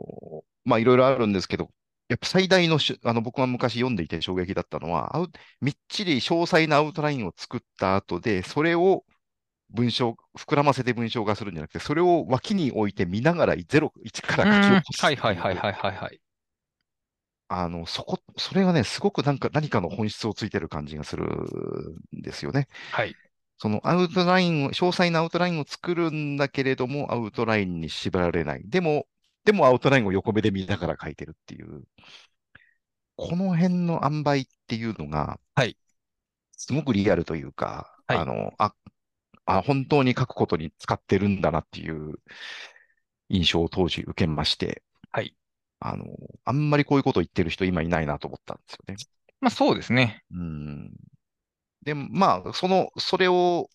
[0.64, 1.70] まあ、いろいろあるんですけど、
[2.08, 5.12] やっぱ最大のし、あの、僕が昔読んでいて衝撃だったのは、
[5.62, 9.06] みっちり詳細なアウトラインを作った後で、それを
[9.70, 16.22] 文章、膨らませて文章化するんじゃなくて、それを脇に置いて見ながらゼロ、1から書き起こすはいはいはいはいはいはい。
[17.48, 22.68] あの、そこ、それがね、すごくなんか何かの本質をついてる感じがするんですよね。
[22.92, 23.16] はい。
[23.58, 28.64] そのアウトラインを、詳細なアウトラインを作るんだけれども、アウトラインに縛られない。
[28.66, 29.08] でも、
[29.46, 31.84] でもアウトラインを横目で見ながら書いてるっていう。
[33.16, 35.78] この辺の塩梅っていうのが、はい
[36.58, 38.74] すごくリアルというか、はいあの、あ、
[39.46, 42.16] あ、本当に書くことに使ってるんだなっていう
[43.30, 45.36] 印象を当時受けまして、はい。
[45.80, 46.06] あの、
[46.46, 48.96] あんまりこういうこと言ってる人今いないなと思ったんですよね。
[49.42, 50.24] まあそうですね。
[50.32, 50.92] うん。
[51.84, 53.70] で、まあ、その、それを、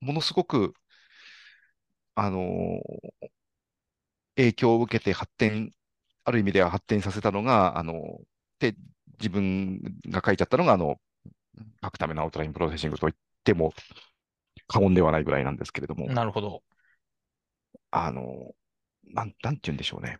[0.00, 0.74] ものすごく、
[2.14, 3.26] あのー
[4.36, 5.72] 影響を受けて発展、
[6.24, 8.20] ある意味では発展させたのが、あの、
[8.58, 8.74] で、
[9.18, 11.00] 自分が書いちゃったのが、あの、
[11.84, 13.74] 書くためのアウトラインプロセッシングと言っても
[14.68, 16.62] 過言ではないぐらいなんですけれども、なるほど。
[17.90, 18.54] あの、
[19.04, 20.18] なん、なんて言うんでしょうね。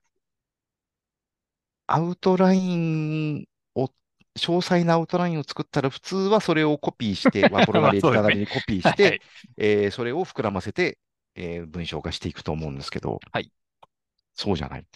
[1.86, 3.86] アウトラインを、
[4.38, 9.20] 詳細なアウトラインを作ったら、普通はそれをコピーして、 ワープロなりエディターなりにコピーして、はい。
[9.56, 10.98] えーそれを膨らませて、
[11.34, 13.50] えー文章化していくと思うんですけど、はい
[14.34, 14.86] そうじゃない。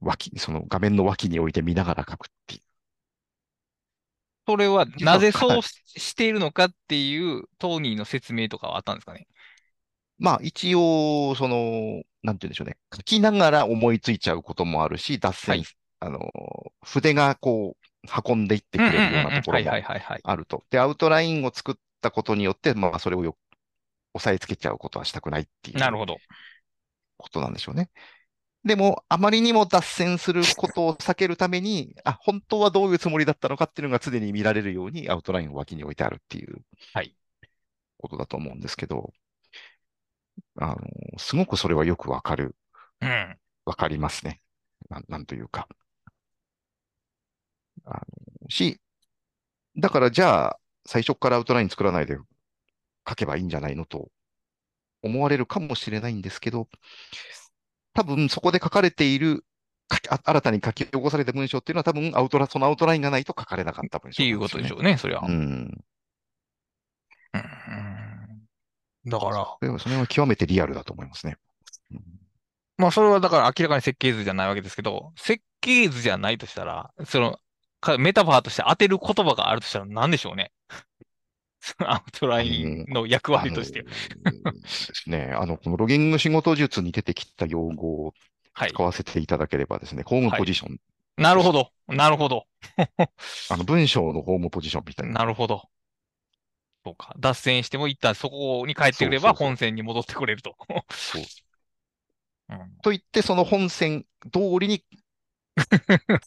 [0.00, 2.60] 脇、その画面の脇に置いて見ながら書くっていう。
[4.46, 9.26] それはなぜそうししているのかっていうトーニーの説明とかはあったんですかね？
[10.18, 12.76] まあ一応、その、なんて言うんでしょうね。
[12.94, 15.64] 書きながら思いついちゃうこともあるし、脱線、はい
[16.00, 16.30] あの、
[16.84, 17.86] 筆がこう、
[18.26, 19.70] 運んでいってくれるようなところも。
[20.22, 20.64] あると。
[20.70, 23.36] で、アウトラインを作ったことによって、まあそれをよ
[24.14, 25.78] 押さえつけちゃうことはしたくないっていう。
[25.78, 26.16] なるほど。
[27.18, 27.90] ことなんでしょうね。
[28.66, 37.16] でも、あまりにも脱線することを避けるために、あ、本当はどういうつもりだったのかっていうのが常に見られるようにアウトラインを脇に置いてあるっていうはい
[37.98, 39.12] ことだと思うんですけど、
[40.58, 40.76] あの、
[41.18, 42.56] すごくそれはよくわかる、
[43.00, 43.38] うん。
[43.66, 44.42] わかりますね。
[44.90, 45.68] なん、なんというか。
[47.84, 47.94] あ
[48.42, 48.80] の、し、
[49.76, 52.16] だからじゃあ、最初からアウトライン作らないで
[53.08, 54.10] 書けばいいんじゃないのと
[55.02, 56.68] 思われるかもしれないんですけど、
[57.96, 59.44] 多分そこで書かれている、
[59.88, 65.22] 新たに書き起こされた文章っていうのは多分アウトラ、そのアウトラインがないと書かれなかった文章っていうことでしょうね、それは。
[65.26, 65.32] うん。
[67.34, 67.42] うん
[69.08, 71.36] だから、それは、それは極めてリアルだと思いますね。
[71.90, 72.02] うん
[72.78, 77.38] まあそれはだから明らかに設計図じゃないわけですけど、設計図じゃないとしたら、その、
[77.80, 80.52] かメタファーとして当てる言葉があるとしたら何でしょうね。
[81.78, 83.84] アウトラインの役割として。
[85.06, 88.14] ね、あの、このロギング仕事術に出てきた用語を
[88.52, 88.82] はい使。
[88.82, 90.78] わせていただければですね、ホームポジション、
[91.18, 91.70] なるほど。
[91.88, 92.46] なるほど。
[93.48, 95.14] あの文章のホームポジションみたいな。
[95.20, 95.68] なるほど。
[96.84, 97.14] そうか。
[97.18, 100.56] 脱線しても一旦そこに帰ってくればそうそうそう本線に戻ってくれると。
[100.90, 101.22] そう
[102.50, 104.84] うんと言って、その本線通りに、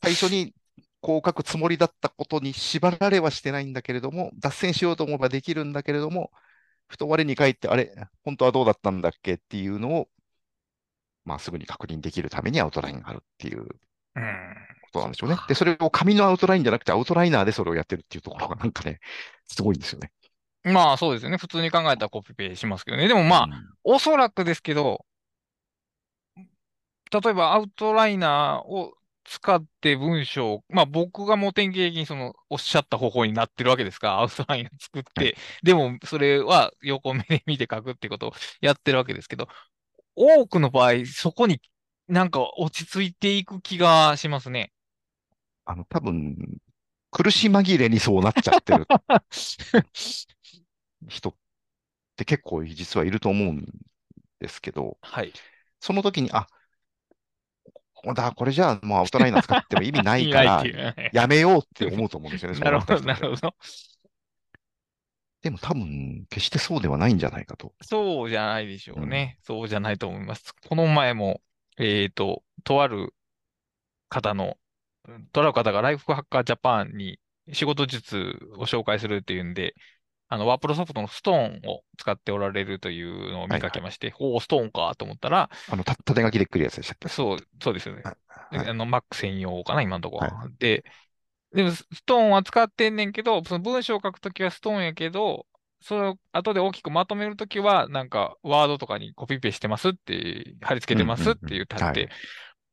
[0.01, 0.53] 最初に
[1.01, 6.31] こう書くつもりだったことに縛られはしてないんだけれども、脱線しようと思えばできるんだけれども、
[6.87, 7.93] ふと我に返って、あれ、
[8.25, 10.09] 本当はどうだったんだっけっていうのを、
[11.25, 13.67] まあ、すぐに確認できるためにアウトラインがあるっていう
[14.15, 14.79] うん。
[14.81, 15.37] ことなんでしょうね。
[15.47, 18.99] で、それを紙のアウトラインじゃなくて、アウトライナーでそれをやってるっていうところがなんかね、
[19.47, 20.11] すごいんですよね。
[20.63, 21.37] まあそうですよね。
[21.37, 23.07] 普通に考えたらコピペしますけどね。
[23.07, 25.05] でもまあ、うんおそらくですけど、
[27.11, 28.93] 例えばアウトライナーを
[29.29, 38.31] 使って文章を、まあ僕がもう典型的にそのおっしゃった方法になってるわけですから、 アウトラインを作って、はいでもそれは横目で見て書くってことを
[38.61, 39.47] やってるわけですけど、
[40.15, 41.61] 多くの場合、そこに
[42.07, 44.71] なんか落ち着いていく気がしますね。
[45.65, 46.35] あの、多分、
[47.11, 48.87] 苦し紛れにそうなっちゃってる
[51.07, 51.33] 人っ
[52.17, 53.65] て結構実はいると思うん
[54.39, 55.33] ですけど、はい。
[55.79, 56.47] その時に、あ、
[58.13, 62.59] だ、これじゃあもうアウトライナー使っても意味ないか 意らやめようって思うと思うんですよね。
[62.63, 63.55] なるほど、なるほど。
[65.41, 67.73] でも多分、決してそうではないんじゃないかと。
[67.81, 69.37] そうじゃないでしょうね。
[69.41, 70.53] そうじゃないと思います。
[70.67, 71.41] この前も、
[71.77, 73.13] えっと、とある
[74.09, 74.57] 方の、
[75.31, 77.19] とある方がライフハッカージャパンに
[77.53, 79.75] 仕事術を紹介するっていうんで、
[80.29, 87.09] あの、ワープロソフトのストーンを使っておられるというのを見かけまして、おお、ストーンかと思ったら、あの、た縦書きで来るやつでしたっけ？
[87.09, 88.03] そう、そうですよね。
[88.03, 90.35] はいはいあの、Mac 専用かな、今のところは。
[90.43, 90.83] はで、
[91.53, 95.47] でも、ストーンは使ってんねんけど、その文章を書くときはストーンやけど、
[95.81, 102.09] それを後で大きくまとめるときは、なんか、ワードとかにコピペしてますって、貼り付けてますって言ったって、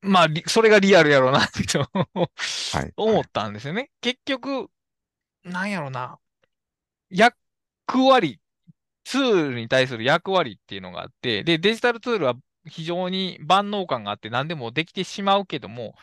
[0.02, 2.92] まあ、リそれがリアルやろうな ってはい。
[2.96, 3.90] 思ったんですよね。
[4.00, 4.68] 結局、
[5.44, 6.18] なんやろな。
[7.10, 7.36] 役
[7.86, 8.40] 割、
[9.04, 12.34] ツールに対する役割っていうのがあって、で、デジタルツールは
[12.66, 15.94] 非常に万能感があって何でもできてしまうけども、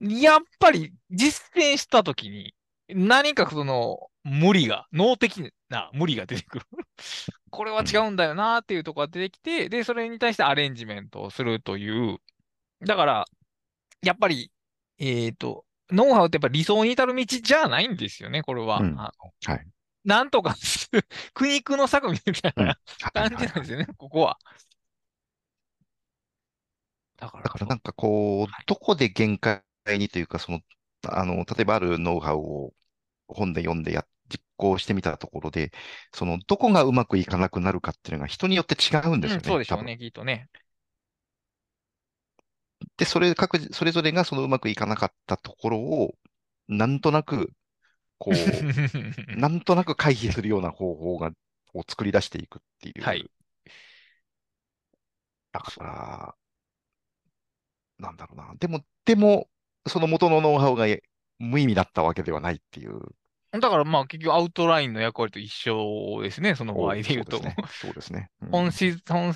[0.00, 2.54] やっぱり実践したときに
[2.88, 6.66] 何かその無理が、脳的な無理が出てくる。
[7.50, 12.18] これは違うんだよなっていうところが出てきて、で、それに対してアレンジメントをするという。
[12.86, 13.24] だから、
[14.02, 14.50] やっぱり、
[14.98, 18.78] えっと、ノウハウってやっぱ理想に至る道じゃないんですよね、これは。
[18.78, 19.12] うんは
[19.56, 19.66] い。
[20.04, 22.76] なんとかする、苦肉の策みたいうんな
[23.12, 24.38] 感じなんですよね、ここは。
[27.16, 29.62] だから、だからなんかこう、どこで限界
[29.98, 30.60] にというか、その、
[31.06, 32.74] あの、例えばあるノウハウを
[33.28, 35.72] 本で読んでや、実行してみたところで、
[36.14, 39.42] その、どこがうまくいかなくなるかっていうのが人によって違うんですよね。
[39.44, 40.48] うん、そうでしょうね、きっとね。
[42.96, 46.14] で、それ、各自、それぞれがそのうまくいかなかったところを、
[46.68, 47.52] なんとなく、
[48.20, 51.30] こう、なんとなく回避するような方法が、
[51.72, 53.02] を作り出していくっていう。
[53.02, 53.28] はい。
[55.52, 56.34] だから、
[57.98, 58.54] なんだろうな。
[58.58, 59.48] でも、でも、
[59.86, 60.86] その元のノウハウが
[61.38, 63.00] 無意味だったわけではないっていう。
[63.52, 67.38] だからまあ結局アウトラインの役割と一緒ですね、その場合で言うと。
[67.38, 68.02] そうですね。
[68.02, 68.30] すね。
[68.42, 69.34] うん本質、本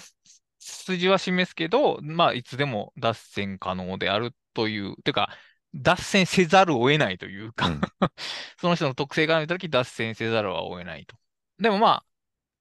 [0.61, 5.31] 筋は示すけど、まあいつでも脱線可能であるという、てか、
[5.75, 7.81] 脱線せざるを得ないというか、うん
[8.61, 11.17] その人の特性があるとき脱線せざるを得ないと。
[11.59, 12.05] でもまあ、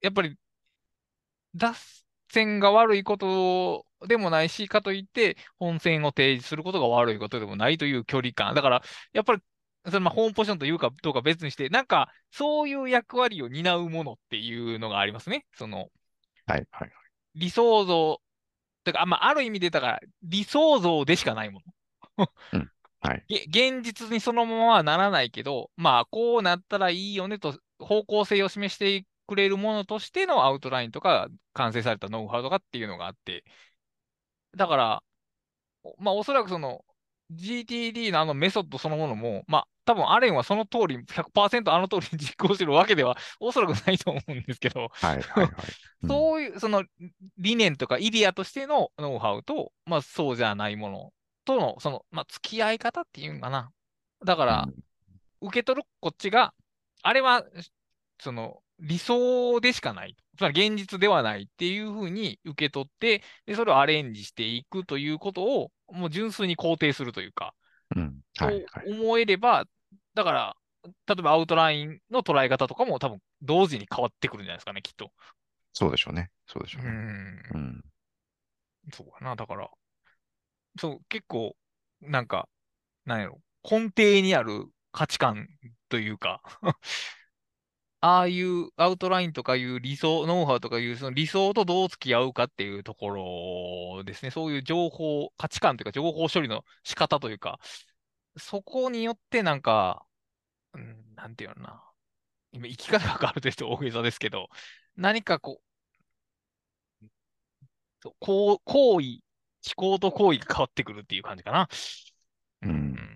[0.02, 0.38] やっぱり、
[1.56, 8.56] 脱線が悪いことでもないし、かといって本線を提示することが悪いことでもないという距離感。
[8.56, 8.84] だから、
[9.14, 9.42] やっぱり、
[9.86, 15.46] それまあホームポジションというかどうか別にして、なんか、そういう役割を担うものっていうのがありますね。
[15.54, 15.90] その、
[16.48, 16.92] はい、はい。
[17.36, 18.22] 理想像、
[18.84, 21.62] てか、あまあ、ある意味で、だから、理想像でしかないも
[22.18, 22.28] の。
[22.54, 22.73] うん
[23.04, 23.24] はい。
[23.28, 33.44] げ現実にそのままはならないけど、まあ、こうなったらいいよねと、方向性を示していくれるものとしてのアウトラインとか、完成されたノウハウとかっていうのがあって、
[34.56, 35.04] だから、
[35.98, 36.86] まあおそらくその
[37.32, 45.52] GTD のあのメソッドそのものも、まあ多分アレンはその通り、100%あの通りに実行してるわけではおそらくないと思うんですけど、はいはいはい。
[46.04, 46.10] うん。
[46.10, 46.86] そういう、その
[47.38, 51.14] 理念とかイディアとしてのノウハウと、まあそうじゃないもの
[51.46, 53.72] との、その、まあ付き合い方っていうのかな。
[54.26, 54.68] だから、
[55.42, 56.54] 受け取るこっちが、
[57.02, 57.44] あれは、
[58.20, 60.16] その、理想でしかない。
[60.38, 67.54] つまり現実ではないっていうふうに受け取って、で、それをアレンジしていくということを、もう純粋に肯定するというか、
[67.96, 68.22] うん。
[68.38, 68.92] はいはい。
[68.92, 69.66] 思えれば、
[70.16, 70.58] だから、
[71.08, 75.12] 例えばアウトラインの捉え方とかも多分同時に変わってくるんじゃないですかね、きっと。
[75.74, 76.30] そうでしょうね。
[76.48, 76.92] そうでしょううね。
[76.92, 77.42] ん。
[77.54, 77.84] うん。
[78.92, 79.36] そうかな。
[79.36, 79.70] だから、
[80.80, 81.56] そう、結構、
[82.02, 82.50] なんか、
[83.06, 85.48] なんやろ、根底にある価値観
[85.90, 86.42] というか、
[88.02, 93.10] ああいうアウトラインとかいう理想、ノウハウとかいうその理想とどう付き合うかっていうとこ
[93.98, 94.32] ろですね。
[94.32, 97.60] そういう情報、価値観というか情報処理の仕方というか、
[98.38, 100.06] そこによってなんか、
[100.74, 101.84] うん、なんていうのかな。
[102.54, 104.50] 今、生き方が変わるというと 大げさですけど、
[104.98, 105.62] 何かこ、
[108.06, 109.20] うこう行為、
[109.66, 111.68] 思考と行為が変わってくるっていう感じかな。
[112.62, 113.14] うんうん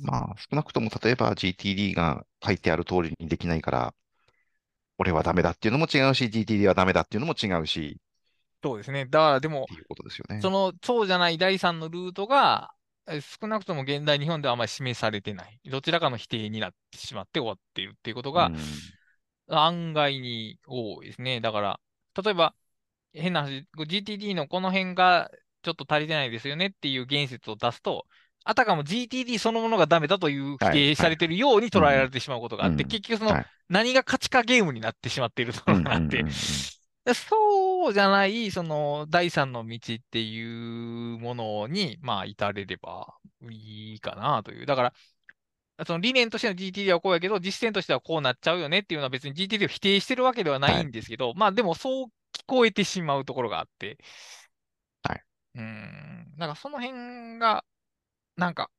[0.00, 3.94] まあ、少なくとも例えば GTD が書いてある通りにできないから、
[4.98, 7.98] 俺はダメだっていうのも違うし、GTD はダメだっていうのも違うし、
[8.62, 9.06] そうですね。
[9.06, 10.40] だからでもって、いうことですよね。
[10.40, 12.72] その、そうじゃない第三のルートが、
[13.08, 15.58] え少なくとも現代日本ではあまり示されてない。
[15.64, 18.56] どちらかの否定になってしまって終わっているっていうことがうん
[19.48, 21.40] 案外に多いですね。
[21.40, 21.80] だから、
[22.22, 22.54] 例えば、
[23.12, 25.30] 変な話、GTD のこの辺が
[25.62, 28.06] ちょっと足りてないですよねっていう言説を出すと、
[28.44, 33.46] あたかも GTD そのものがダメだという否定されているように捉えられてしまうことがあって、うん結局そのはい。
[33.72, 36.24] 何が価値化ゲームになってしまっているところがあって、
[37.14, 43.14] そうじゃない、その、第三の道っていうものに、まあ、至れれば
[43.50, 44.66] いいかなという。
[44.66, 44.92] だから、
[45.86, 52.06] その理念としての GTD はこうやけど、実践としてはこうなっちゃうよねっていうのは別に GTD を否定してるわけではないんですけど、まあでもそう
[52.42, 53.98] 聞こえてしまうところがあって。
[55.02, 55.22] はい。
[55.56, 56.34] うん。
[56.36, 57.64] なんかその辺が、
[58.36, 58.70] なんか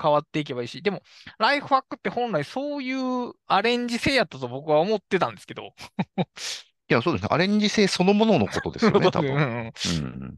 [0.00, 1.02] 変わっていけばいいし、でも、
[1.38, 5.74] ライフハックって本来そういうアレンジ性やったと僕は思ってたんですけど。
[6.90, 7.28] いや、そうですね。
[7.30, 9.34] アレンジ性そのもののことですよね、多分。
[9.34, 9.72] うん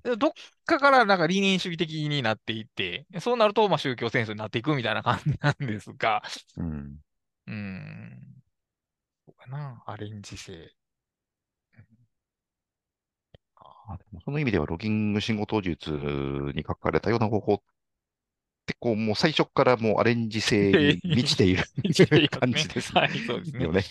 [0.04, 0.32] うんどっ
[0.64, 6.22] かからなんか理念主義的になっていって、そうなるとまあ宗教戦争になっていくみたいな感じなんですが、
[6.56, 6.98] うん
[7.46, 8.42] うーん、
[9.26, 10.72] そうかな、アレンジ性。
[13.94, 17.58] あでもその意味では、ロギング仕事術に書かれたような方法っ
[18.66, 21.64] て、こう、もう最初からもうアレンジ性に満ちている
[22.30, 23.64] 感じですはい、そうですね。
[23.64, 23.82] よね。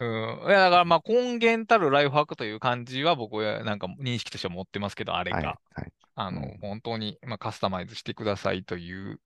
[0.00, 0.48] うん。
[0.48, 5.44] いや、だからまあ根源たるライフハックという感じは僕はなんか認識としては持ってますけど、あれはい。
[5.44, 5.60] が。
[5.74, 5.92] はい。
[6.16, 9.20] あの、うん本当に、まあ、カスタマイズしてくださいという。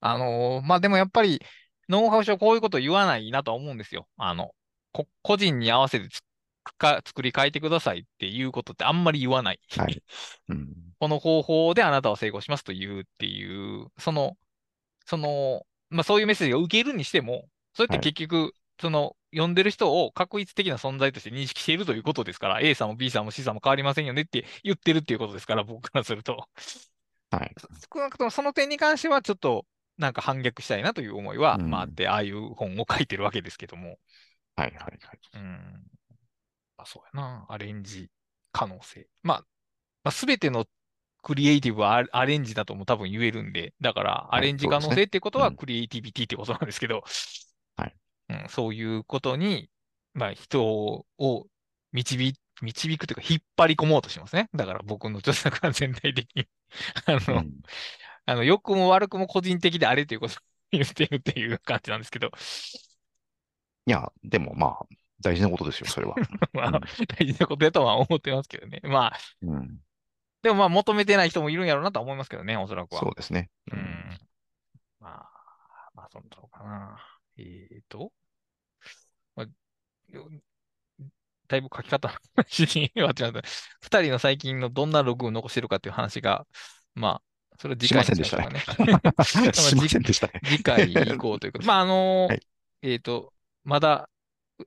[0.00, 1.40] あのまあ、でもやっぱり、
[1.88, 4.08] ノウハウ上こういうこと言わないなとは思うんですよ。
[4.16, 4.52] あの、
[4.92, 6.22] こ個人に合わせてつ
[6.62, 9.60] か作り変えてくださいっていうことってあんまり言わない。
[9.76, 10.02] はい。
[10.48, 10.68] うん。
[10.98, 14.36] この方法であなたは成功しますというっていう、その、
[15.06, 26.48] その、まあ、そういうメッセージを受けるにしても、それって結局、その、読んでる人を確一的な存在として認識しているということですから、A さんも B さんも C さんも変わりませんよねって言ってるっていうことですから、僕からすると。
[27.30, 27.54] はい。
[27.92, 29.66] 少なくともその点に関しては、ちょっと、
[29.98, 33.98] なんか反逆したいなという思いは、うんまああって、ああいう本を書いてるわけですけども。
[34.56, 34.70] はい。
[34.72, 34.76] はい。
[34.76, 34.98] はい。
[35.34, 35.86] うん。
[36.82, 37.46] あ、そうやな。
[37.48, 38.10] アレンジ
[38.52, 39.08] 可能性。
[39.22, 39.38] まあ、
[40.04, 40.66] まあ、すべての
[41.22, 47.04] クリエイティブはアアレンジだとも多分言えるんで、だから、アいレンジ可能性ってことはうんクリエイティビティってことなんですけど、
[47.76, 47.94] はい
[48.30, 49.70] うん、そういうことに、
[50.14, 51.06] まあ、人を
[51.92, 54.48] 導、導くというか、引っ張り込もうとしますね。
[54.54, 56.48] だから僕の著作は全体的に。
[57.06, 57.52] あの、うん
[58.24, 60.36] あの、良くも悪くも個人的であれということを
[60.70, 62.30] 言ってるっていう感じなんですけど、
[63.86, 64.86] いや、でもまあ、
[65.22, 66.14] 大事なことですよ、それは。
[66.52, 66.80] まあ、うん
[67.18, 68.80] 大事なことだとは思ってますけどね。
[68.84, 69.80] まあ、うん。
[70.42, 73.00] でもまあ、求めてない人もいるんやろうなとは思いますけどね、おそらくは。
[73.00, 73.50] そうですね。
[73.70, 74.18] うん。
[75.00, 75.30] まあ、
[75.94, 76.98] まあ、そんなとこかな。
[77.38, 78.12] えーと、
[79.36, 79.46] まあ、
[80.12, 80.28] よ
[81.48, 83.42] だいぶ書き方の話には違う。
[83.80, 86.46] 二人の最近のどんなログを残してるかっていう話が、
[86.94, 87.22] まあ、
[87.58, 88.60] それは次回にねしましょうかね。
[89.54, 90.40] しませんでしたね。
[90.44, 91.66] 次回以降ということ。
[91.66, 92.40] まあ、あのはい
[92.82, 93.32] えっと、
[93.64, 94.08] まだ、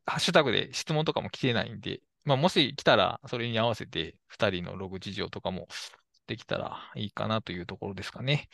[0.06, 5.68] ハッシュタグで質問とかも来てないんで、まあ、もし来たら、それに合わせて、二人のログ事情とかも
[6.28, 8.50] できたらいいかなというところですかね。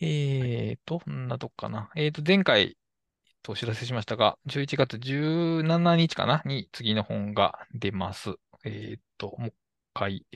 [0.00, 1.90] えーと、こんなとこかな。
[1.96, 2.76] えーと、前回、
[3.48, 6.42] お知らせしましたが、11月17日かな？
[6.44, 8.34] に次の本が出ます。
[8.64, 9.54] えーっと、もう一
[9.94, 10.26] 回、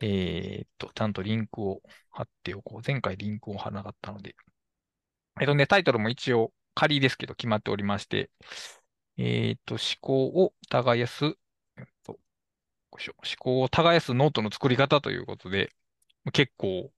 [0.00, 1.80] えーっと、ちゃんとリンクを
[2.10, 2.82] 貼っておこう。
[2.86, 4.36] 前回リンクを貼らなかったので。
[5.40, 8.30] えっとね、タイトルも一応仮ですけど決まっておりまして、
[9.18, 11.24] えーっと、思考を耕す、
[11.76, 12.18] えっと、
[12.90, 13.00] 思
[13.38, 15.70] 考を耕すノートの作り方ということで、
[16.32, 16.92] 結構、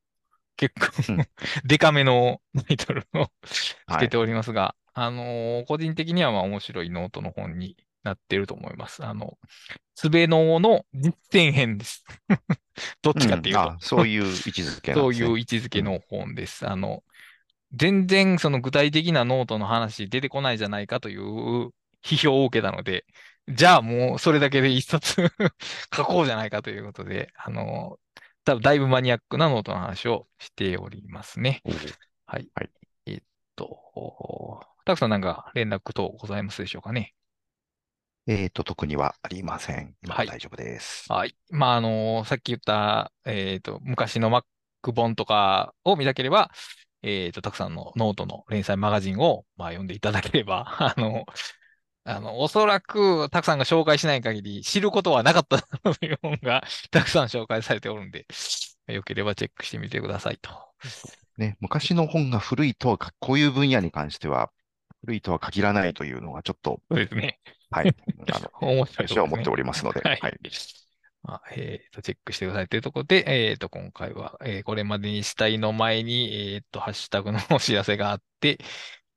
[0.57, 1.27] 結構うん
[1.65, 4.01] デカめのタイトルをつ はい。
[4.01, 9.05] けておりますが、あのー個人的にはまあ面白いノートの本になっていると思います。
[9.05, 9.39] あの、
[9.95, 12.05] すべノの実践編です。
[13.03, 13.61] どっちかっていうと。
[13.63, 14.95] あ、そういう位置づけね。
[14.95, 16.67] そういう位置づけの本です。
[16.69, 17.03] あの、
[17.75, 21.71] 全然その具体的なノートの話出てこないじゃないかという
[22.05, 23.05] 批評を受けたので、
[23.49, 25.17] じゃあもうそれだけで一冊
[25.95, 27.99] 書こうじゃないかということで、あの、
[28.45, 31.63] 多分だいぶマニアックなノートの話をしておりますね。
[32.27, 32.49] はい。
[32.55, 32.71] はい
[33.07, 33.19] えっ
[33.57, 37.15] と、たくさんなんか連絡等ございますでしょうかね？
[38.27, 39.97] えっと、特にはありません。
[40.03, 41.13] 今ははい大丈夫です。
[41.13, 41.37] はい。
[41.51, 44.45] まあ、あの、さっき言った、えっと、昔の Mac
[44.95, 46.51] 本とかを見たければ、
[47.03, 51.27] えっと、たくさんのノートの連載マガジンを、まあ、読んでいただければ、 あの、
[52.05, 58.27] あの、おそらく、たくさんが紹介しない限り、知ることはなかったという本が、たくさん紹介されておるんで、
[58.89, 60.51] よければチェックしてみてくださいと。
[61.39, 64.51] ね、昔の本が古いとはか、こういう分野に関しては、
[65.03, 67.41] 古いとは限らないというのがちょっと、そうですね。
[67.71, 67.95] はい、
[68.33, 70.19] あの、面白いね私は思っておりますので、はい。
[70.21, 70.39] はい。
[71.23, 78.59] まあ、えっと、チェックしてくださいというところで、えっと、今回は、えーこれまでにしたいの前に、えっと、ハッシュタグの お知らせがあって、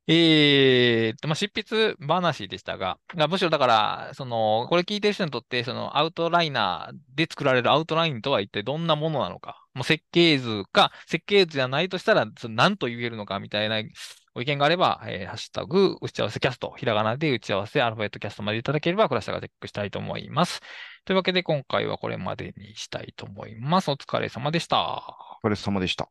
[0.08, 13.82] えっと、まあ、執筆話でしたが、あむしろだから、その、これ聞いてる人にとって、その、アウトライナーで作られるアウトラインとは一体どんなものなのか、もう設計図か、設計図じゃないとしたら、その何と言えるのかみたいな
[14.34, 20.62] ご意見があれば、えーハッシュタグ、打ち合わせキャスト、ひらがなで打ち合わせ、アルファベットキャストまでいただければ、クラスターがチェックしたいと思います。
[21.06, 23.92] というわけで、今回はこれまでにしたいと思います。
[23.92, 25.38] お疲れ様でした。
[25.44, 26.10] お疲れ様でした。